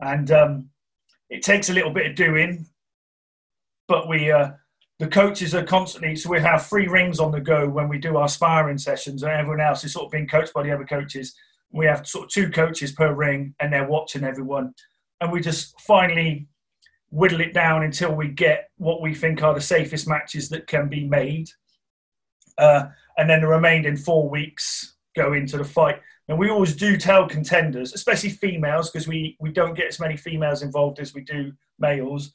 And 0.00 0.30
um, 0.30 0.70
it 1.28 1.42
takes 1.42 1.70
a 1.70 1.72
little 1.72 1.92
bit 1.92 2.06
of 2.06 2.14
doing, 2.14 2.66
but 3.88 4.08
we, 4.08 4.30
uh, 4.30 4.50
the 4.98 5.08
coaches 5.08 5.54
are 5.54 5.64
constantly 5.64 6.14
so 6.14 6.30
we 6.30 6.40
have 6.40 6.66
three 6.66 6.86
rings 6.86 7.20
on 7.20 7.32
the 7.32 7.40
go 7.40 7.68
when 7.68 7.88
we 7.88 7.98
do 7.98 8.16
our 8.16 8.28
sparring 8.28 8.78
sessions, 8.78 9.22
and 9.22 9.32
everyone 9.32 9.60
else 9.60 9.82
is 9.82 9.94
sort 9.94 10.06
of 10.06 10.12
being 10.12 10.28
coached 10.28 10.52
by 10.52 10.62
the 10.62 10.72
other 10.72 10.84
coaches. 10.84 11.34
We 11.72 11.86
have 11.86 12.06
sort 12.06 12.24
of 12.24 12.30
two 12.30 12.50
coaches 12.50 12.92
per 12.92 13.14
ring, 13.14 13.54
and 13.60 13.72
they're 13.72 13.88
watching 13.88 14.24
everyone, 14.24 14.74
and 15.20 15.30
we 15.30 15.40
just 15.40 15.80
finally 15.80 16.48
whittle 17.10 17.40
it 17.40 17.52
down 17.52 17.82
until 17.82 18.14
we 18.14 18.28
get 18.28 18.70
what 18.76 19.02
we 19.02 19.14
think 19.14 19.42
are 19.42 19.54
the 19.54 19.60
safest 19.60 20.08
matches 20.08 20.48
that 20.48 20.66
can 20.66 20.88
be 20.88 21.06
made. 21.06 21.48
Uh, 22.56 22.86
and 23.18 23.28
then 23.28 23.40
the 23.40 23.46
remaining 23.46 23.96
four 23.96 24.28
weeks 24.28 24.96
go 25.16 25.32
into 25.32 25.58
the 25.58 25.64
fight. 25.64 26.00
And 26.28 26.38
we 26.38 26.50
always 26.50 26.76
do 26.76 26.96
tell 26.96 27.28
contenders, 27.28 27.92
especially 27.92 28.30
females, 28.30 28.90
because 28.90 29.08
we, 29.08 29.36
we 29.40 29.50
don't 29.50 29.74
get 29.74 29.88
as 29.88 29.98
many 29.98 30.16
females 30.16 30.62
involved 30.62 31.00
as 31.00 31.12
we 31.12 31.22
do 31.22 31.52
males, 31.80 32.32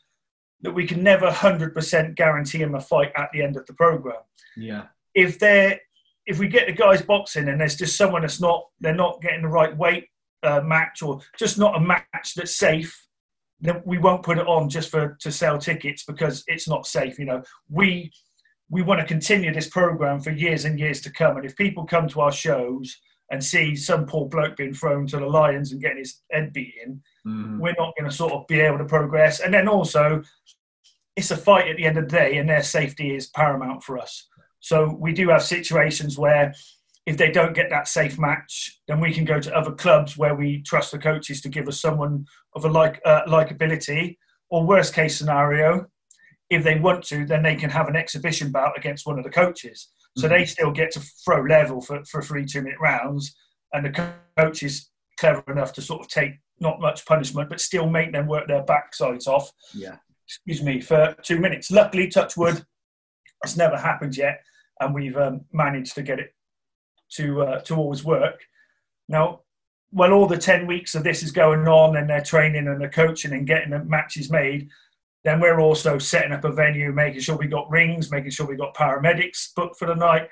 that 0.62 0.74
we 0.74 0.86
can 0.86 1.02
never 1.02 1.28
100% 1.28 2.16
guarantee 2.16 2.58
them 2.58 2.76
a 2.76 2.82
fight 2.82 3.12
at 3.16 3.30
the 3.32 3.42
end 3.42 3.56
of 3.56 3.66
the 3.68 3.74
program. 3.74 4.22
Yeah. 4.58 4.88
If 5.14 5.40
they're 5.40 5.80
if 6.26 6.40
we 6.40 6.48
get 6.48 6.68
the 6.68 6.74
guys 6.74 7.02
boxing 7.02 7.50
and 7.50 7.60
there's 7.60 7.76
just 7.76 7.98
someone 7.98 8.22
that's 8.22 8.42
not 8.42 8.64
they're 8.80 8.96
not 8.96 9.22
getting 9.22 9.44
the 9.44 9.48
right 9.48 9.76
weight 9.78 10.08
uh, 10.44 10.62
match 10.62 11.02
or 11.02 11.20
just 11.38 11.58
not 11.58 11.76
a 11.76 11.80
match 11.80 12.34
that's 12.36 12.56
safe, 12.56 13.08
then 13.62 13.82
we 13.86 13.98
won't 13.98 14.24
put 14.24 14.38
it 14.38 14.48
on 14.48 14.70
just 14.70 14.90
for 14.90 15.18
to 15.22 15.32
sell 15.32 15.58
tickets 15.58 16.04
because 16.04 16.44
it's 16.48 16.68
not 16.68 16.88
safe. 16.88 17.20
You 17.20 17.26
know, 17.26 17.44
we 17.70 18.12
we 18.70 18.82
want 18.82 19.00
to 19.00 19.06
continue 19.06 19.54
this 19.54 19.70
program 19.70 20.20
for 20.20 20.32
years 20.32 20.66
and 20.66 20.80
years 20.80 21.02
to 21.02 21.12
come. 21.12 21.38
And 21.38 21.46
if 21.46 21.56
people 21.56 21.86
come 21.86 22.08
to 22.10 22.22
our 22.22 22.32
shows 22.32 22.96
and 23.32 23.44
see 23.44 23.76
some 23.76 24.06
poor 24.06 24.28
bloke 24.28 24.58
being 24.58 24.74
thrown 24.74 25.08
to 25.08 25.18
the 25.18 25.26
lions 25.26 25.72
and 25.72 25.82
getting 25.82 26.00
his 26.00 26.22
head 26.32 26.54
beaten, 26.54 27.02
mm. 27.26 27.60
we're 27.60 27.76
not 27.78 27.94
going 27.98 28.10
to 28.10 28.16
sort 28.16 28.34
of 28.34 28.46
be 28.48 28.60
able 28.60 28.78
to 28.78 28.86
progress. 28.86 29.40
And 29.40 29.54
then 29.54 29.68
also, 29.68 30.22
it's 31.16 31.32
a 31.32 31.38
fight 31.38 31.68
at 31.68 31.78
the 31.78 31.86
end 31.86 31.98
of 31.98 32.10
the 32.10 32.18
day, 32.18 32.38
and 32.38 32.50
their 32.50 32.64
safety 32.64 33.16
is 33.16 33.28
paramount 33.28 33.84
for 33.84 33.98
us. 33.98 34.28
So 34.66 34.98
we 35.00 35.14
do 35.14 35.30
have 35.30 35.44
situations 35.44 36.18
where 36.18 36.52
if 37.06 37.18
they 37.18 37.30
don't 37.30 37.54
get 37.54 37.70
that 37.70 37.88
safe 37.88 38.18
match, 38.18 38.82
then 38.88 39.00
we 39.00 39.14
can 39.14 39.24
go 39.24 39.40
to 39.40 39.56
other 39.56 39.72
clubs 39.72 40.18
where 40.18 40.34
we 40.34 40.64
trust 40.64 40.92
the 40.92 40.98
coaches 40.98 41.40
to 41.42 41.50
give 41.50 41.68
us 41.68 41.80
someone 41.80 42.26
of 42.56 42.66
a 42.66 42.68
like 42.68 43.00
uh, 43.06 43.22
likability. 43.28 44.18
Or 44.50 44.66
worst 44.66 44.96
case 44.96 45.16
scenario, 45.20 45.86
if 46.50 46.64
they 46.64 46.80
want 46.80 47.04
to, 47.06 47.28
then 47.28 47.44
they 47.44 47.56
can 47.56 47.70
have 47.70 47.88
an 47.90 47.96
exhibition 47.96 48.52
bout 48.52 48.76
against 48.76 49.06
one 49.06 49.20
of 49.20 49.24
the 49.24 49.30
coaches. 49.30 49.90
So 50.18 50.28
mm-hmm. 50.28 50.36
they 50.36 50.46
still 50.46 50.72
get 50.72 50.90
to 50.94 51.00
throw 51.24 51.44
level 51.44 51.80
for, 51.80 52.04
for 52.06 52.24
three 52.24 52.46
two 52.46 52.64
minute 52.64 52.80
rounds, 52.82 53.36
and 53.72 53.86
the 53.86 54.14
coach 54.36 54.64
is 54.64 54.90
clever 55.20 55.44
enough 55.48 55.74
to 55.74 55.82
sort 55.84 56.02
of 56.02 56.08
take 56.08 56.32
not 56.60 56.82
much 56.82 57.06
punishment, 57.06 57.52
but 57.52 57.62
still 57.62 57.88
make 57.88 58.12
them 58.12 58.26
work 58.26 58.48
their 58.48 58.64
backsides 58.64 59.28
off. 59.28 59.52
Yeah. 59.76 59.98
Excuse 60.28 60.64
me 60.64 60.82
for 60.82 61.16
two 61.22 61.40
minutes. 61.40 61.70
Luckily, 61.70 62.08
touch 62.08 62.36
wood, 62.36 62.66
it's 63.44 63.58
never 63.58 63.78
happened 63.78 64.18
yet, 64.18 64.42
and 64.80 64.94
we've 64.94 65.18
um, 65.18 65.42
managed 65.52 65.96
to 65.96 66.04
get 66.04 66.20
it 66.20 66.34
to 67.14 67.42
uh, 67.42 67.60
to 67.62 67.76
always 67.76 68.04
work. 68.04 68.42
Now, 69.08 69.42
while 69.92 70.14
all 70.14 70.28
the 70.28 70.38
ten 70.38 70.68
weeks 70.68 70.96
of 70.96 71.04
this 71.04 71.24
is 71.24 71.32
going 71.32 71.68
on, 71.68 71.98
and 71.98 72.10
they're 72.10 72.22
training 72.22 72.68
and 72.68 72.80
they're 72.80 72.90
coaching 72.90 73.34
and 73.34 73.48
getting 73.48 73.72
the 73.72 73.84
matches 73.84 74.32
made, 74.32 74.70
then 75.24 75.40
we're 75.40 75.60
also 75.60 75.98
setting 75.98 76.32
up 76.32 76.44
a 76.44 76.52
venue, 76.52 76.92
making 76.92 77.20
sure 77.22 77.36
we 77.36 77.48
got 77.48 77.70
rings, 77.70 78.12
making 78.12 78.32
sure 78.32 78.46
we 78.46 78.56
got 78.56 78.76
paramedics 78.76 79.54
booked 79.56 79.78
for 79.78 79.88
the 79.88 79.96
night, 79.96 80.30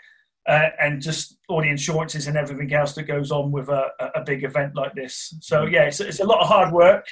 uh, 0.48 0.70
and 0.80 1.02
just 1.02 1.38
all 1.50 1.62
the 1.62 1.70
insurances 1.70 2.28
and 2.28 2.38
everything 2.38 2.74
else 2.74 2.94
that 2.94 3.04
goes 3.04 3.32
on 3.32 3.52
with 3.52 3.70
a, 3.70 3.88
a 4.16 4.22
big 4.24 4.44
event 4.44 4.76
like 4.76 4.94
this. 4.94 5.34
So 5.42 5.66
mm. 5.66 5.72
yeah, 5.72 5.84
it's, 5.86 6.00
it's, 6.00 6.20
a 6.20 6.26
lot 6.26 6.42
of 6.42 6.48
hard 6.48 6.72
work, 6.74 7.06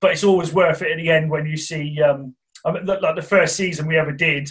but 0.00 0.12
it's 0.12 0.24
always 0.24 0.52
worth 0.52 0.82
it 0.82 0.90
at 0.90 0.96
the 0.96 1.10
end 1.10 1.30
when 1.30 1.46
you 1.46 1.56
see. 1.56 2.00
Um, 2.02 2.34
I 2.64 2.72
mean, 2.72 2.86
like 2.86 3.14
the 3.14 3.22
first 3.22 3.54
season 3.54 3.86
we 3.86 3.96
ever 3.96 4.12
did, 4.12 4.50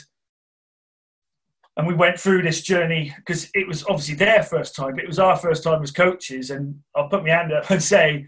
and 1.78 1.86
we 1.86 1.94
went 1.94 2.20
through 2.20 2.42
this 2.42 2.62
journey 2.62 3.14
because 3.18 3.50
it 3.54 3.68
was 3.68 3.84
obviously 3.86 4.16
their 4.16 4.44
first 4.44 4.76
time, 4.76 4.96
but 4.96 5.04
it 5.04 5.08
was 5.08 5.20
our 5.20 5.36
first 5.36 5.64
time 5.64 5.84
as 5.84 5.92
coaches. 5.92 6.50
And 6.50 6.80
I'll 6.96 7.10
put 7.10 7.24
my 7.24 7.30
hand 7.30 7.52
up 7.52 7.70
and 7.70 7.84
say, 7.84 8.28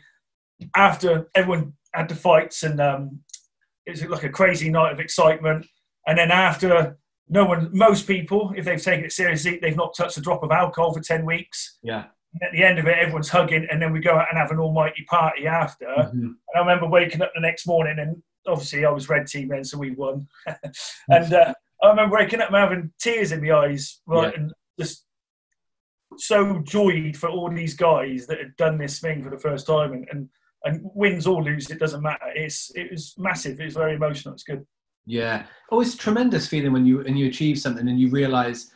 after 0.76 1.30
everyone 1.34 1.74
had 1.94 2.10
the 2.10 2.16
fights 2.16 2.64
and 2.64 2.82
um, 2.82 3.20
it 3.86 3.92
was 3.92 4.04
like 4.06 4.24
a 4.24 4.30
crazy 4.30 4.70
night 4.70 4.92
of 4.92 5.00
excitement. 5.00 5.66
And 6.08 6.18
then 6.18 6.30
after, 6.30 6.98
no 7.30 7.46
one, 7.46 7.70
most 7.72 8.06
people, 8.06 8.54
if 8.58 8.66
they've 8.66 8.82
taken 8.82 9.06
it 9.06 9.14
seriously, 9.14 9.60
they've 9.62 9.76
not 9.76 9.96
touched 9.96 10.18
a 10.18 10.22
drop 10.22 10.44
of 10.44 10.52
alcohol 10.52 10.94
for 10.94 11.00
10 11.00 11.26
weeks. 11.26 11.78
Yeah. 11.84 12.06
And 12.34 12.44
at 12.44 12.52
the 12.52 12.64
end 12.64 12.80
of 12.80 12.88
it, 12.88 12.98
everyone's 12.98 13.30
hugging, 13.30 13.68
and 13.72 13.82
then 13.82 13.94
we 13.94 14.02
go 14.02 14.12
out 14.12 14.28
and 14.30 14.38
have 14.38 14.52
an 14.52 14.60
almighty 14.60 15.04
party 15.10 15.48
after. 15.48 15.86
Mm-hmm. 15.86 16.18
And 16.18 16.36
I 16.56 16.60
remember 16.60 16.88
waking 16.88 17.22
up 17.22 17.32
the 17.34 17.42
next 17.42 17.66
morning, 17.66 17.98
and 18.00 18.22
obviously 18.46 18.86
I 18.86 18.92
was 18.92 19.10
red 19.10 19.28
team 19.28 19.48
then, 19.48 19.64
so 19.64 19.78
we 19.78 19.92
won. 19.92 20.28
and 21.10 21.34
uh, 21.34 21.54
I 21.82 21.90
remember 21.90 22.16
waking 22.16 22.42
up 22.42 22.48
and 22.48 22.58
having 22.58 22.92
tears 23.00 23.32
in 23.32 23.42
my 23.42 23.56
eyes, 23.56 24.02
right, 24.06 24.34
yeah. 24.34 24.40
and 24.40 24.54
just 24.80 25.06
so 26.18 26.60
joyed 26.64 27.16
for 27.16 27.30
all 27.30 27.52
these 27.52 27.76
guys 27.76 28.26
that 28.28 28.40
had 28.40 28.56
done 28.58 28.78
this 28.78 29.00
thing 29.00 29.24
for 29.24 29.30
the 29.30 29.38
first 29.38 29.68
time, 29.68 29.94
and, 29.94 30.08
and 30.12 30.30
and 30.64 30.82
wins 30.96 31.28
or 31.28 31.44
lose, 31.44 31.70
it 31.70 31.80
doesn't 31.80 32.02
matter. 32.02 32.26
It's 32.36 32.72
it 32.76 32.92
was 32.92 33.14
massive. 33.18 33.60
It 33.60 33.66
was 33.66 33.76
very 33.76 33.96
emotional. 33.96 34.34
It's 34.34 34.44
good. 34.44 34.66
Yeah, 35.06 35.46
oh, 35.72 35.82
it's 35.82 35.96
tremendous 35.96 36.48
feeling 36.48 36.74
when 36.74 36.86
you 36.86 37.02
and 37.02 37.18
you 37.18 37.28
achieve 37.28 37.60
something 37.60 37.88
and 37.88 38.00
you 38.00 38.10
realize, 38.10 38.72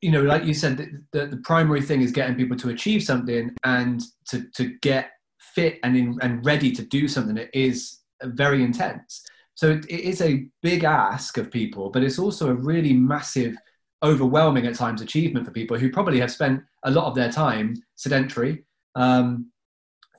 you 0.00 0.10
know, 0.10 0.22
like 0.22 0.44
you 0.44 0.54
said, 0.54 0.76
the, 0.76 1.02
the, 1.12 1.26
the 1.26 1.36
primary 1.38 1.82
thing 1.82 2.02
is 2.02 2.10
getting 2.10 2.34
people 2.34 2.56
to 2.56 2.70
achieve 2.70 3.02
something 3.02 3.54
and 3.64 4.02
to 4.30 4.44
to 4.56 4.76
get 4.80 5.10
fit 5.54 5.78
and 5.84 5.96
in, 5.96 6.18
and 6.20 6.44
ready 6.44 6.72
to 6.72 6.82
do 6.82 7.06
something 7.06 7.36
that 7.36 7.56
is 7.56 8.00
very 8.22 8.62
intense. 8.64 9.22
So 9.58 9.70
it, 9.70 9.86
it 9.86 10.02
is 10.02 10.22
a 10.22 10.46
big 10.62 10.84
ask 10.84 11.36
of 11.36 11.50
people, 11.50 11.90
but 11.90 12.04
it's 12.04 12.20
also 12.20 12.48
a 12.48 12.54
really 12.54 12.92
massive, 12.92 13.56
overwhelming 14.04 14.68
at 14.68 14.76
times 14.76 15.02
achievement 15.02 15.44
for 15.44 15.50
people 15.50 15.76
who 15.76 15.90
probably 15.90 16.20
have 16.20 16.30
spent 16.30 16.62
a 16.84 16.92
lot 16.92 17.06
of 17.06 17.16
their 17.16 17.32
time 17.32 17.74
sedentary. 17.96 18.62
Um, 18.94 19.50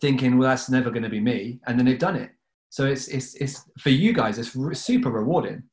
thinking, 0.01 0.37
well, 0.37 0.49
that's 0.49 0.69
never 0.69 0.89
going 0.89 1.03
to 1.03 1.09
be 1.09 1.21
me, 1.21 1.61
and 1.67 1.79
then 1.79 1.85
they've 1.85 1.97
done 1.97 2.17
it. 2.17 2.31
So 2.69 2.85
it's 2.85 3.07
it's 3.07 3.35
it's 3.35 3.63
for 3.77 3.91
you 3.91 4.11
guys, 4.11 4.37
it's 4.39 4.57
re- 4.57 4.75
super 4.75 5.09
rewarding. 5.09 5.63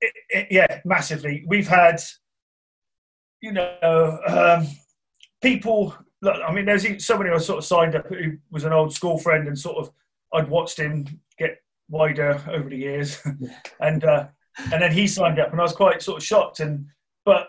It, 0.00 0.12
it, 0.28 0.46
yeah, 0.48 0.80
massively. 0.84 1.42
We've 1.48 1.66
had, 1.66 2.00
you 3.40 3.50
know, 3.50 4.20
um, 4.28 4.68
people. 5.40 5.92
Look, 6.20 6.36
I 6.40 6.52
mean, 6.52 6.66
there's 6.66 7.04
somebody 7.04 7.30
I 7.30 7.38
sort 7.38 7.58
of 7.58 7.64
signed 7.64 7.96
up 7.96 8.06
who 8.06 8.38
was 8.52 8.62
an 8.62 8.72
old 8.72 8.94
school 8.94 9.18
friend, 9.18 9.48
and 9.48 9.58
sort 9.58 9.78
of 9.78 9.90
I'd 10.32 10.48
watched 10.48 10.78
him 10.78 11.20
get 11.36 11.58
wider 11.88 12.42
over 12.50 12.68
the 12.68 12.76
years, 12.76 13.22
and 13.80 14.04
uh, 14.04 14.26
and 14.72 14.82
then 14.82 14.92
he 14.92 15.06
signed 15.06 15.38
up, 15.38 15.50
and 15.52 15.60
I 15.60 15.64
was 15.64 15.72
quite 15.72 16.02
sort 16.02 16.18
of 16.18 16.26
shocked. 16.26 16.60
And 16.60 16.86
but 17.24 17.48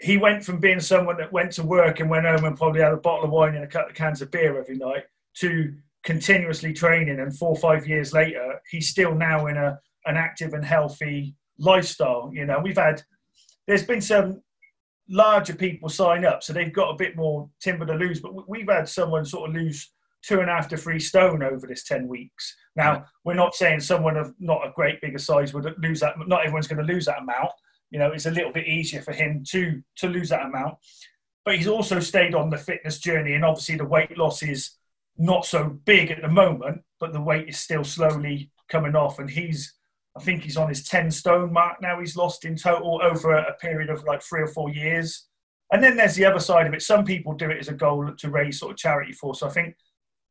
he 0.00 0.16
went 0.16 0.44
from 0.44 0.58
being 0.58 0.80
someone 0.80 1.16
that 1.18 1.32
went 1.32 1.52
to 1.52 1.62
work 1.62 2.00
and 2.00 2.10
went 2.10 2.26
home 2.26 2.44
and 2.44 2.56
probably 2.56 2.80
had 2.80 2.92
a 2.92 2.96
bottle 2.96 3.24
of 3.24 3.30
wine 3.30 3.54
and 3.54 3.64
a 3.64 3.68
couple 3.68 3.90
of 3.90 3.96
cans 3.96 4.20
of 4.20 4.30
beer 4.30 4.58
every 4.58 4.76
night 4.76 5.04
to 5.36 5.72
continuously 6.02 6.72
training. 6.72 7.20
And 7.20 7.36
four 7.36 7.50
or 7.50 7.56
five 7.56 7.86
years 7.86 8.12
later 8.12 8.60
he's 8.70 8.88
still 8.88 9.14
now 9.14 9.46
in 9.46 9.56
a 9.56 9.78
an 10.04 10.16
active 10.16 10.52
and 10.54 10.64
healthy 10.64 11.36
lifestyle 11.58 12.30
you 12.32 12.44
know. 12.44 12.58
We've 12.58 12.76
had 12.76 13.02
there's 13.68 13.84
been 13.84 14.00
some 14.00 14.42
larger 15.08 15.54
people 15.54 15.88
sign 15.88 16.24
up 16.24 16.42
so 16.42 16.52
they've 16.52 16.72
got 16.72 16.90
a 16.90 16.96
bit 16.96 17.16
more 17.16 17.48
timber 17.60 17.86
to 17.86 17.94
lose. 17.94 18.20
But 18.20 18.48
we've 18.48 18.68
had 18.68 18.88
someone 18.88 19.24
sort 19.24 19.50
of 19.50 19.54
lose 19.54 19.92
two 20.22 20.40
and 20.40 20.48
a 20.48 20.52
half 20.52 20.68
to 20.68 20.76
three 20.76 21.00
stone 21.00 21.42
over 21.42 21.66
this 21.66 21.84
10 21.84 22.08
weeks 22.08 22.56
now 22.76 23.04
we're 23.24 23.34
not 23.34 23.54
saying 23.54 23.80
someone 23.80 24.16
of 24.16 24.34
not 24.38 24.66
a 24.66 24.72
great 24.74 25.00
bigger 25.00 25.18
size 25.18 25.52
would 25.52 25.74
lose 25.78 26.00
that 26.00 26.14
not 26.26 26.40
everyone's 26.40 26.68
going 26.68 26.84
to 26.84 26.92
lose 26.92 27.06
that 27.06 27.20
amount 27.20 27.50
you 27.92 27.98
know, 27.98 28.10
it's 28.10 28.26
a 28.26 28.30
little 28.30 28.50
bit 28.50 28.66
easier 28.66 29.02
for 29.02 29.12
him 29.12 29.44
to 29.50 29.82
to 29.96 30.08
lose 30.08 30.30
that 30.30 30.46
amount. 30.46 30.78
But 31.44 31.56
he's 31.56 31.68
also 31.68 32.00
stayed 32.00 32.34
on 32.34 32.50
the 32.50 32.56
fitness 32.56 32.98
journey, 32.98 33.34
and 33.34 33.44
obviously 33.44 33.76
the 33.76 33.84
weight 33.84 34.16
loss 34.16 34.42
is 34.42 34.70
not 35.18 35.44
so 35.44 35.68
big 35.84 36.10
at 36.10 36.22
the 36.22 36.28
moment, 36.28 36.82
but 36.98 37.12
the 37.12 37.20
weight 37.20 37.50
is 37.50 37.58
still 37.58 37.84
slowly 37.84 38.50
coming 38.68 38.96
off. 38.96 39.18
And 39.18 39.28
he's, 39.28 39.74
I 40.16 40.20
think 40.20 40.42
he's 40.42 40.56
on 40.56 40.70
his 40.70 40.84
10 40.84 41.10
stone 41.10 41.52
mark 41.52 41.82
now. 41.82 42.00
He's 42.00 42.16
lost 42.16 42.46
in 42.46 42.56
total 42.56 43.00
over 43.02 43.34
a 43.34 43.52
period 43.56 43.90
of 43.90 44.04
like 44.04 44.22
three 44.22 44.40
or 44.40 44.46
four 44.46 44.70
years. 44.70 45.26
And 45.70 45.84
then 45.84 45.96
there's 45.96 46.14
the 46.14 46.24
other 46.24 46.40
side 46.40 46.66
of 46.66 46.72
it. 46.72 46.80
Some 46.80 47.04
people 47.04 47.34
do 47.34 47.50
it 47.50 47.58
as 47.58 47.68
a 47.68 47.74
goal 47.74 48.10
to 48.16 48.30
raise 48.30 48.58
sort 48.58 48.72
of 48.72 48.78
charity 48.78 49.12
for. 49.12 49.34
So 49.34 49.46
I 49.46 49.50
think 49.50 49.76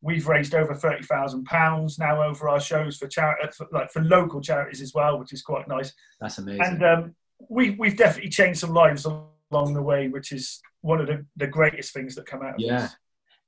we've 0.02 0.28
raised 0.28 0.56
over 0.56 0.74
thirty 0.74 1.04
thousand 1.04 1.45
pounds 1.45 1.99
now 1.99 2.24
over 2.24 2.49
our 2.49 2.60
shows 2.60 2.97
for 2.97 3.08
charity, 3.08 3.47
like 3.72 3.91
for 3.91 4.02
local 4.02 4.41
charities 4.41 4.82
as 4.82 4.93
well, 4.93 5.20
which 5.20 5.34
is 5.34 5.41
quite 5.41 5.68
nice. 5.68 5.93
That's 6.20 6.38
amazing. 6.38 6.62
And 6.64 6.84
um, 6.84 7.16
we, 7.49 7.72
we've 7.72 7.97
definitely 7.97 8.30
changed 8.30 8.60
some 8.60 8.74
lives 8.74 9.06
along 9.06 9.74
the 9.74 9.82
way, 9.82 10.08
which 10.08 10.32
is 10.32 10.62
one 10.82 10.99
of 11.02 11.08
the, 11.08 11.26
the 11.38 11.47
greatest 11.47 11.93
things 11.93 12.16
that 12.16 12.26
come 12.26 12.41
out 12.41 12.56
of 12.56 12.60
yeah. 12.60 12.82
This. 12.82 12.95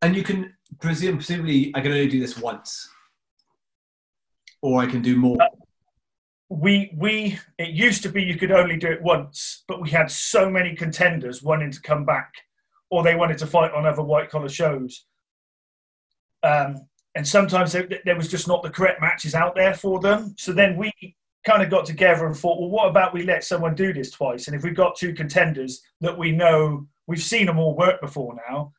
And 0.01 0.15
you 0.15 0.23
can 0.23 0.53
presume, 0.79 1.17
presumably, 1.17 1.71
I 1.75 1.81
can 1.81 1.91
only 1.91 2.07
do 2.07 2.19
this 2.19 2.37
once, 2.37 2.89
or 4.61 4.81
I 4.81 4.85
can 4.85 5.01
do 5.01 5.15
more. 5.15 5.41
Uh, 5.41 5.47
we 6.49 6.93
we 6.95 7.39
it 7.57 7.69
used 7.69 8.03
to 8.03 8.09
be 8.09 8.21
you 8.21 8.37
could 8.37 8.51
only 8.51 8.77
do 8.77 8.87
it 8.87 9.01
once, 9.01 9.63
but 9.67 9.81
we 9.81 9.89
had 9.89 10.11
so 10.11 10.49
many 10.49 10.75
contenders 10.75 11.41
wanting 11.41 11.71
to 11.71 11.81
come 11.81 12.05
back, 12.05 12.33
or 12.91 13.01
they 13.01 13.15
wanted 13.15 13.37
to 13.39 13.47
fight 13.47 13.71
on 13.71 13.85
other 13.85 14.03
white 14.03 14.29
collar 14.29 14.49
shows. 14.49 15.05
Um, 16.43 16.87
and 17.15 17.27
sometimes 17.27 17.71
there, 17.71 18.15
was 18.15 18.27
just 18.27 18.47
not 18.47 18.63
the 18.63 18.69
correct 18.69 18.99
matches 18.99 19.35
out 19.35 19.55
there 19.55 19.73
for 19.73 19.99
them. 19.99 20.33
So 20.37 20.51
then 20.51 20.75
we 20.75 20.91
kind 21.45 21.61
of 21.61 21.69
got 21.69 21.85
together 21.85 22.25
and 22.25 22.35
thought, 22.35 22.59
well, 22.59 22.69
what 22.69 22.89
about 22.89 23.13
we 23.13 23.23
let 23.23 23.43
someone 23.43 23.75
do 23.75 23.93
this 23.93 24.11
twice? 24.11 24.47
And 24.47 24.55
if 24.55 24.63
we've 24.63 24.75
got 24.75 24.95
two 24.95 25.13
contenders 25.13 25.81
that 26.01 26.17
we 26.17 26.31
know 26.31 26.87
we've 27.05 27.21
seen 27.21 27.45
them 27.45 27.59
all 27.59 27.75
work 27.75 28.01
before 28.01 28.35
now, 28.49 28.73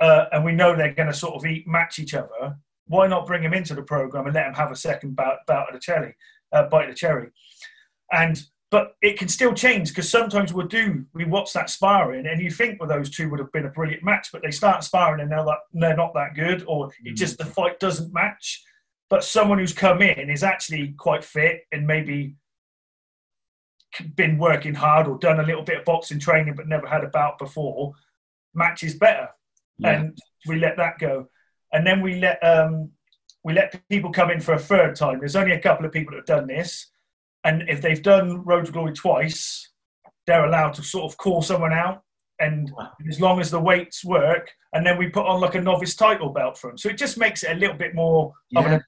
uh, 0.00 0.26
and 0.32 0.44
we 0.44 0.52
know 0.52 0.74
they're 0.74 0.94
going 0.94 1.08
to 1.08 1.14
sort 1.14 1.34
of 1.34 1.44
eat 1.44 1.66
match 1.66 1.98
each 1.98 2.14
other, 2.14 2.56
why 2.86 3.06
not 3.06 3.26
bring 3.26 3.42
them 3.42 3.54
into 3.54 3.74
the 3.74 3.82
program 3.82 4.26
and 4.26 4.34
let 4.34 4.44
them 4.44 4.54
have 4.54 4.70
a 4.70 4.76
second 4.76 5.16
bout, 5.16 5.38
bout 5.46 5.68
of 5.68 5.74
the 5.74 5.80
cherry, 5.80 6.14
uh, 6.52 6.64
bite 6.68 6.84
of 6.84 6.90
the 6.90 6.96
cherry? 6.96 7.30
And 8.12 8.42
but 8.70 8.96
it 9.00 9.18
can 9.18 9.28
still 9.28 9.54
change 9.54 9.90
because 9.90 10.10
sometimes 10.10 10.52
we'll 10.52 10.66
do 10.66 11.04
we 11.14 11.24
watch 11.24 11.52
that 11.52 11.70
sparring 11.70 12.26
and 12.26 12.40
you 12.40 12.50
think 12.50 12.80
well 12.80 12.88
those 12.88 13.10
two 13.10 13.28
would 13.30 13.38
have 13.38 13.52
been 13.52 13.66
a 13.66 13.70
brilliant 13.70 14.02
match 14.02 14.30
but 14.32 14.42
they 14.42 14.50
start 14.50 14.82
sparring 14.82 15.20
and 15.20 15.30
they're 15.30 15.44
like 15.44 15.58
they're 15.72 15.96
not 15.96 16.12
that 16.14 16.34
good 16.34 16.64
or 16.66 16.90
it 17.04 17.14
just 17.14 17.38
the 17.38 17.44
fight 17.44 17.78
doesn't 17.80 18.12
match. 18.12 18.62
But 19.08 19.22
someone 19.22 19.58
who's 19.58 19.72
come 19.72 20.02
in 20.02 20.30
is 20.30 20.42
actually 20.42 20.94
quite 20.98 21.22
fit 21.22 21.60
and 21.70 21.86
maybe 21.86 22.34
been 24.16 24.36
working 24.36 24.74
hard 24.74 25.06
or 25.06 25.16
done 25.16 25.38
a 25.38 25.44
little 25.44 25.62
bit 25.62 25.78
of 25.78 25.84
boxing 25.84 26.18
training 26.18 26.54
but 26.56 26.66
never 26.66 26.88
had 26.88 27.04
a 27.04 27.08
bout 27.08 27.38
before 27.38 27.94
matches 28.52 28.94
better. 28.94 29.28
Yeah. 29.78 29.90
and 29.90 30.18
we 30.48 30.56
let 30.56 30.76
that 30.78 30.98
go. 30.98 31.28
And 31.72 31.86
then 31.86 32.00
we 32.00 32.18
let 32.18 32.42
um, 32.42 32.90
we 33.44 33.52
let 33.52 33.80
people 33.88 34.10
come 34.10 34.30
in 34.30 34.40
for 34.40 34.54
a 34.54 34.58
third 34.58 34.96
time. 34.96 35.20
There's 35.20 35.36
only 35.36 35.52
a 35.52 35.60
couple 35.60 35.86
of 35.86 35.92
people 35.92 36.12
that 36.12 36.28
have 36.28 36.40
done 36.40 36.48
this 36.48 36.88
and 37.46 37.68
if 37.68 37.80
they've 37.80 38.02
done 38.02 38.44
road 38.44 38.66
to 38.66 38.72
glory 38.72 38.92
twice 38.92 39.70
they're 40.26 40.44
allowed 40.44 40.74
to 40.74 40.82
sort 40.82 41.10
of 41.10 41.16
call 41.16 41.40
someone 41.40 41.72
out 41.72 42.02
and 42.38 42.72
as 43.08 43.20
long 43.20 43.40
as 43.40 43.50
the 43.50 43.60
weights 43.60 44.04
work, 44.04 44.50
and 44.72 44.86
then 44.86 44.98
we 44.98 45.08
put 45.08 45.26
on 45.26 45.40
like 45.40 45.54
a 45.54 45.60
novice 45.60 45.94
title 45.94 46.30
belt 46.30 46.58
for 46.58 46.68
them. 46.68 46.78
So 46.78 46.88
it 46.88 46.98
just 46.98 47.16
makes 47.16 47.42
it 47.42 47.52
a 47.52 47.58
little 47.58 47.76
bit 47.76 47.94
more 47.94 48.32
yeah. 48.50 48.78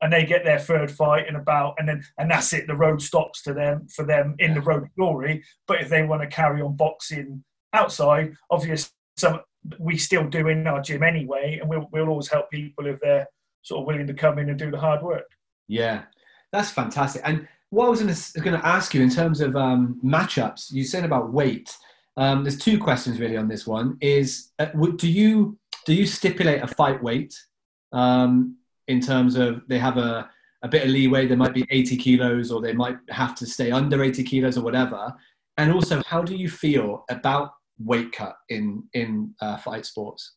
and 0.00 0.12
they 0.12 0.24
get 0.24 0.44
their 0.44 0.58
third 0.58 0.90
fight 0.90 1.28
in 1.28 1.36
about, 1.36 1.74
and 1.78 1.88
then 1.88 2.02
and 2.18 2.30
that's 2.30 2.52
it. 2.52 2.66
The 2.66 2.76
road 2.76 3.02
stops 3.02 3.42
to 3.42 3.52
them 3.52 3.86
for 3.94 4.04
them 4.04 4.34
in 4.38 4.54
the 4.54 4.62
road 4.62 4.80
to 4.80 4.90
glory. 4.96 5.44
But 5.66 5.82
if 5.82 5.88
they 5.88 6.02
want 6.04 6.22
to 6.22 6.28
carry 6.28 6.62
on 6.62 6.76
boxing 6.76 7.44
outside, 7.72 8.32
obviously 8.50 8.88
some 9.16 9.40
we 9.78 9.98
still 9.98 10.26
do 10.26 10.48
in 10.48 10.66
our 10.66 10.80
gym 10.80 11.02
anyway, 11.02 11.58
and 11.60 11.68
we'll 11.68 11.88
we'll 11.92 12.08
always 12.08 12.28
help 12.28 12.50
people 12.50 12.86
if 12.86 12.98
they're 13.00 13.26
sort 13.62 13.82
of 13.82 13.86
willing 13.86 14.06
to 14.06 14.14
come 14.14 14.38
in 14.38 14.48
and 14.48 14.58
do 14.58 14.70
the 14.70 14.80
hard 14.80 15.02
work. 15.02 15.26
Yeah, 15.68 16.04
that's 16.50 16.70
fantastic. 16.70 17.20
And 17.26 17.46
what 17.70 17.86
I 17.86 17.88
was 17.88 18.02
going 18.02 18.60
to 18.60 18.66
ask 18.66 18.94
you 18.94 19.00
in 19.00 19.10
terms 19.10 19.40
of 19.40 19.56
um, 19.56 20.00
matchups, 20.04 20.72
you 20.72 20.84
said 20.84 21.04
about 21.04 21.32
weight. 21.32 21.74
Um, 22.16 22.42
there's 22.42 22.58
two 22.58 22.78
questions 22.78 23.20
really 23.20 23.36
on 23.36 23.48
this 23.48 23.66
one. 23.66 23.96
Is 24.00 24.50
uh, 24.58 24.66
do 24.96 25.08
you 25.08 25.56
do 25.86 25.94
you 25.94 26.04
stipulate 26.04 26.62
a 26.62 26.66
fight 26.66 27.02
weight 27.02 27.34
um, 27.92 28.56
in 28.88 29.00
terms 29.00 29.36
of 29.36 29.62
they 29.68 29.78
have 29.78 29.96
a, 29.96 30.28
a 30.62 30.68
bit 30.68 30.82
of 30.82 30.90
leeway? 30.90 31.26
They 31.26 31.36
might 31.36 31.54
be 31.54 31.64
80 31.70 31.96
kilos, 31.96 32.50
or 32.50 32.60
they 32.60 32.72
might 32.72 32.98
have 33.08 33.36
to 33.36 33.46
stay 33.46 33.70
under 33.70 34.02
80 34.02 34.24
kilos, 34.24 34.58
or 34.58 34.62
whatever. 34.62 35.14
And 35.56 35.72
also, 35.72 36.02
how 36.06 36.22
do 36.22 36.34
you 36.34 36.50
feel 36.50 37.04
about 37.08 37.52
weight 37.78 38.10
cut 38.10 38.36
in 38.48 38.82
in 38.94 39.32
uh, 39.40 39.56
fight 39.58 39.86
sports? 39.86 40.32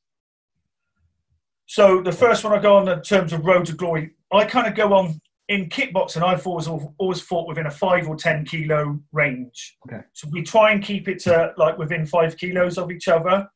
So 1.66 2.02
the 2.02 2.12
first 2.12 2.44
one 2.44 2.54
I 2.54 2.62
go 2.62 2.78
on 2.78 2.88
in 2.88 3.02
terms 3.02 3.34
of 3.34 3.44
road 3.44 3.66
to 3.66 3.74
glory, 3.74 4.12
I 4.32 4.46
kind 4.46 4.68
of 4.68 4.76
go 4.76 4.94
on 4.94 5.20
in 5.50 5.70
kickboxing, 5.70 6.24
I've 6.24 6.46
always 6.48 6.68
always 6.68 7.22
fought 7.22 7.48
within 7.48 7.66
a 7.66 7.72
five 7.72 8.08
or 8.08 8.16
ten 8.16 8.46
kilo 8.46 9.00
range. 9.12 9.78
Okay. 9.88 10.04
So 10.14 10.28
we 10.32 10.42
try 10.42 10.72
and 10.72 10.84
keep 10.84 11.08
it 11.08 11.20
to 11.24 11.54
like 11.58 11.78
within 11.78 12.06
five 12.06 12.38
kilos 12.38 12.78
of 12.78 12.92
each 12.92 13.08
other. 13.08 13.48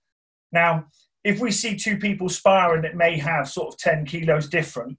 Now, 0.52 0.86
if 1.24 1.40
we 1.40 1.52
see 1.52 1.76
two 1.76 1.98
people 1.98 2.30
sparring 2.30 2.82
that 2.84 2.96
may 2.96 3.18
have 3.18 3.50
sort 3.50 3.74
of 3.74 3.80
ten 3.80 4.06
kilos 4.06 4.50
different, 4.50 4.98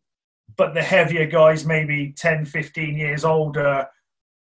but 0.56 0.74
the 0.74 0.82
heavier 0.82 1.26
guys 1.26 1.64
maybe 1.64 2.14
10, 2.16 2.44
15 2.44 2.96
years 2.96 3.24
older 3.24 3.86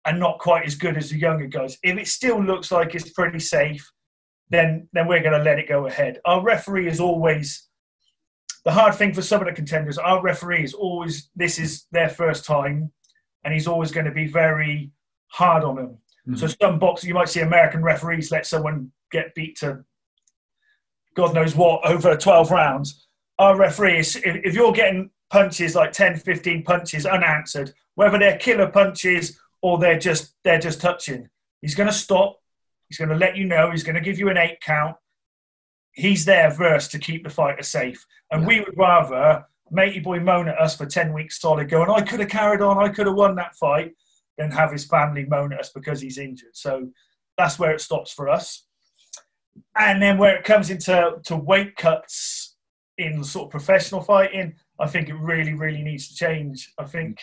and 0.06 0.20
not 0.20 0.38
quite 0.38 0.66
as 0.66 0.74
good 0.74 0.96
as 0.96 1.10
the 1.10 1.18
younger 1.18 1.46
guys, 1.46 1.78
if 1.82 1.96
it 1.96 2.08
still 2.08 2.42
looks 2.42 2.70
like 2.70 2.94
it's 2.94 3.10
pretty 3.10 3.40
safe, 3.40 3.90
then 4.50 4.88
then 4.92 5.06
we're 5.06 5.22
going 5.22 5.38
to 5.38 5.44
let 5.44 5.58
it 5.58 5.68
go 5.68 5.86
ahead. 5.86 6.20
Our 6.24 6.42
referee 6.42 6.88
is 6.88 7.00
always 7.00 7.68
the 8.64 8.72
hard 8.72 8.94
thing 8.94 9.12
for 9.12 9.22
some 9.22 9.40
of 9.40 9.46
the 9.46 9.52
contenders, 9.52 9.98
our 9.98 10.22
referee 10.22 10.64
is 10.64 10.74
always 10.74 11.28
this 11.36 11.58
is 11.58 11.86
their 11.92 12.08
first 12.08 12.44
time, 12.44 12.90
and 13.44 13.52
he's 13.52 13.66
always 13.66 13.92
going 13.92 14.06
to 14.06 14.12
be 14.12 14.26
very 14.26 14.90
hard 15.28 15.64
on 15.64 15.76
them. 15.76 15.98
Mm-hmm. 16.26 16.36
So 16.36 16.46
some 16.46 16.78
boxers, 16.78 17.08
you 17.08 17.14
might 17.14 17.28
see 17.28 17.40
American 17.40 17.82
referees 17.82 18.30
let 18.30 18.46
someone 18.46 18.90
get 19.10 19.34
beat 19.34 19.58
to 19.58 19.84
God 21.14 21.34
knows 21.34 21.54
what 21.54 21.86
over 21.86 22.16
12 22.16 22.50
rounds. 22.50 23.06
Our 23.38 23.56
referee 23.56 23.98
is, 23.98 24.16
if, 24.16 24.36
if 24.44 24.54
you're 24.54 24.72
getting 24.72 25.10
punches 25.30 25.74
like 25.74 25.92
10, 25.92 26.16
15 26.16 26.62
punches 26.64 27.06
unanswered, 27.06 27.72
whether 27.94 28.18
they're 28.18 28.38
killer 28.38 28.68
punches 28.68 29.38
or 29.62 29.78
they're 29.78 29.98
just 29.98 30.34
they're 30.42 30.58
just 30.58 30.80
touching, 30.80 31.28
he's 31.60 31.74
going 31.74 31.88
to 31.88 31.94
stop. 31.94 32.38
He's 32.88 32.98
going 32.98 33.10
to 33.10 33.16
let 33.16 33.36
you 33.36 33.44
know. 33.44 33.70
He's 33.70 33.82
going 33.82 33.94
to 33.94 34.00
give 34.00 34.18
you 34.18 34.28
an 34.28 34.36
eight 34.36 34.60
count 34.60 34.96
he's 35.94 36.24
there 36.24 36.50
first 36.50 36.90
to 36.90 36.98
keep 36.98 37.24
the 37.24 37.30
fighter 37.30 37.62
safe. 37.62 38.04
And 38.30 38.42
yeah. 38.42 38.48
we 38.48 38.60
would 38.60 38.76
rather 38.76 39.44
matey 39.70 40.00
boy 40.00 40.20
moan 40.20 40.48
at 40.48 40.60
us 40.60 40.76
for 40.76 40.86
10 40.86 41.12
weeks 41.12 41.40
solid, 41.40 41.68
going, 41.68 41.90
I 41.90 42.02
could 42.02 42.20
have 42.20 42.28
carried 42.28 42.60
on, 42.60 42.78
I 42.78 42.88
could 42.88 43.06
have 43.06 43.16
won 43.16 43.34
that 43.36 43.56
fight, 43.56 43.94
than 44.36 44.50
have 44.50 44.72
his 44.72 44.84
family 44.84 45.24
moan 45.24 45.52
at 45.52 45.60
us 45.60 45.70
because 45.70 46.00
he's 46.00 46.18
injured. 46.18 46.54
So 46.54 46.88
that's 47.38 47.58
where 47.58 47.72
it 47.72 47.80
stops 47.80 48.12
for 48.12 48.28
us. 48.28 48.66
And 49.76 50.02
then 50.02 50.18
where 50.18 50.36
it 50.36 50.44
comes 50.44 50.70
into 50.70 51.18
to 51.24 51.36
weight 51.36 51.76
cuts 51.76 52.56
in 52.98 53.22
sort 53.22 53.46
of 53.46 53.50
professional 53.50 54.00
fighting, 54.00 54.54
I 54.78 54.86
think 54.88 55.08
it 55.08 55.14
really, 55.14 55.54
really 55.54 55.82
needs 55.82 56.08
to 56.08 56.14
change. 56.14 56.72
I 56.78 56.84
think, 56.84 57.20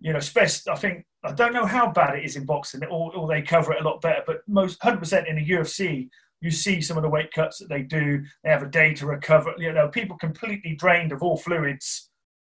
you 0.00 0.12
know, 0.12 0.18
especially, 0.18 0.72
I 0.72 0.76
think, 0.76 1.06
I 1.22 1.32
don't 1.32 1.52
know 1.52 1.66
how 1.66 1.92
bad 1.92 2.16
it 2.16 2.24
is 2.24 2.36
in 2.36 2.44
boxing, 2.44 2.84
or, 2.84 3.14
or 3.14 3.28
they 3.28 3.42
cover 3.42 3.72
it 3.72 3.82
a 3.82 3.88
lot 3.88 4.00
better, 4.00 4.22
but 4.26 4.42
most 4.48 4.80
100% 4.80 5.28
in 5.28 5.36
the 5.36 5.48
UFC, 5.48 6.08
you 6.40 6.50
see 6.50 6.80
some 6.80 6.96
of 6.96 7.02
the 7.02 7.08
weight 7.08 7.32
cuts 7.32 7.58
that 7.58 7.68
they 7.68 7.82
do. 7.82 8.24
They 8.42 8.50
have 8.50 8.62
a 8.62 8.68
day 8.68 8.94
to 8.94 9.06
recover. 9.06 9.54
You 9.58 9.72
know, 9.72 9.88
people 9.88 10.16
completely 10.16 10.74
drained 10.74 11.12
of 11.12 11.22
all 11.22 11.36
fluids, 11.36 12.10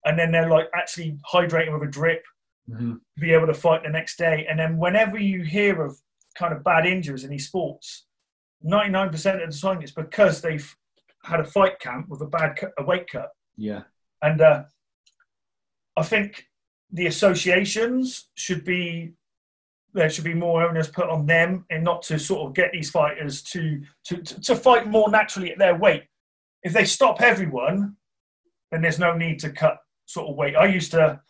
and 0.04 0.18
then 0.18 0.30
they're 0.30 0.48
like 0.48 0.68
actually 0.74 1.18
hydrating 1.32 1.72
with 1.72 1.88
a 1.88 1.90
drip 1.90 2.22
mm-hmm. 2.70 2.92
to 2.92 3.20
be 3.20 3.32
able 3.32 3.48
to 3.48 3.54
fight 3.54 3.82
the 3.82 3.90
next 3.90 4.16
day. 4.18 4.46
And 4.48 4.58
then 4.58 4.78
whenever 4.78 5.18
you 5.18 5.42
hear 5.42 5.82
of 5.82 5.98
kind 6.36 6.54
of 6.54 6.64
bad 6.64 6.86
injuries 6.86 7.24
in 7.24 7.30
these 7.30 7.46
sports, 7.46 8.06
ninety 8.62 8.90
nine 8.90 9.10
percent 9.10 9.42
of 9.42 9.50
the 9.50 9.58
time 9.58 9.82
it's 9.82 9.92
because 9.92 10.40
they've 10.40 10.76
had 11.24 11.40
a 11.40 11.44
fight 11.44 11.78
camp 11.80 12.08
with 12.08 12.20
a 12.20 12.26
bad 12.26 12.56
cut, 12.56 12.72
a 12.78 12.84
weight 12.84 13.10
cut. 13.10 13.30
Yeah, 13.56 13.82
and 14.22 14.40
uh, 14.40 14.64
I 15.96 16.02
think 16.02 16.46
the 16.92 17.06
associations 17.06 18.30
should 18.34 18.64
be 18.64 19.14
there 19.94 20.10
should 20.10 20.24
be 20.24 20.34
more 20.34 20.62
onus 20.62 20.88
put 20.88 21.08
on 21.08 21.26
them 21.26 21.64
and 21.70 21.84
not 21.84 22.02
to 22.02 22.18
sort 22.18 22.48
of 22.48 22.54
get 22.54 22.70
these 22.72 22.90
fighters 22.90 23.42
to, 23.42 23.80
to, 24.04 24.16
to, 24.18 24.40
to 24.40 24.56
fight 24.56 24.88
more 24.88 25.10
naturally 25.10 25.52
at 25.52 25.58
their 25.58 25.76
weight. 25.76 26.04
If 26.62 26.72
they 26.72 26.84
stop 26.84 27.20
everyone, 27.20 27.96
then 28.70 28.82
there's 28.82 28.98
no 28.98 29.16
need 29.16 29.38
to 29.40 29.50
cut 29.50 29.78
sort 30.06 30.30
of 30.30 30.36
weight. 30.36 30.56
I 30.56 30.66
used 30.66 30.92
to 30.92 31.20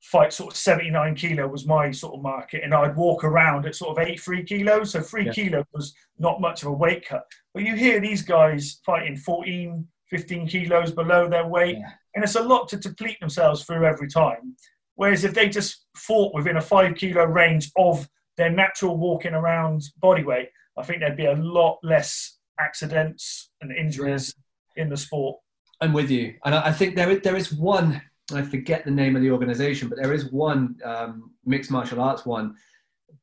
fight 0.00 0.32
sort 0.32 0.52
of 0.52 0.56
79 0.56 1.14
kilo 1.14 1.46
was 1.46 1.64
my 1.64 1.92
sort 1.92 2.14
of 2.14 2.22
market 2.22 2.62
and 2.64 2.74
I'd 2.74 2.96
walk 2.96 3.22
around 3.22 3.66
at 3.66 3.76
sort 3.76 3.96
of 3.96 4.04
eight, 4.04 4.14
83 4.14 4.44
kilos. 4.44 4.90
So 4.90 5.00
three 5.00 5.26
yeah. 5.26 5.32
kilo 5.32 5.64
was 5.72 5.94
not 6.18 6.40
much 6.40 6.62
of 6.62 6.68
a 6.68 6.72
weight 6.72 7.06
cut. 7.06 7.24
But 7.54 7.62
you 7.62 7.76
hear 7.76 8.00
these 8.00 8.22
guys 8.22 8.80
fighting 8.84 9.16
14, 9.16 9.86
15 10.10 10.48
kilos 10.48 10.90
below 10.90 11.28
their 11.28 11.46
weight. 11.46 11.76
Yeah. 11.78 11.90
And 12.14 12.24
it's 12.24 12.34
a 12.34 12.42
lot 12.42 12.68
to 12.70 12.76
deplete 12.76 13.20
themselves 13.20 13.64
through 13.64 13.86
every 13.86 14.08
time. 14.08 14.56
Whereas 14.96 15.24
if 15.24 15.34
they 15.34 15.48
just 15.48 15.86
fought 15.96 16.34
within 16.34 16.56
a 16.56 16.60
five 16.60 16.96
kilo 16.96 17.24
range 17.24 17.70
of 17.76 18.08
their 18.36 18.50
natural 18.50 18.96
walking 18.96 19.34
around 19.34 19.82
body 19.98 20.24
weight, 20.24 20.48
I 20.78 20.82
think 20.82 21.00
there'd 21.00 21.16
be 21.16 21.26
a 21.26 21.34
lot 21.34 21.78
less 21.82 22.38
accidents 22.58 23.50
and 23.60 23.72
injuries 23.72 24.34
in 24.76 24.88
the 24.88 24.96
sport. 24.96 25.38
I'm 25.80 25.92
with 25.92 26.10
you, 26.10 26.34
and 26.44 26.54
I 26.54 26.72
think 26.72 26.94
there 26.94 27.10
is, 27.10 27.20
there 27.22 27.36
is 27.36 27.52
one. 27.52 28.00
I 28.32 28.42
forget 28.42 28.84
the 28.84 28.90
name 28.90 29.16
of 29.16 29.22
the 29.22 29.30
organisation, 29.30 29.88
but 29.88 29.98
there 30.00 30.12
is 30.12 30.30
one 30.30 30.76
um, 30.84 31.32
mixed 31.44 31.70
martial 31.70 32.00
arts 32.00 32.24
one, 32.24 32.54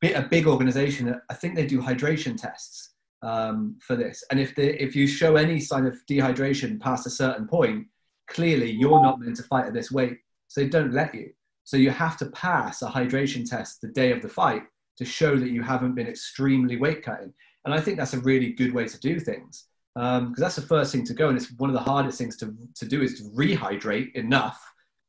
a 0.02 0.22
big 0.22 0.46
organisation. 0.46 1.18
I 1.30 1.34
think 1.34 1.54
they 1.54 1.66
do 1.66 1.80
hydration 1.80 2.40
tests 2.40 2.90
um, 3.22 3.78
for 3.80 3.96
this, 3.96 4.22
and 4.30 4.38
if 4.38 4.58
if 4.58 4.94
you 4.94 5.06
show 5.06 5.36
any 5.36 5.58
sign 5.58 5.86
of 5.86 5.96
dehydration 6.08 6.78
past 6.80 7.06
a 7.06 7.10
certain 7.10 7.48
point, 7.48 7.86
clearly 8.28 8.70
you're 8.70 9.02
not 9.02 9.20
meant 9.20 9.36
to 9.36 9.42
fight 9.44 9.66
at 9.66 9.72
this 9.72 9.90
weight, 9.90 10.18
so 10.48 10.60
they 10.60 10.68
don't 10.68 10.92
let 10.92 11.14
you. 11.14 11.30
So 11.70 11.76
you 11.76 11.90
have 11.90 12.16
to 12.16 12.26
pass 12.26 12.82
a 12.82 12.88
hydration 12.88 13.48
test 13.48 13.80
the 13.80 13.86
day 13.86 14.10
of 14.10 14.22
the 14.22 14.28
fight 14.28 14.64
to 14.96 15.04
show 15.04 15.36
that 15.36 15.50
you 15.50 15.62
haven't 15.62 15.94
been 15.94 16.08
extremely 16.08 16.76
weight 16.76 17.04
cutting. 17.04 17.32
And 17.64 17.72
I 17.72 17.80
think 17.80 17.96
that's 17.96 18.12
a 18.12 18.18
really 18.18 18.50
good 18.50 18.74
way 18.74 18.88
to 18.88 18.98
do 18.98 19.20
things 19.20 19.66
because 19.94 20.18
um, 20.18 20.34
that's 20.36 20.56
the 20.56 20.62
first 20.62 20.90
thing 20.90 21.04
to 21.04 21.14
go. 21.14 21.28
And 21.28 21.36
it's 21.36 21.52
one 21.58 21.70
of 21.70 21.74
the 21.74 21.80
hardest 21.80 22.18
things 22.18 22.36
to, 22.38 22.52
to 22.74 22.86
do 22.86 23.02
is 23.02 23.20
to 23.20 23.22
rehydrate 23.30 24.16
enough 24.16 24.60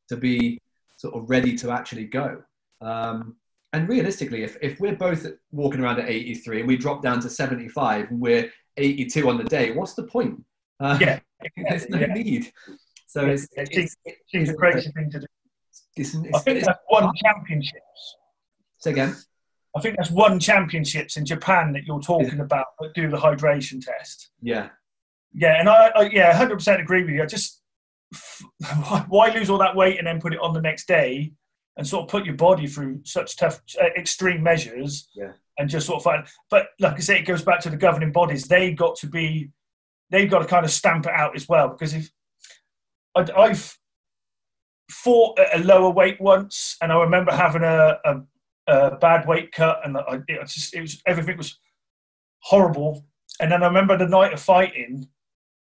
to 0.10 0.18
be 0.18 0.62
sort 0.98 1.16
of 1.16 1.28
ready 1.32 1.56
to 1.56 1.72
actually 1.72 2.06
go. 2.06 2.44
Um, 2.80 3.38
and 3.74 3.90
realistically, 3.90 4.44
if, 4.44 4.56
if 4.62 4.80
we're 4.80 4.96
both 4.96 5.26
walking 5.52 5.82
around 5.82 6.00
at 6.00 6.10
83 6.10 6.60
and 6.60 6.68
we 6.68 6.78
drop 6.78 7.02
down 7.02 7.22
to 7.22 7.30
75 7.32 8.12
and 8.12 8.20
we're 8.20 8.52
82 8.78 9.28
on 9.28 9.40
the 9.40 9.46
day, 9.46 9.72
what's 9.72 9.96
the 9.96 10.04
point? 10.04 10.46
Uh, 10.80 10.96
yeah. 11.02 11.20
there's 11.58 11.90
no 11.90 11.98
yeah. 11.98 12.14
need. 12.14 12.52
So 13.08 13.26
it's, 13.26 13.48
it's, 13.54 13.96
it's, 14.06 14.22
it's, 14.32 14.52
a 14.52 14.54
crazy 14.54 14.92
thing 14.92 15.10
to 15.10 15.22
do. 15.22 15.26
It's, 15.96 16.16
I 16.16 16.40
think 16.40 16.64
they've 16.64 16.76
won 16.90 17.12
championships 17.24 18.16
Say 18.82 18.92
again. 18.92 19.16
I 19.76 19.80
think 19.80 19.96
that's 19.96 20.12
one 20.12 20.40
championships 20.40 21.16
in 21.16 21.26
Japan 21.26 21.72
that 21.74 21.86
you're 21.86 22.02
talking 22.02 22.38
yeah. 22.38 22.44
about 22.44 22.66
that 22.80 22.94
do 22.94 23.10
the 23.10 23.18
hydration 23.18 23.84
test. 23.84 24.32
Yeah. 24.42 24.70
Yeah, 25.34 25.60
and 25.60 25.70
I, 25.70 25.92
I 25.96 26.10
yeah, 26.12 26.36
hundred 26.36 26.56
percent 26.56 26.82
agree 26.82 27.04
with 27.04 27.14
you. 27.14 27.24
I 27.24 27.26
just 27.26 27.62
why 29.08 29.30
lose 29.30 29.50
all 29.50 29.60
that 29.60 29.76
weight 29.76 29.98
and 29.98 30.06
then 30.06 30.20
put 30.20 30.34
it 30.34 30.42
on 30.42 30.54
the 30.54 30.62
next 30.62 30.88
day 30.88 31.32
and 31.78 31.88
sort 31.88 32.04
of 32.04 32.10
put 32.10 32.26
your 32.26 32.36
body 32.36 32.68
through 32.68 33.00
such 33.06 33.38
tough, 33.38 33.62
uh, 33.82 33.86
extreme 33.98 34.44
measures, 34.44 35.08
yeah. 35.16 35.32
and 35.58 35.70
just 35.70 35.88
sort 35.88 35.98
of 35.98 36.04
find. 36.04 36.28
But 36.50 36.68
like 36.82 36.96
I 36.96 37.00
say, 37.00 37.20
it 37.20 37.26
goes 37.26 37.44
back 37.44 37.62
to 37.62 37.70
the 37.70 37.78
governing 37.78 38.12
bodies. 38.12 38.44
They 38.44 38.74
got 38.74 38.98
to 38.98 39.08
be, 39.08 39.52
they've 40.10 40.30
got 40.30 40.40
to 40.40 40.46
kind 40.46 40.66
of 40.66 40.72
stamp 40.72 41.06
it 41.06 41.14
out 41.14 41.34
as 41.34 41.48
well. 41.48 41.70
Because 41.70 41.94
if 41.94 42.12
I, 43.16 43.26
I've 43.38 43.78
fought 44.92 45.40
at 45.40 45.60
a 45.60 45.64
lower 45.64 45.90
weight 45.90 46.20
once, 46.20 46.78
and 46.82 46.92
I 46.92 47.00
remember 47.00 47.32
having 47.32 47.64
a, 47.64 47.98
a 48.06 48.22
a 48.68 48.96
bad 48.98 49.28
weight 49.28 49.52
cut, 49.52 49.82
and 49.84 49.98
I, 49.98 50.20
it 50.28 50.48
just 50.48 50.74
it 50.74 50.82
was 50.82 51.02
everything 51.06 51.38
was 51.38 51.60
horrible. 52.40 53.06
And 53.40 53.52
then 53.52 53.64
I 53.64 53.68
remember 53.68 53.98
the 53.98 54.08
night 54.08 54.34
of 54.34 54.42
fighting, 54.42 55.08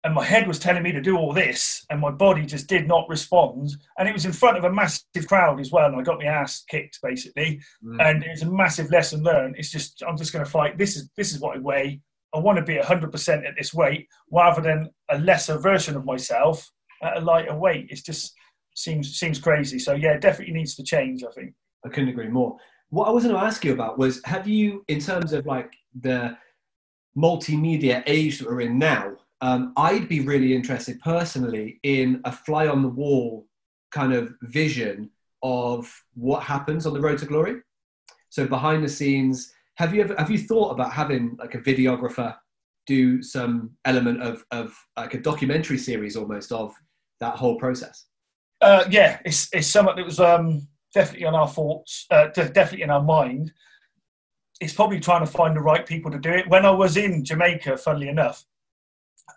and 0.03 0.13
my 0.13 0.23
head 0.23 0.47
was 0.47 0.59
telling 0.59 0.83
me 0.83 0.91
to 0.91 1.01
do 1.01 1.17
all 1.17 1.33
this, 1.33 1.85
and 1.89 1.99
my 1.99 2.11
body 2.11 2.45
just 2.45 2.67
did 2.67 2.87
not 2.87 3.07
respond. 3.09 3.69
And 3.97 4.07
it 4.07 4.13
was 4.13 4.25
in 4.25 4.33
front 4.33 4.57
of 4.57 4.63
a 4.63 4.71
massive 4.71 5.27
crowd 5.27 5.59
as 5.59 5.71
well, 5.71 5.87
and 5.87 5.95
I 5.95 6.01
got 6.03 6.19
my 6.19 6.25
ass 6.25 6.63
kicked 6.69 6.99
basically. 7.01 7.61
Mm. 7.83 8.01
And 8.01 8.23
it 8.23 8.31
was 8.31 8.41
a 8.43 8.51
massive 8.51 8.91
lesson 8.91 9.23
learned. 9.23 9.55
It's 9.57 9.71
just 9.71 10.03
I'm 10.07 10.17
just 10.17 10.33
going 10.33 10.45
to 10.45 10.51
fight. 10.51 10.77
This 10.77 10.95
is 10.95 11.09
this 11.15 11.33
is 11.33 11.39
what 11.39 11.57
I 11.57 11.59
weigh. 11.59 12.01
I 12.33 12.37
want 12.39 12.59
to 12.59 12.63
be 12.63 12.75
100% 12.75 13.47
at 13.47 13.55
this 13.57 13.73
weight 13.73 14.07
rather 14.31 14.61
than 14.61 14.91
a 15.09 15.17
lesser 15.17 15.57
version 15.57 15.95
of 15.95 16.05
myself 16.05 16.69
at 17.01 17.17
a 17.17 17.21
lighter 17.21 17.55
weight. 17.55 17.87
It's 17.89 18.03
just 18.03 18.35
seems 18.79 19.17
seems 19.17 19.39
crazy. 19.39 19.79
So 19.79 19.93
yeah, 19.93 20.17
definitely 20.17 20.53
needs 20.53 20.75
to 20.75 20.83
change. 20.83 21.23
I 21.23 21.31
think. 21.31 21.53
I 21.85 21.89
couldn't 21.89 22.09
agree 22.09 22.27
more 22.27 22.57
what 22.89 23.07
I 23.07 23.11
was 23.11 23.23
going 23.23 23.35
to 23.35 23.41
ask 23.41 23.63
you 23.63 23.73
about 23.73 23.97
was 23.97 24.21
have 24.25 24.47
you, 24.47 24.83
in 24.87 24.99
terms 24.99 25.33
of 25.33 25.45
like 25.45 25.73
the 25.99 26.37
multimedia 27.17 28.03
age 28.07 28.39
that 28.39 28.47
we're 28.47 28.61
in 28.61 28.79
now, 28.79 29.15
um, 29.41 29.73
I'd 29.77 30.09
be 30.09 30.21
really 30.21 30.53
interested 30.55 30.99
personally 30.99 31.79
in 31.83 32.21
a 32.25 32.31
fly 32.31 32.67
on 32.67 32.81
the 32.81 32.89
wall 32.89 33.45
kind 33.91 34.13
of 34.13 34.33
vision 34.43 35.09
of 35.41 35.91
what 36.13 36.43
happens 36.43 36.85
on 36.85 36.93
the 36.93 36.99
road 36.99 37.19
to 37.19 37.25
glory. 37.25 37.61
So 38.29 38.45
behind 38.45 38.83
the 38.83 38.89
scenes, 38.89 39.51
have 39.75 39.95
you 39.95 40.01
ever 40.01 40.15
have 40.17 40.29
you 40.29 40.39
thought 40.39 40.71
about 40.71 40.91
having 40.91 41.37
like 41.39 41.55
a 41.55 41.59
videographer 41.59 42.35
do 42.85 43.23
some 43.23 43.71
element 43.85 44.21
of 44.21 44.43
of 44.51 44.75
like 44.97 45.13
a 45.13 45.21
documentary 45.21 45.77
series 45.77 46.17
almost 46.17 46.51
of 46.51 46.73
that 47.21 47.35
whole 47.35 47.57
process? 47.57 48.08
Uh, 48.61 48.85
yeah, 48.89 49.19
it's 49.25 49.49
it's 49.53 49.67
something 49.67 49.95
that 49.95 50.05
was 50.05 50.19
um, 50.19 50.67
definitely 50.93 51.25
on 51.25 51.35
our 51.35 51.47
thoughts, 51.47 52.05
uh, 52.11 52.27
definitely 52.27 52.81
in 52.81 52.89
our 52.89 53.03
mind. 53.03 53.51
It's 54.59 54.73
probably 54.73 54.99
trying 54.99 55.25
to 55.25 55.31
find 55.31 55.55
the 55.55 55.61
right 55.61 55.85
people 55.85 56.11
to 56.11 56.19
do 56.19 56.31
it. 56.31 56.49
When 56.49 56.65
I 56.65 56.71
was 56.71 56.97
in 56.97 57.23
Jamaica, 57.23 57.77
funnily 57.77 58.09
enough, 58.09 58.43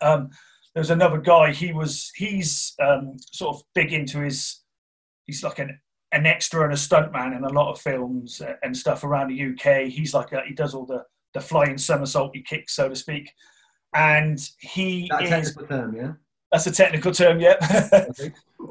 um, 0.01 0.29
there 0.73 0.81
was 0.81 0.89
another 0.89 1.19
guy. 1.19 1.51
He 1.51 1.71
was 1.71 2.11
he's 2.15 2.73
um, 2.81 3.15
sort 3.31 3.55
of 3.55 3.63
big 3.73 3.93
into 3.93 4.19
his. 4.19 4.61
He's 5.25 5.43
like 5.43 5.59
an 5.59 5.79
an 6.11 6.25
extra 6.25 6.63
and 6.63 6.73
a 6.73 6.75
stuntman 6.75 7.35
in 7.35 7.43
a 7.43 7.49
lot 7.49 7.71
of 7.71 7.79
films 7.79 8.41
and 8.61 8.75
stuff 8.75 9.03
around 9.03 9.29
the 9.29 9.51
UK. 9.51 9.87
He's 9.87 10.13
like 10.13 10.31
a, 10.33 10.41
he 10.45 10.53
does 10.53 10.73
all 10.73 10.85
the 10.85 11.05
the 11.33 11.41
flying 11.41 11.77
somersault 11.77 12.35
kicks, 12.45 12.75
so 12.75 12.89
to 12.89 12.95
speak. 12.95 13.31
And 13.95 14.39
he 14.59 15.09
That's 15.09 15.49
is 15.49 15.57
term, 15.67 15.95
yeah. 15.95 16.13
That's 16.51 16.67
a 16.67 16.71
technical 16.71 17.11
term, 17.11 17.39
yeah. 17.39 17.55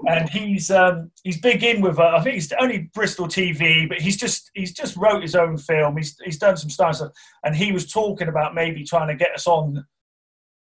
and 0.09 0.29
he's 0.29 0.71
um, 0.71 1.11
he's 1.23 1.41
big 1.41 1.63
in 1.63 1.81
with 1.81 1.99
uh, 1.99 2.13
I 2.15 2.21
think 2.23 2.35
he's 2.35 2.53
only 2.53 2.91
Bristol 2.95 3.27
TV, 3.27 3.89
but 3.89 4.01
he's 4.01 4.17
just 4.17 4.51
he's 4.55 4.73
just 4.73 4.97
wrote 4.97 5.23
his 5.23 5.35
own 5.35 5.57
film. 5.57 5.97
He's 5.97 6.17
he's 6.25 6.39
done 6.39 6.57
some 6.57 6.71
stuff, 6.71 7.01
and 7.45 7.55
he 7.55 7.73
was 7.73 7.91
talking 7.91 8.29
about 8.29 8.55
maybe 8.55 8.85
trying 8.85 9.09
to 9.09 9.15
get 9.15 9.35
us 9.35 9.47
on 9.47 9.85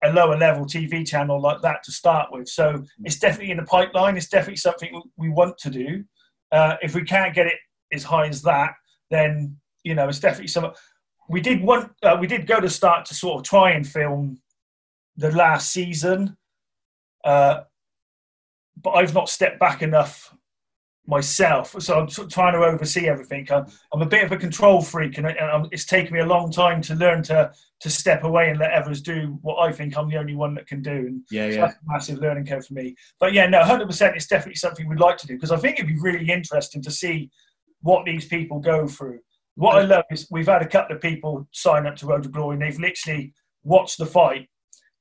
a 0.03 0.11
lower 0.11 0.37
level 0.37 0.65
TV 0.65 1.07
channel 1.07 1.39
like 1.39 1.61
that 1.61 1.83
to 1.83 1.91
start 1.91 2.29
with. 2.31 2.49
So 2.49 2.83
it's 3.03 3.19
definitely 3.19 3.51
in 3.51 3.57
the 3.57 3.63
pipeline. 3.63 4.17
It's 4.17 4.29
definitely 4.29 4.57
something 4.57 5.01
we 5.17 5.29
want 5.29 5.57
to 5.59 5.69
do. 5.69 6.03
Uh, 6.51 6.75
if 6.81 6.95
we 6.95 7.03
can't 7.03 7.35
get 7.35 7.47
it 7.47 7.59
as 7.93 8.03
high 8.03 8.27
as 8.27 8.41
that, 8.43 8.73
then 9.09 9.57
you 9.83 9.95
know 9.95 10.07
it's 10.09 10.19
definitely 10.19 10.47
some. 10.47 10.71
We 11.29 11.41
did 11.41 11.61
want 11.61 11.91
uh, 12.03 12.17
we 12.19 12.27
did 12.27 12.47
go 12.47 12.59
to 12.59 12.69
start 12.69 13.05
to 13.05 13.13
sort 13.13 13.39
of 13.39 13.43
try 13.43 13.71
and 13.71 13.87
film 13.87 14.39
the 15.17 15.31
last 15.31 15.71
season 15.71 16.37
uh, 17.23 17.61
but 18.77 18.91
I've 18.91 19.13
not 19.13 19.29
stepped 19.29 19.59
back 19.59 19.81
enough 19.81 20.35
myself, 21.07 21.75
so 21.79 21.99
I'm 21.99 22.09
sort 22.09 22.27
of 22.27 22.33
trying 22.33 22.53
to 22.53 22.59
oversee 22.59 23.07
everything. 23.07 23.47
I'm, 23.51 23.65
I'm 23.93 24.01
a 24.01 24.05
bit 24.05 24.23
of 24.23 24.31
a 24.31 24.37
control 24.37 24.81
freak, 24.81 25.17
and, 25.17 25.27
and 25.27 25.67
it's 25.71 25.85
taken 25.85 26.13
me 26.13 26.19
a 26.19 26.25
long 26.25 26.51
time 26.51 26.81
to 26.83 26.95
learn 26.95 27.23
to 27.23 27.51
to 27.81 27.89
step 27.89 28.23
away 28.23 28.49
and 28.49 28.59
let 28.59 28.73
others 28.73 29.01
do 29.01 29.39
what 29.41 29.57
I 29.57 29.71
think 29.71 29.97
I'm 29.97 30.07
the 30.07 30.17
only 30.17 30.35
one 30.35 30.53
that 30.53 30.67
can 30.67 30.83
do. 30.83 30.91
And 30.91 31.21
yeah, 31.31 31.49
so 31.49 31.55
yeah. 31.55 31.61
that's 31.61 31.75
a 31.75 31.79
massive 31.91 32.19
learning 32.19 32.45
curve 32.45 32.65
for 32.65 32.75
me. 32.75 32.95
But 33.19 33.33
yeah, 33.33 33.47
no, 33.47 33.59
100. 33.59 33.87
percent 33.87 34.15
It's 34.15 34.27
definitely 34.27 34.55
something 34.55 34.87
we'd 34.87 34.99
like 34.99 35.17
to 35.17 35.27
do 35.27 35.33
because 35.33 35.51
I 35.51 35.57
think 35.57 35.79
it'd 35.79 35.87
be 35.87 35.99
really 35.99 36.29
interesting 36.29 36.81
to 36.83 36.91
see 36.91 37.31
what 37.81 38.05
these 38.05 38.27
people 38.27 38.59
go 38.59 38.87
through. 38.87 39.19
What 39.55 39.77
I 39.77 39.81
love 39.81 40.05
is 40.11 40.27
we've 40.29 40.47
had 40.47 40.61
a 40.61 40.67
couple 40.67 40.95
of 40.95 41.01
people 41.01 41.47
sign 41.51 41.87
up 41.87 41.95
to 41.97 42.05
Road 42.05 42.23
to 42.23 42.29
Glory, 42.29 42.53
and 42.53 42.61
they've 42.61 42.79
literally 42.79 43.33
watched 43.63 43.97
the 43.97 44.05
fight, 44.05 44.47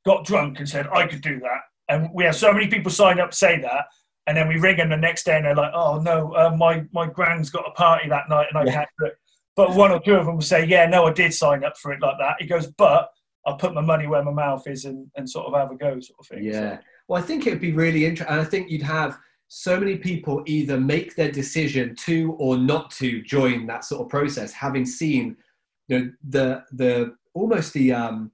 got 0.06 0.24
drunk, 0.24 0.58
and 0.58 0.68
said, 0.68 0.88
"I 0.88 1.06
could 1.06 1.20
do 1.20 1.38
that." 1.40 1.60
And 1.90 2.08
we 2.14 2.24
have 2.24 2.36
so 2.36 2.52
many 2.52 2.68
people 2.68 2.90
sign 2.90 3.20
up 3.20 3.34
say 3.34 3.60
that, 3.60 3.86
and 4.26 4.36
then 4.36 4.48
we 4.48 4.58
ring 4.58 4.76
them 4.76 4.90
the 4.90 4.96
next 4.96 5.24
day, 5.24 5.36
and 5.36 5.44
they're 5.44 5.54
like, 5.54 5.72
"Oh 5.74 6.00
no, 6.00 6.32
uh, 6.34 6.54
my 6.56 6.84
my 6.92 7.06
grand's 7.06 7.50
got 7.50 7.66
a 7.66 7.72
party 7.72 8.08
that 8.08 8.28
night, 8.28 8.46
and 8.48 8.58
I 8.58 8.64
yeah. 8.64 8.72
can't 8.72 8.88
do 8.98 9.06
it." 9.06 9.14
But 9.56 9.74
one 9.74 9.90
or 9.90 10.00
two 10.00 10.14
of 10.14 10.26
them 10.26 10.36
will 10.36 10.42
say, 10.42 10.64
"Yeah, 10.64 10.86
no, 10.86 11.06
I 11.06 11.12
did 11.12 11.34
sign 11.34 11.64
up 11.64 11.76
for 11.76 11.92
it 11.92 12.00
like 12.00 12.16
that." 12.18 12.36
He 12.38 12.46
goes, 12.46 12.68
"But 12.68 13.10
I 13.46 13.52
put 13.58 13.74
my 13.74 13.80
money 13.80 14.06
where 14.06 14.22
my 14.22 14.30
mouth 14.30 14.66
is, 14.66 14.84
and, 14.84 15.10
and 15.16 15.28
sort 15.28 15.46
of 15.46 15.54
have 15.54 15.70
a 15.70 15.76
go, 15.76 15.98
sort 16.00 16.20
of 16.20 16.26
thing." 16.26 16.44
Yeah. 16.44 16.76
So. 16.76 16.82
Well, 17.08 17.22
I 17.22 17.26
think 17.26 17.46
it 17.46 17.50
would 17.50 17.60
be 17.60 17.72
really 17.72 18.04
interesting, 18.04 18.32
and 18.32 18.40
I 18.40 18.48
think 18.48 18.70
you'd 18.70 18.82
have 18.82 19.18
so 19.48 19.80
many 19.80 19.96
people 19.96 20.44
either 20.46 20.78
make 20.78 21.16
their 21.16 21.32
decision 21.32 21.96
to 21.96 22.36
or 22.38 22.56
not 22.56 22.92
to 22.92 23.20
join 23.22 23.66
that 23.66 23.84
sort 23.84 24.02
of 24.02 24.08
process, 24.08 24.52
having 24.52 24.86
seen 24.86 25.36
you 25.88 25.98
know 25.98 26.12
the 26.28 26.64
the 26.72 27.16
almost 27.34 27.72
the 27.72 27.92
um, 27.92 28.30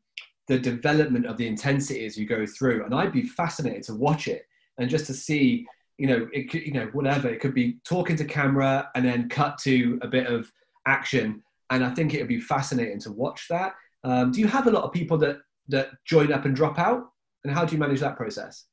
the 0.48 0.58
development 0.58 1.26
of 1.26 1.36
the 1.36 1.46
intensity 1.46 2.06
as 2.06 2.16
you 2.16 2.26
go 2.26 2.46
through. 2.46 2.84
And 2.84 2.94
I'd 2.94 3.12
be 3.12 3.22
fascinated 3.22 3.82
to 3.84 3.94
watch 3.94 4.28
it 4.28 4.46
and 4.78 4.88
just 4.88 5.06
to 5.06 5.14
see, 5.14 5.66
you 5.98 6.06
know, 6.06 6.28
it 6.32 6.50
could, 6.50 6.62
you 6.62 6.72
know, 6.72 6.88
whatever. 6.92 7.28
It 7.28 7.40
could 7.40 7.54
be 7.54 7.78
talking 7.84 8.16
to 8.16 8.24
camera 8.24 8.88
and 8.94 9.04
then 9.04 9.28
cut 9.28 9.58
to 9.58 9.98
a 10.02 10.08
bit 10.08 10.26
of 10.26 10.50
action. 10.86 11.42
And 11.70 11.84
I 11.84 11.90
think 11.90 12.14
it 12.14 12.18
would 12.18 12.28
be 12.28 12.40
fascinating 12.40 13.00
to 13.00 13.12
watch 13.12 13.46
that. 13.50 13.74
Um, 14.04 14.30
do 14.30 14.40
you 14.40 14.46
have 14.46 14.66
a 14.66 14.70
lot 14.70 14.84
of 14.84 14.92
people 14.92 15.18
that 15.18 15.38
that 15.68 15.90
join 16.04 16.32
up 16.32 16.44
and 16.44 16.54
drop 16.54 16.78
out? 16.78 17.08
And 17.44 17.52
how 17.52 17.64
do 17.64 17.74
you 17.74 17.80
manage 17.80 18.00
that 18.00 18.16
process? 18.16 18.66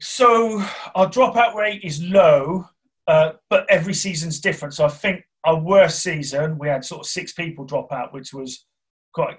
So 0.00 0.62
our 0.94 1.06
dropout 1.08 1.54
rate 1.54 1.82
is 1.82 2.02
low, 2.02 2.66
uh, 3.06 3.32
but 3.48 3.64
every 3.70 3.94
season's 3.94 4.40
different. 4.40 4.74
So 4.74 4.84
I 4.84 4.88
think 4.88 5.24
our 5.44 5.58
worst 5.58 6.02
season 6.02 6.58
we 6.58 6.68
had 6.68 6.84
sort 6.84 7.00
of 7.00 7.06
six 7.06 7.32
people 7.32 7.64
drop 7.64 7.92
out, 7.92 8.12
which 8.12 8.34
was 8.34 8.66
quite 9.14 9.38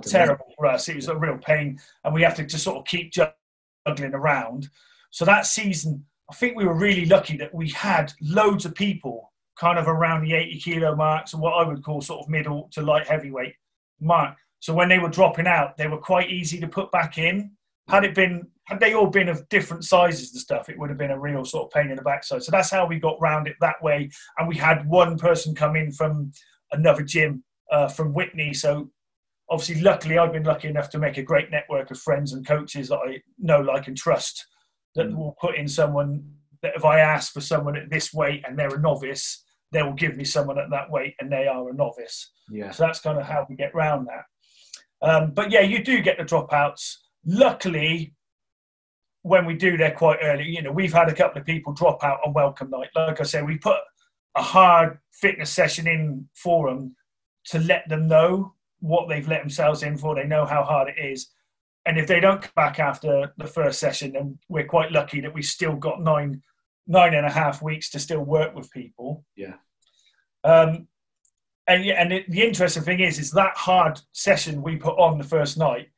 terrible 0.00 0.46
for 0.56 0.66
us. 0.66 0.88
It 0.88 0.96
was 0.96 1.08
a 1.08 1.16
real 1.16 1.38
pain, 1.38 1.78
and 2.04 2.14
we 2.14 2.22
have 2.22 2.34
to 2.36 2.44
just 2.44 2.64
sort 2.64 2.78
of 2.78 2.84
keep 2.84 3.12
juggling 3.12 4.14
around. 4.14 4.68
So 5.10 5.24
that 5.24 5.46
season, 5.46 6.04
I 6.30 6.34
think 6.34 6.56
we 6.56 6.64
were 6.64 6.74
really 6.74 7.06
lucky 7.06 7.36
that 7.38 7.54
we 7.54 7.68
had 7.70 8.12
loads 8.20 8.64
of 8.64 8.74
people 8.74 9.32
kind 9.58 9.78
of 9.78 9.86
around 9.88 10.22
the 10.24 10.34
80 10.34 10.58
kilo 10.60 10.96
marks, 10.96 11.32
so 11.32 11.38
what 11.38 11.52
I 11.52 11.68
would 11.68 11.84
call 11.84 12.00
sort 12.00 12.24
of 12.24 12.30
middle 12.30 12.68
to 12.72 12.82
light 12.82 13.06
heavyweight 13.06 13.54
mark. 14.00 14.36
So 14.60 14.72
when 14.72 14.88
they 14.88 14.98
were 14.98 15.08
dropping 15.08 15.46
out, 15.46 15.76
they 15.76 15.88
were 15.88 15.98
quite 15.98 16.30
easy 16.30 16.60
to 16.60 16.68
put 16.68 16.90
back 16.92 17.18
in. 17.18 17.50
Had 17.88 18.04
it 18.04 18.14
been, 18.14 18.46
had 18.64 18.78
they 18.78 18.94
all 18.94 19.08
been 19.08 19.28
of 19.28 19.48
different 19.48 19.84
sizes 19.84 20.32
and 20.32 20.40
stuff, 20.40 20.68
it 20.68 20.78
would 20.78 20.88
have 20.88 20.98
been 20.98 21.10
a 21.10 21.18
real 21.18 21.44
sort 21.44 21.66
of 21.66 21.72
pain 21.72 21.90
in 21.90 21.96
the 21.96 22.02
backside. 22.02 22.44
So 22.44 22.50
that's 22.52 22.70
how 22.70 22.86
we 22.86 23.00
got 23.00 23.20
round 23.20 23.48
it 23.48 23.56
that 23.60 23.82
way. 23.82 24.08
And 24.38 24.48
we 24.48 24.56
had 24.56 24.88
one 24.88 25.18
person 25.18 25.54
come 25.54 25.74
in 25.74 25.90
from 25.90 26.32
another 26.70 27.02
gym 27.02 27.42
uh, 27.72 27.88
from 27.88 28.14
Witney, 28.14 28.54
so 28.54 28.90
obviously, 29.52 29.82
luckily, 29.82 30.16
I've 30.16 30.32
been 30.32 30.44
lucky 30.44 30.68
enough 30.68 30.88
to 30.90 30.98
make 30.98 31.18
a 31.18 31.22
great 31.22 31.50
network 31.50 31.90
of 31.90 32.00
friends 32.00 32.32
and 32.32 32.46
coaches 32.46 32.88
that 32.88 33.00
I 33.06 33.20
know, 33.38 33.60
like, 33.60 33.86
and 33.86 33.96
trust 33.96 34.46
that 34.94 35.08
mm. 35.08 35.14
will 35.14 35.36
put 35.38 35.56
in 35.56 35.68
someone 35.68 36.24
that 36.62 36.72
if 36.74 36.84
I 36.84 37.00
ask 37.00 37.32
for 37.32 37.42
someone 37.42 37.76
at 37.76 37.90
this 37.90 38.14
weight 38.14 38.42
and 38.46 38.58
they're 38.58 38.74
a 38.74 38.80
novice, 38.80 39.44
they 39.70 39.82
will 39.82 39.92
give 39.92 40.16
me 40.16 40.24
someone 40.24 40.58
at 40.58 40.70
that 40.70 40.90
weight 40.90 41.14
and 41.20 41.30
they 41.30 41.46
are 41.46 41.68
a 41.68 41.74
novice. 41.74 42.30
Yeah. 42.50 42.70
So 42.70 42.84
that's 42.84 43.00
kind 43.00 43.18
of 43.18 43.26
how 43.26 43.46
we 43.48 43.56
get 43.56 43.72
around 43.74 44.06
that. 44.06 44.24
Um, 45.06 45.32
but 45.32 45.50
yeah, 45.50 45.60
you 45.60 45.84
do 45.84 46.00
get 46.00 46.18
the 46.18 46.24
dropouts. 46.24 46.96
Luckily, 47.26 48.14
when 49.22 49.44
we 49.44 49.54
do, 49.54 49.76
they're 49.76 49.90
quite 49.90 50.18
early. 50.22 50.48
You 50.48 50.62
know, 50.62 50.72
we've 50.72 50.92
had 50.92 51.08
a 51.08 51.14
couple 51.14 51.40
of 51.40 51.46
people 51.46 51.72
drop 51.72 52.02
out 52.02 52.20
on 52.24 52.32
welcome 52.32 52.70
night. 52.70 52.88
Like 52.94 53.20
I 53.20 53.24
said, 53.24 53.46
we 53.46 53.58
put 53.58 53.78
a 54.36 54.42
hard 54.42 54.98
fitness 55.12 55.50
session 55.50 55.86
in 55.86 56.28
for 56.34 56.70
them 56.70 56.96
to 57.46 57.58
let 57.58 57.88
them 57.88 58.08
know 58.08 58.54
what 58.82 59.08
they've 59.08 59.28
let 59.28 59.40
themselves 59.40 59.82
in 59.82 59.96
for. 59.96 60.14
They 60.14 60.26
know 60.26 60.44
how 60.44 60.64
hard 60.64 60.88
it 60.88 61.00
is. 61.00 61.28
And 61.86 61.98
if 61.98 62.06
they 62.06 62.20
don't 62.20 62.42
come 62.42 62.52
back 62.54 62.78
after 62.78 63.32
the 63.38 63.46
first 63.46 63.78
session, 63.78 64.12
then 64.12 64.38
we're 64.48 64.66
quite 64.66 64.92
lucky 64.92 65.20
that 65.20 65.32
we've 65.32 65.44
still 65.44 65.76
got 65.76 66.02
nine 66.02 66.42
nine 66.88 67.14
and 67.14 67.24
a 67.24 67.30
half 67.30 67.62
weeks 67.62 67.90
to 67.90 68.00
still 68.00 68.22
work 68.22 68.54
with 68.56 68.70
people. 68.72 69.24
Yeah. 69.36 69.54
Um, 70.42 70.88
and 71.68 71.84
yeah, 71.84 71.94
and 72.02 72.12
it, 72.12 72.28
the 72.28 72.42
interesting 72.42 72.82
thing 72.82 72.98
is, 72.98 73.20
is 73.20 73.30
that 73.30 73.56
hard 73.56 74.00
session 74.10 74.62
we 74.62 74.76
put 74.76 74.98
on 74.98 75.16
the 75.16 75.24
first 75.24 75.56
night. 75.56 75.90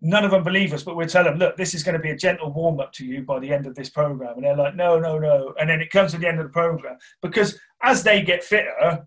None 0.00 0.24
of 0.24 0.30
them 0.30 0.44
believe 0.44 0.72
us, 0.72 0.84
but 0.84 0.96
we 0.96 1.06
tell 1.06 1.24
them, 1.24 1.38
look, 1.38 1.56
this 1.56 1.74
is 1.74 1.82
going 1.82 1.96
to 1.96 2.02
be 2.02 2.10
a 2.10 2.16
gentle 2.16 2.52
warm 2.52 2.78
up 2.78 2.92
to 2.92 3.04
you 3.04 3.22
by 3.22 3.40
the 3.40 3.52
end 3.52 3.66
of 3.66 3.74
this 3.74 3.90
program, 3.90 4.34
and 4.36 4.44
they're 4.44 4.56
like, 4.56 4.76
no, 4.76 5.00
no, 5.00 5.18
no, 5.18 5.52
and 5.58 5.68
then 5.68 5.80
it 5.80 5.90
comes 5.90 6.12
to 6.12 6.18
the 6.18 6.28
end 6.28 6.38
of 6.38 6.46
the 6.46 6.52
program 6.52 6.96
because 7.22 7.58
as 7.82 8.04
they 8.04 8.22
get 8.22 8.44
fitter, 8.44 9.04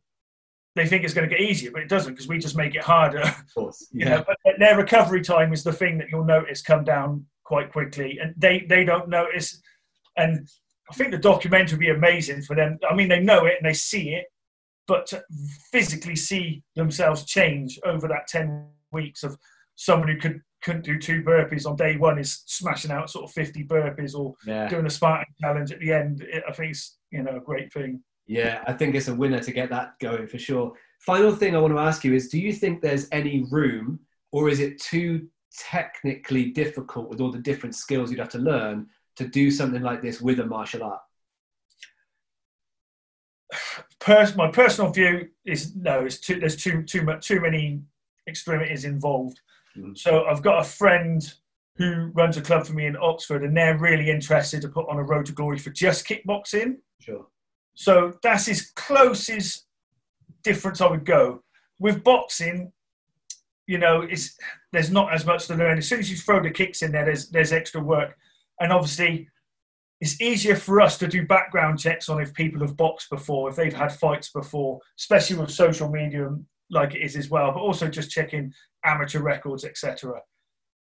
they 0.77 0.87
think 0.87 1.03
it's 1.03 1.13
going 1.13 1.27
to 1.27 1.35
get 1.35 1.43
easier, 1.43 1.71
but 1.71 1.81
it 1.81 1.89
doesn't 1.89 2.13
because 2.13 2.27
we 2.27 2.37
just 2.37 2.55
make 2.55 2.75
it 2.75 2.83
harder. 2.83 3.21
Of 3.21 3.53
course, 3.53 3.87
You 3.91 4.05
know, 4.05 4.23
but 4.25 4.37
their 4.59 4.77
recovery 4.77 5.21
time 5.21 5.51
is 5.51 5.63
the 5.63 5.73
thing 5.73 5.97
that 5.97 6.07
you'll 6.11 6.25
notice 6.25 6.61
come 6.61 6.83
down 6.83 7.25
quite 7.43 7.71
quickly, 7.71 8.19
and 8.21 8.33
they 8.37 8.65
they 8.69 8.83
don't 8.83 9.09
notice. 9.09 9.59
And 10.15 10.47
I 10.89 10.93
think 10.93 11.11
the 11.11 11.17
documentary 11.17 11.77
would 11.77 11.79
be 11.81 11.89
amazing 11.89 12.43
for 12.43 12.55
them. 12.55 12.77
I 12.89 12.95
mean, 12.95 13.09
they 13.09 13.19
know 13.19 13.45
it 13.45 13.55
and 13.59 13.67
they 13.67 13.73
see 13.73 14.11
it, 14.11 14.25
but 14.87 15.07
to 15.07 15.23
physically 15.71 16.15
see 16.15 16.63
themselves 16.75 17.25
change 17.25 17.79
over 17.83 18.07
that 18.07 18.27
ten 18.27 18.67
weeks 18.91 19.23
of 19.23 19.37
someone 19.75 20.09
who 20.09 20.17
could 20.17 20.41
couldn't 20.63 20.85
do 20.85 20.99
two 20.99 21.21
burpees 21.23 21.65
on 21.65 21.75
day 21.75 21.97
one 21.97 22.17
is 22.17 22.43
smashing 22.45 22.91
out 22.91 23.09
sort 23.09 23.23
of 23.23 23.31
50 23.31 23.63
burpees 23.65 24.15
or 24.17 24.33
yeah. 24.45 24.67
doing 24.67 24.87
a 24.87 24.89
Spartan 24.89 25.33
challenge 25.39 25.71
at 25.71 25.79
the 25.79 25.93
end. 25.93 26.21
It, 26.21 26.43
I 26.47 26.51
think 26.51 26.71
it's 26.71 26.97
you 27.11 27.23
know 27.23 27.37
a 27.37 27.41
great 27.41 27.71
thing. 27.71 28.03
Yeah, 28.27 28.61
I 28.67 28.73
think 28.73 28.93
it's 28.93 29.07
a 29.07 29.15
winner 29.15 29.39
to 29.39 29.51
get 29.51 29.69
that 29.69 29.97
going 29.99 30.27
for 30.27 30.37
sure. 30.37 30.73
Final 30.99 31.33
thing 31.33 31.55
I 31.55 31.59
want 31.59 31.73
to 31.73 31.79
ask 31.79 32.03
you 32.03 32.13
is 32.13 32.27
do 32.29 32.37
you 32.39 32.51
think 32.51 32.81
there's 32.81 33.07
any 33.11 33.43
room, 33.49 33.99
or 34.31 34.49
is 34.49 34.59
it 34.59 34.79
too 34.81 35.27
technically 35.57 36.51
difficult 36.51 37.09
with 37.09 37.21
all 37.21 37.31
the 37.31 37.39
different 37.39 37.73
skills 37.75 38.11
you'd 38.11 38.19
have 38.19 38.29
to 38.29 38.37
learn 38.39 38.87
to 39.15 39.27
do 39.27 39.49
something 39.49 39.81
like 39.81 40.01
this 40.01 40.19
with 40.21 40.39
a 40.41 40.45
martial 40.45 40.83
art? 40.83 40.99
Pers- 43.99 44.35
my 44.35 44.49
personal 44.51 44.91
view 44.91 45.29
is 45.45 45.75
no. 45.75 46.01
It's 46.05 46.19
too, 46.19 46.39
there's 46.39 46.55
too 46.55 46.83
too 46.83 47.03
much 47.03 47.27
too 47.27 47.39
many 47.39 47.81
extremities 48.27 48.85
involved. 48.85 49.39
Mhm. 49.77 49.97
So 49.97 50.25
I've 50.25 50.41
got 50.41 50.59
a 50.61 50.67
friend 50.67 51.21
who 51.77 52.11
runs 52.15 52.37
a 52.37 52.41
club 52.41 52.65
for 52.65 52.73
me 52.73 52.87
in 52.87 52.97
Oxford, 52.99 53.43
and 53.43 53.55
they're 53.55 53.77
really 53.77 54.09
interested 54.09 54.61
to 54.63 54.67
put 54.69 54.89
on 54.89 54.97
a 54.97 55.03
road 55.03 55.27
to 55.27 55.31
glory 55.31 55.59
for 55.59 55.69
just 55.69 56.07
kickboxing. 56.07 56.77
Sure. 56.99 57.27
So 57.77 58.13
that's 58.23 58.49
as 58.49 58.71
close 58.71 59.29
as 59.29 59.61
difference 60.43 60.81
I 60.81 60.89
would 60.89 61.05
go. 61.05 61.43
With 61.79 62.03
boxing, 62.03 62.71
you 63.67 63.77
know, 63.77 64.01
it's 64.01 64.35
there's 64.73 64.89
not 64.89 65.13
as 65.13 65.27
much 65.27 65.45
to 65.45 65.55
learn. 65.55 65.77
As 65.77 65.87
soon 65.87 65.99
as 65.99 66.09
you 66.09 66.17
throw 66.17 66.41
the 66.41 66.49
kicks 66.49 66.81
in 66.81 66.91
there, 66.91 67.05
there's 67.05 67.29
there's 67.29 67.53
extra 67.53 67.79
work, 67.79 68.17
and 68.59 68.73
obviously, 68.73 69.29
it's 70.01 70.19
easier 70.19 70.55
for 70.55 70.81
us 70.81 70.97
to 70.97 71.07
do 71.07 71.27
background 71.27 71.77
checks 71.77 72.09
on 72.09 72.19
if 72.19 72.33
people 72.33 72.61
have 72.61 72.75
boxed 72.75 73.11
before, 73.11 73.47
if 73.47 73.55
they've 73.55 73.71
had 73.71 73.93
fights 73.93 74.31
before, 74.31 74.79
especially 74.97 75.37
with 75.37 75.51
social 75.51 75.87
media 75.87 76.35
like 76.71 76.95
it 76.95 77.01
is 77.01 77.15
as 77.15 77.29
well. 77.29 77.51
But 77.51 77.59
also 77.61 77.87
just 77.87 78.09
checking 78.09 78.53
amateur 78.85 79.19
records, 79.19 79.63
etc. 79.63 80.19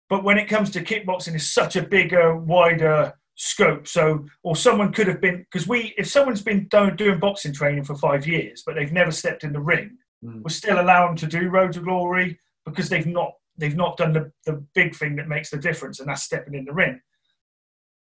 But 0.08 0.24
when 0.24 0.38
it 0.38 0.48
comes 0.48 0.70
to 0.72 0.82
kickboxing, 0.82 1.36
it's 1.36 1.50
such 1.50 1.76
a 1.76 1.84
bigger, 1.84 2.38
wider 2.38 3.19
scope. 3.42 3.88
So, 3.88 4.26
or 4.44 4.56
someone 4.56 4.92
could 4.92 5.08
have 5.08 5.22
been 5.22 5.46
because 5.52 5.68
we, 5.68 5.94
if 5.98 6.08
someone's 6.08 6.42
been 6.42 6.68
do, 6.68 6.92
doing 6.92 7.20
boxing 7.20 7.54
training 7.54 7.86
for 7.86 7.96
five 7.96 8.28
years, 8.28 8.64
but 8.66 8.76
they've 8.76 8.92
never 8.92 9.12
stepped 9.12 9.44
in 9.44 9.54
the 9.54 9.62
ring, 9.62 9.98
Mm. 10.22 10.42
we'll 10.42 10.50
still 10.50 10.82
allow 10.82 11.08
them 11.08 11.16
to 11.16 11.28
do 11.28 11.48
Road 11.48 11.72
to 11.72 11.80
Glory 11.80 12.38
because 12.66 12.90
they've 12.90 13.06
not 13.08 13.32
they've 13.58 13.76
not 13.76 13.96
done 13.96 14.12
the, 14.12 14.30
the 14.46 14.62
big 14.76 14.94
thing 14.94 15.16
that 15.16 15.30
makes 15.30 15.50
the 15.50 15.58
difference, 15.58 16.02
and 16.02 16.10
that's 16.10 16.24
stepping 16.24 16.56
in 16.56 16.66
the 16.66 16.74
ring. 16.74 17.00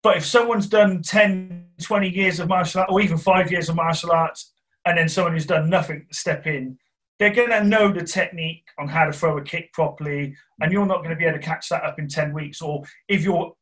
But 0.03 0.17
if 0.17 0.25
someone's 0.25 0.69
done 0.69 1.03
10, 1.03 1.67
20 1.83 2.09
years 2.09 2.41
of 2.41 2.49
martial 2.49 2.81
art, 2.81 2.91
or 2.91 3.01
even 3.01 3.19
five 3.19 3.51
years 3.51 3.69
of 3.69 3.77
martial 3.77 4.13
arts, 4.13 4.53
and 4.87 4.97
then 4.97 5.09
someone 5.09 5.33
who's 5.33 5.47
done 5.47 5.69
nothing 5.69 6.07
step 6.11 6.47
in, 6.47 6.79
they're 7.19 7.35
going 7.35 7.51
to 7.51 7.65
know 7.65 7.93
the 7.93 8.05
technique 8.05 8.65
on 8.79 8.89
how 8.89 9.05
to 9.05 9.13
throw 9.13 9.39
a 9.39 9.43
kick 9.43 9.73
properly, 9.73 10.37
and 10.61 10.73
you're 10.73 10.87
not 10.87 10.99
going 10.99 11.11
to 11.11 11.17
be 11.17 11.25
able 11.25 11.39
to 11.39 11.45
catch 11.45 11.69
that 11.69 11.83
up 11.85 11.99
in 11.99 12.09
10 12.09 12.33
weeks. 12.33 12.63
Or 12.63 12.85
if 13.09 13.25
you're 13.25 13.53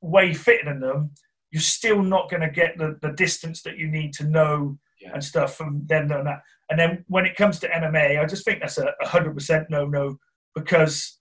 way 0.00 0.32
fitter 0.34 0.64
than 0.64 0.80
them, 0.80 1.10
you're 1.50 1.60
still 1.60 2.02
not 2.02 2.30
going 2.30 2.42
to 2.42 2.50
get 2.50 2.78
the, 2.78 2.98
the 3.02 3.12
distance 3.12 3.62
that 3.62 3.76
you 3.78 3.88
need 3.90 4.12
to 4.14 4.24
know 4.24 4.78
Yeah. 5.00 5.12
and 5.14 5.22
stuff 5.24 5.54
from 5.56 5.86
them 5.86 6.08
doing 6.08 6.24
that. 6.24 6.42
And 6.70 6.78
then 6.78 7.04
when 7.08 7.24
it 7.26 7.36
comes 7.36 7.58
to 7.60 7.68
MMA, 7.68 8.20
I 8.20 8.26
just 8.26 8.44
think 8.44 8.60
that's 8.60 8.78
a 8.78 8.92
100% 9.04 9.66
no 9.70 9.86
no 9.86 10.18
because 10.54 11.18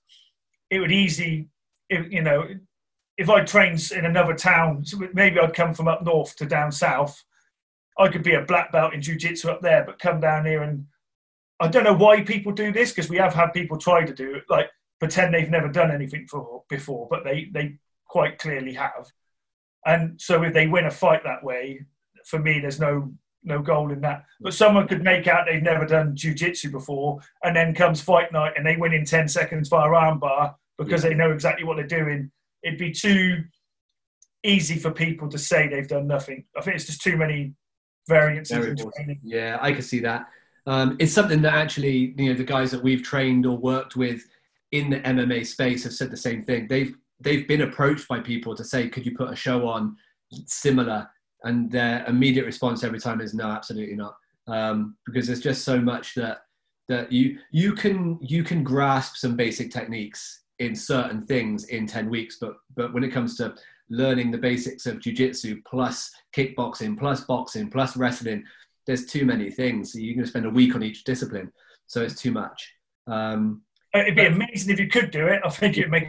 it 0.70 0.80
would 0.80 0.92
easy, 0.92 1.50
if, 1.90 2.12
you 2.12 2.22
know, 2.22 2.48
if 3.18 3.30
I 3.30 3.44
trained 3.44 3.92
in 3.96 4.06
another 4.06 4.34
town, 4.36 4.84
maybe 5.14 5.40
I'd 5.40 5.54
come 5.54 5.74
from 5.74 5.88
up 5.88 6.04
north 6.04 6.36
to 6.38 6.46
down 6.46 6.72
south. 6.72 7.24
I 7.98 8.10
could 8.10 8.24
be 8.24 8.36
a 8.36 8.42
black 8.42 8.72
belt 8.72 8.94
in 8.94 9.02
jiu-jitsu 9.02 9.50
up 9.50 9.62
there, 9.62 9.84
but 9.86 10.00
come 10.00 10.20
down 10.20 10.46
here 10.46 10.62
and 10.64 10.86
I 11.60 11.68
don't 11.68 11.84
know 11.84 11.96
why 11.96 12.24
people 12.24 12.52
do 12.52 12.72
this 12.72 12.92
because 12.92 13.10
we 13.10 13.18
have 13.18 13.34
had 13.34 13.54
people 13.54 13.78
try 13.78 14.06
to 14.06 14.14
do 14.14 14.36
it, 14.36 14.44
like 14.50 14.70
pretend 15.00 15.34
they've 15.34 15.50
never 15.50 15.70
done 15.70 15.92
anything 15.92 16.28
for, 16.28 16.64
before, 16.70 17.08
but 17.10 17.24
they 17.24 17.50
they 17.54 17.78
quite 18.08 18.38
clearly 18.38 18.74
have. 18.74 19.12
And 19.86 20.20
so 20.22 20.44
if 20.44 20.54
they 20.54 20.68
win 20.68 20.86
a 20.86 20.92
fight 20.92 21.24
that 21.24 21.44
way, 21.44 21.86
for 22.26 22.40
me, 22.40 22.60
there's 22.60 22.80
no 22.80 23.14
no 23.44 23.62
goal 23.62 23.92
in 23.92 24.02
that. 24.02 24.26
But 24.42 24.54
someone 24.54 24.88
could 24.88 25.04
make 25.04 25.28
out 25.28 25.46
they've 25.48 25.64
never 25.64 25.86
done 25.86 26.16
jiu-jitsu 26.16 26.72
before, 26.72 27.20
and 27.44 27.56
then 27.56 27.74
comes 27.74 28.02
fight 28.02 28.32
night 28.32 28.54
and 28.56 28.66
they 28.66 28.76
win 28.76 28.94
in 28.94 29.06
ten 29.06 29.28
seconds 29.28 29.70
via 29.70 29.88
armbar 29.88 30.56
because 30.78 31.02
they 31.02 31.14
know 31.14 31.32
exactly 31.32 31.64
what 31.64 31.78
they're 31.78 31.88
doing. 31.88 32.32
It'd 32.64 32.80
be 32.80 32.92
too 32.92 33.44
easy 34.44 34.78
for 34.78 34.92
people 34.92 35.30
to 35.30 35.38
say 35.38 35.68
they've 35.68 35.88
done 35.88 36.08
nothing. 36.08 36.46
I 36.56 36.62
think 36.62 36.76
it's 36.76 36.86
just 36.86 37.02
too 37.02 37.18
many 37.18 37.54
variances. 38.08 38.58
Yeah, 39.24 39.58
I 39.62 39.72
can 39.72 39.82
see 39.82 40.00
that. 40.02 40.28
Um, 40.68 40.98
it's 41.00 41.14
something 41.14 41.42
that 41.44 41.54
actually, 41.54 42.14
you 42.18 42.30
know, 42.30 42.34
the 42.36 42.44
guys 42.44 42.72
that 42.72 42.84
we've 42.84 43.02
trained 43.02 43.46
or 43.46 43.58
worked 43.58 43.96
with 43.96 44.28
in 44.74 44.90
the 44.90 45.00
MMA 45.00 45.48
space 45.48 45.84
have 45.86 45.94
said 45.94 46.12
the 46.12 46.18
same 46.18 46.44
thing. 46.44 46.68
They've 46.68 46.94
they've 47.20 47.48
been 47.48 47.62
approached 47.62 48.08
by 48.08 48.20
people 48.20 48.56
to 48.56 48.64
say, 48.64 48.90
"Could 48.90 49.06
you 49.06 49.16
put 49.16 49.32
a 49.32 49.36
show 49.36 49.68
on 49.68 49.96
similar?" 50.46 51.10
And 51.44 51.72
their 51.72 52.06
immediate 52.06 52.46
response 52.46 52.84
every 52.84 53.00
time 53.00 53.22
is, 53.22 53.34
"No, 53.34 53.46
absolutely 53.46 53.96
not," 53.96 54.18
um, 54.48 54.98
because 55.06 55.26
there's 55.26 55.40
just 55.40 55.64
so 55.64 55.80
much 55.80 56.14
that 56.16 56.42
that 56.90 57.12
you 57.12 57.40
you 57.52 57.74
can 57.74 58.20
you 58.22 58.44
can 58.44 58.64
grasp 58.64 59.16
some 59.16 59.36
basic 59.36 59.72
techniques 59.72 60.44
in 60.60 60.76
certain 60.76 61.26
things 61.26 61.66
in 61.66 61.86
10 61.86 62.10
weeks 62.10 62.38
but 62.42 62.56
but 62.76 62.94
when 62.94 63.04
it 63.04 63.12
comes 63.12 63.38
to 63.38 63.54
learning 63.90 64.32
the 64.32 64.38
basics 64.38 64.86
of 64.86 65.00
jiu-jitsu 65.00 65.62
plus 65.68 66.12
kickboxing 66.36 66.98
plus 66.98 67.22
boxing 67.22 67.70
plus 67.70 67.96
wrestling 67.96 68.44
there's 68.88 69.06
too 69.06 69.26
many 69.26 69.52
things. 69.52 69.94
So 69.94 70.00
you're 70.00 70.16
going 70.16 70.26
to 70.26 70.30
spend 70.30 70.46
a 70.46 70.50
week 70.50 70.74
on 70.74 70.82
each 70.82 71.04
discipline 71.04 71.52
so 71.88 72.02
it's 72.02 72.22
too 72.22 72.32
much. 72.32 72.74
Um, 73.08 73.62
It'd 73.94 74.16
be 74.16 74.26
amazing 74.26 74.74
if 74.74 74.80
you 74.80 74.88
could 74.88 75.12
do 75.12 75.28
it. 75.28 75.42
I 75.44 75.50
think 75.50 75.78
it'd 75.78 75.90
make 75.90 76.08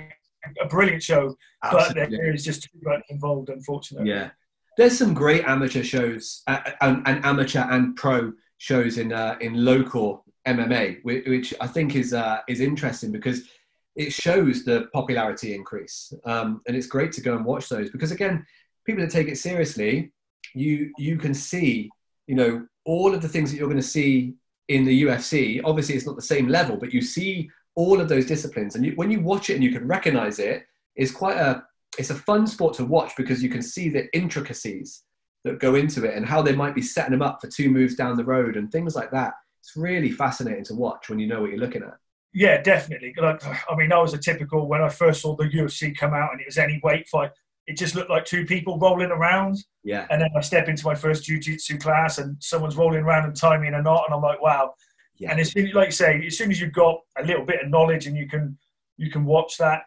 a 0.60 0.66
brilliant 0.66 1.02
show, 1.02 1.34
but 1.62 1.94
there 1.94 2.34
is 2.34 2.44
just 2.44 2.64
too 2.64 2.78
much 2.82 3.02
involved, 3.08 3.48
unfortunately. 3.48 4.10
Yeah, 4.10 4.30
there's 4.76 4.98
some 4.98 5.14
great 5.14 5.44
amateur 5.44 5.82
shows 5.82 6.42
uh, 6.48 6.58
and, 6.80 7.02
and 7.06 7.24
amateur 7.24 7.64
and 7.70 7.96
pro 7.96 8.32
shows 8.58 8.98
in 8.98 9.12
uh, 9.12 9.36
in 9.40 9.64
local 9.64 10.24
MMA, 10.46 10.98
which, 11.02 11.26
which 11.26 11.54
I 11.60 11.66
think 11.66 11.94
is 11.94 12.12
uh, 12.12 12.40
is 12.48 12.60
interesting 12.60 13.12
because 13.12 13.48
it 13.96 14.12
shows 14.12 14.64
the 14.64 14.88
popularity 14.92 15.54
increase, 15.54 16.12
um, 16.24 16.60
and 16.66 16.76
it's 16.76 16.88
great 16.88 17.12
to 17.12 17.20
go 17.20 17.36
and 17.36 17.44
watch 17.44 17.68
those 17.68 17.90
because 17.90 18.10
again, 18.10 18.44
people 18.84 19.02
that 19.02 19.12
take 19.12 19.28
it 19.28 19.38
seriously, 19.38 20.12
you 20.54 20.92
you 20.98 21.16
can 21.16 21.32
see, 21.32 21.90
you 22.28 22.36
know, 22.36 22.66
all 22.84 23.12
of 23.12 23.22
the 23.22 23.28
things 23.28 23.50
that 23.50 23.56
you're 23.56 23.68
going 23.68 23.80
to 23.80 23.86
see 23.86 24.34
in 24.68 24.84
the 24.84 25.02
UFC. 25.02 25.60
Obviously, 25.64 25.96
it's 25.96 26.06
not 26.06 26.14
the 26.14 26.22
same 26.22 26.46
level, 26.46 26.76
but 26.76 26.92
you 26.92 27.00
see 27.00 27.50
all 27.74 28.00
of 28.00 28.08
those 28.08 28.26
disciplines, 28.26 28.76
and 28.76 28.84
you, 28.84 28.92
when 28.96 29.10
you 29.10 29.20
watch 29.20 29.50
it 29.50 29.54
and 29.54 29.64
you 29.64 29.72
can 29.72 29.88
recognize 29.88 30.38
it, 30.38 30.64
it's 30.94 31.10
quite 31.10 31.36
a 31.36 31.64
it's 31.98 32.10
a 32.10 32.14
fun 32.14 32.46
sport 32.46 32.74
to 32.74 32.84
watch 32.84 33.12
because 33.16 33.42
you 33.42 33.48
can 33.48 33.62
see 33.62 33.88
the 33.88 34.14
intricacies 34.14 35.02
that 35.44 35.58
go 35.58 35.74
into 35.74 36.04
it 36.04 36.14
and 36.14 36.26
how 36.26 36.42
they 36.42 36.54
might 36.54 36.74
be 36.74 36.82
setting 36.82 37.12
them 37.12 37.22
up 37.22 37.40
for 37.40 37.48
two 37.48 37.70
moves 37.70 37.94
down 37.94 38.16
the 38.16 38.24
road 38.24 38.56
and 38.56 38.70
things 38.70 38.94
like 38.94 39.10
that. 39.10 39.34
It's 39.60 39.74
really 39.74 40.10
fascinating 40.10 40.64
to 40.64 40.74
watch 40.74 41.08
when 41.08 41.18
you 41.18 41.26
know 41.26 41.40
what 41.40 41.50
you're 41.50 41.58
looking 41.58 41.82
at. 41.82 41.96
Yeah, 42.34 42.60
definitely. 42.60 43.14
Like, 43.16 43.42
I 43.44 43.74
mean, 43.74 43.92
I 43.92 44.00
was 44.00 44.12
a 44.12 44.18
typical 44.18 44.68
when 44.68 44.82
I 44.82 44.88
first 44.88 45.22
saw 45.22 45.34
the 45.34 45.44
UFC 45.44 45.96
come 45.96 46.12
out 46.12 46.32
and 46.32 46.40
it 46.40 46.46
was 46.46 46.58
any 46.58 46.78
weight 46.82 47.08
fight. 47.08 47.30
It 47.68 47.76
just 47.76 47.94
looked 47.94 48.08
like 48.10 48.24
two 48.24 48.44
people 48.46 48.78
rolling 48.78 49.10
around, 49.10 49.58
Yeah, 49.84 50.06
and 50.10 50.20
then 50.22 50.30
I 50.36 50.40
step 50.40 50.68
into 50.68 50.86
my 50.86 50.94
first 50.94 51.24
jiu-jitsu 51.24 51.76
class 51.78 52.16
and 52.18 52.36
someone's 52.42 52.76
rolling 52.76 53.02
around 53.04 53.26
and 53.26 53.36
tying 53.36 53.60
me 53.60 53.68
in 53.68 53.74
a 53.74 53.82
knot, 53.82 54.04
and 54.06 54.14
I'm 54.14 54.22
like, 54.22 54.40
wow. 54.40 54.72
yeah, 55.18 55.30
And 55.30 55.38
as 55.38 55.52
soon, 55.52 55.70
like 55.72 55.88
you 55.88 55.92
say, 55.92 56.26
as 56.26 56.38
soon 56.38 56.50
as 56.50 56.60
you've 56.60 56.72
got 56.72 56.98
a 57.18 57.22
little 57.24 57.44
bit 57.44 57.62
of 57.62 57.68
knowledge 57.70 58.06
and 58.06 58.16
you 58.16 58.26
can 58.26 58.58
you 58.96 59.10
can 59.10 59.24
watch 59.24 59.58
that, 59.58 59.82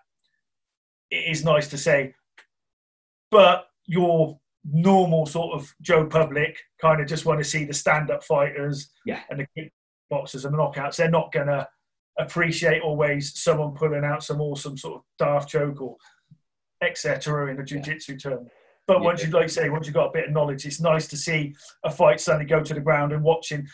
it 1.09 1.23
is 1.31 1.43
nice 1.43 1.67
to 1.69 1.77
say. 1.77 2.13
But 3.31 3.65
your 3.85 4.39
normal 4.63 5.25
sort 5.25 5.53
of 5.59 5.73
Joe 5.81 6.05
public 6.05 6.57
kind 6.79 7.01
of 7.01 7.07
just 7.07 7.25
want 7.25 7.39
to 7.39 7.43
see 7.43 7.65
the 7.65 7.73
stand-up 7.73 8.23
fighters 8.23 8.89
Yeah. 9.05 9.21
and 9.29 9.39
the 9.39 9.47
kickboxers 10.11 10.45
and 10.45 10.53
the 10.53 10.57
knockouts. 10.59 10.97
They're 10.97 11.09
not 11.09 11.31
gonna 11.31 11.67
appreciate 12.19 12.81
always 12.83 13.39
someone 13.41 13.71
pulling 13.73 14.03
out 14.03 14.23
some 14.23 14.39
awesome 14.39 14.77
sort 14.77 14.97
of 14.97 15.01
D'Arce 15.17 15.45
choke 15.47 15.81
or 15.81 15.97
etc. 16.81 17.49
in 17.51 17.57
the 17.57 17.63
jiu-jitsu 17.63 18.17
term. 18.17 18.47
But 18.87 18.97
Yeah. 18.97 19.03
once 19.03 19.23
you, 19.23 19.29
like 19.31 19.49
say, 19.49 19.69
once 19.69 19.85
you've 19.85 19.93
got 19.93 20.07
a 20.09 20.11
bit 20.11 20.25
of 20.27 20.31
knowledge, 20.31 20.65
it's 20.65 20.81
nice 20.81 21.07
to 21.09 21.17
see 21.17 21.55
a 21.83 21.91
fight 21.91 22.19
suddenly 22.19 22.45
go 22.45 22.63
to 22.63 22.73
the 22.73 22.79
ground 22.81 23.13
and 23.13 23.23
watching 23.23 23.67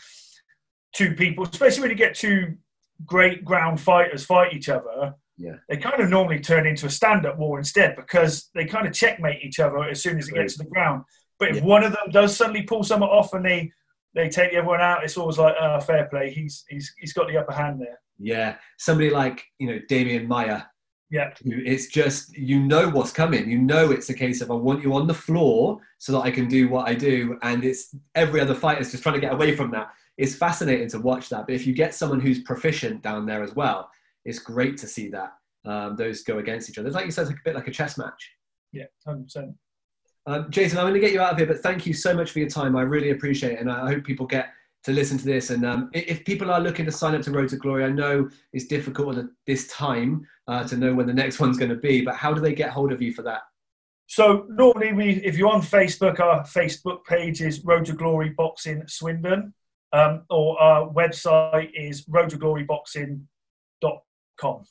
two 0.94 1.14
people, 1.14 1.44
especially 1.44 1.82
when 1.82 1.90
you 1.90 1.96
get 1.96 2.14
two 2.14 2.56
great 3.04 3.44
ground 3.44 3.80
fighters 3.80 4.24
fight 4.24 4.52
each 4.52 4.68
other. 4.68 5.14
Yeah. 5.36 5.54
They 5.68 5.76
kind 5.76 6.00
of 6.00 6.10
normally 6.10 6.40
turn 6.40 6.66
into 6.66 6.86
a 6.86 6.90
stand-up 6.90 7.38
war 7.38 7.58
instead 7.58 7.96
because 7.96 8.50
they 8.54 8.64
kind 8.64 8.86
of 8.86 8.92
checkmate 8.92 9.42
each 9.44 9.60
other 9.60 9.84
as 9.84 10.02
soon 10.02 10.18
as 10.18 10.28
it 10.28 10.34
gets 10.34 10.54
to 10.56 10.64
the 10.64 10.68
ground. 10.70 11.04
But 11.38 11.50
if 11.50 11.56
Yeah. 11.56 11.64
one 11.64 11.84
of 11.84 11.92
them 11.92 12.10
does 12.10 12.36
suddenly 12.36 12.62
pull 12.62 12.82
someone 12.82 13.10
off 13.10 13.32
and 13.34 13.44
they 13.44 13.72
they 14.14 14.28
take 14.28 14.52
everyone 14.54 14.80
out, 14.80 15.04
it's 15.04 15.16
always 15.18 15.38
like, 15.38 15.54
uh, 15.60 15.78
fair 15.80 16.06
play. 16.06 16.30
He's 16.30 16.64
he's 16.68 16.92
he's 16.98 17.12
got 17.12 17.28
the 17.28 17.36
upper 17.36 17.52
hand 17.52 17.80
there. 17.80 18.00
Yeah, 18.18 18.56
somebody 18.78 19.10
like 19.10 19.44
you 19.58 19.68
know 19.68 19.78
Demian 19.88 20.26
Maia. 20.26 20.62
Yeah. 21.10 21.32
It's 21.44 21.86
just 21.86 22.36
you 22.36 22.60
know 22.60 22.88
what's 22.88 23.12
coming. 23.12 23.48
You 23.48 23.58
know 23.58 23.90
it's 23.90 24.10
a 24.10 24.14
case 24.14 24.40
of 24.40 24.50
I 24.50 24.54
want 24.54 24.82
you 24.82 24.94
on 24.94 25.06
the 25.06 25.14
floor 25.14 25.80
so 25.98 26.12
that 26.12 26.20
I 26.20 26.30
can 26.30 26.48
do 26.48 26.68
what 26.68 26.86
I 26.86 26.94
do, 26.94 27.38
and 27.42 27.64
it's 27.64 27.94
every 28.14 28.40
other 28.40 28.54
fighter's 28.54 28.90
just 28.90 29.02
trying 29.02 29.14
to 29.14 29.20
get 29.20 29.32
away 29.32 29.56
from 29.56 29.70
that. 29.70 29.90
It's 30.18 30.34
fascinating 30.34 30.88
to 30.90 30.98
watch 30.98 31.28
that. 31.30 31.46
But 31.46 31.54
if 31.54 31.66
you 31.66 31.72
get 31.72 31.94
someone 31.94 32.20
who's 32.20 32.40
proficient 32.40 33.02
down 33.02 33.24
there 33.24 33.42
as 33.42 33.54
well, 33.54 33.90
it's 34.24 34.38
great 34.38 34.76
to 34.78 34.86
see 34.86 35.08
that 35.08 35.32
um, 35.64 35.96
those 35.96 36.22
go 36.22 36.38
against 36.38 36.68
each 36.68 36.78
other. 36.78 36.88
It's 36.88 36.94
like 36.94 37.06
you 37.06 37.12
said, 37.12 37.22
it's 37.22 37.30
a 37.30 37.36
bit 37.44 37.54
like 37.54 37.68
a 37.68 37.72
chess 37.72 37.96
match. 37.96 38.32
Yeah, 38.72 38.84
hundred 39.06 39.24
percent. 39.24 39.54
Um, 40.26 40.50
Jason, 40.50 40.76
I'm 40.76 40.84
going 40.84 40.94
to 40.94 41.00
get 41.00 41.12
you 41.12 41.22
out 41.22 41.32
of 41.32 41.38
here, 41.38 41.46
but 41.46 41.60
thank 41.60 41.86
you 41.86 41.94
so 41.94 42.12
much 42.14 42.32
for 42.32 42.38
your 42.38 42.50
time. 42.50 42.76
I 42.76 42.82
really 42.82 43.10
appreciate 43.10 43.52
it, 43.52 43.60
and 43.60 43.70
I 43.70 43.86
hope 43.86 44.04
people 44.04 44.26
get 44.26 44.50
to 44.84 44.92
listen 44.92 45.18
to 45.18 45.24
this. 45.24 45.50
And 45.50 45.66
um, 45.66 45.90
if 45.92 46.24
people 46.24 46.50
are 46.50 46.60
looking 46.60 46.86
to 46.86 46.92
sign 46.92 47.14
up 47.14 47.22
to 47.22 47.30
Road 47.30 47.50
to 47.50 47.56
Glory, 47.56 47.84
I 47.84 47.90
know 47.90 48.28
it's 48.52 48.66
difficult 48.66 49.18
at 49.18 49.26
this 49.46 49.68
time 49.68 50.26
uh, 50.46 50.66
to 50.68 50.76
know 50.76 50.94
when 50.94 51.06
the 51.06 51.14
next 51.14 51.40
one's 51.40 51.58
going 51.58 51.70
to 51.70 51.76
be, 51.76 52.02
but 52.02 52.16
how 52.16 52.32
do 52.32 52.40
they 52.40 52.54
get 52.54 52.70
hold 52.70 52.92
of 52.92 53.02
you 53.02 53.12
for 53.12 53.22
that? 53.22 53.42
So 54.10 54.46
normally, 54.48 54.94
we 54.94 55.10
if 55.22 55.36
you're 55.36 55.52
on 55.52 55.60
Facebook, 55.60 56.18
our 56.18 56.42
Facebook 56.44 57.04
page 57.04 57.42
is 57.42 57.62
Road 57.62 57.84
to 57.86 57.92
Glory 57.92 58.30
Boxing 58.30 58.82
Swindon, 58.86 59.52
um, 59.92 60.22
or 60.30 60.58
our 60.60 60.88
website 60.88 61.70
is 61.74 62.06
roadtogloryboxing.com. 62.06 64.64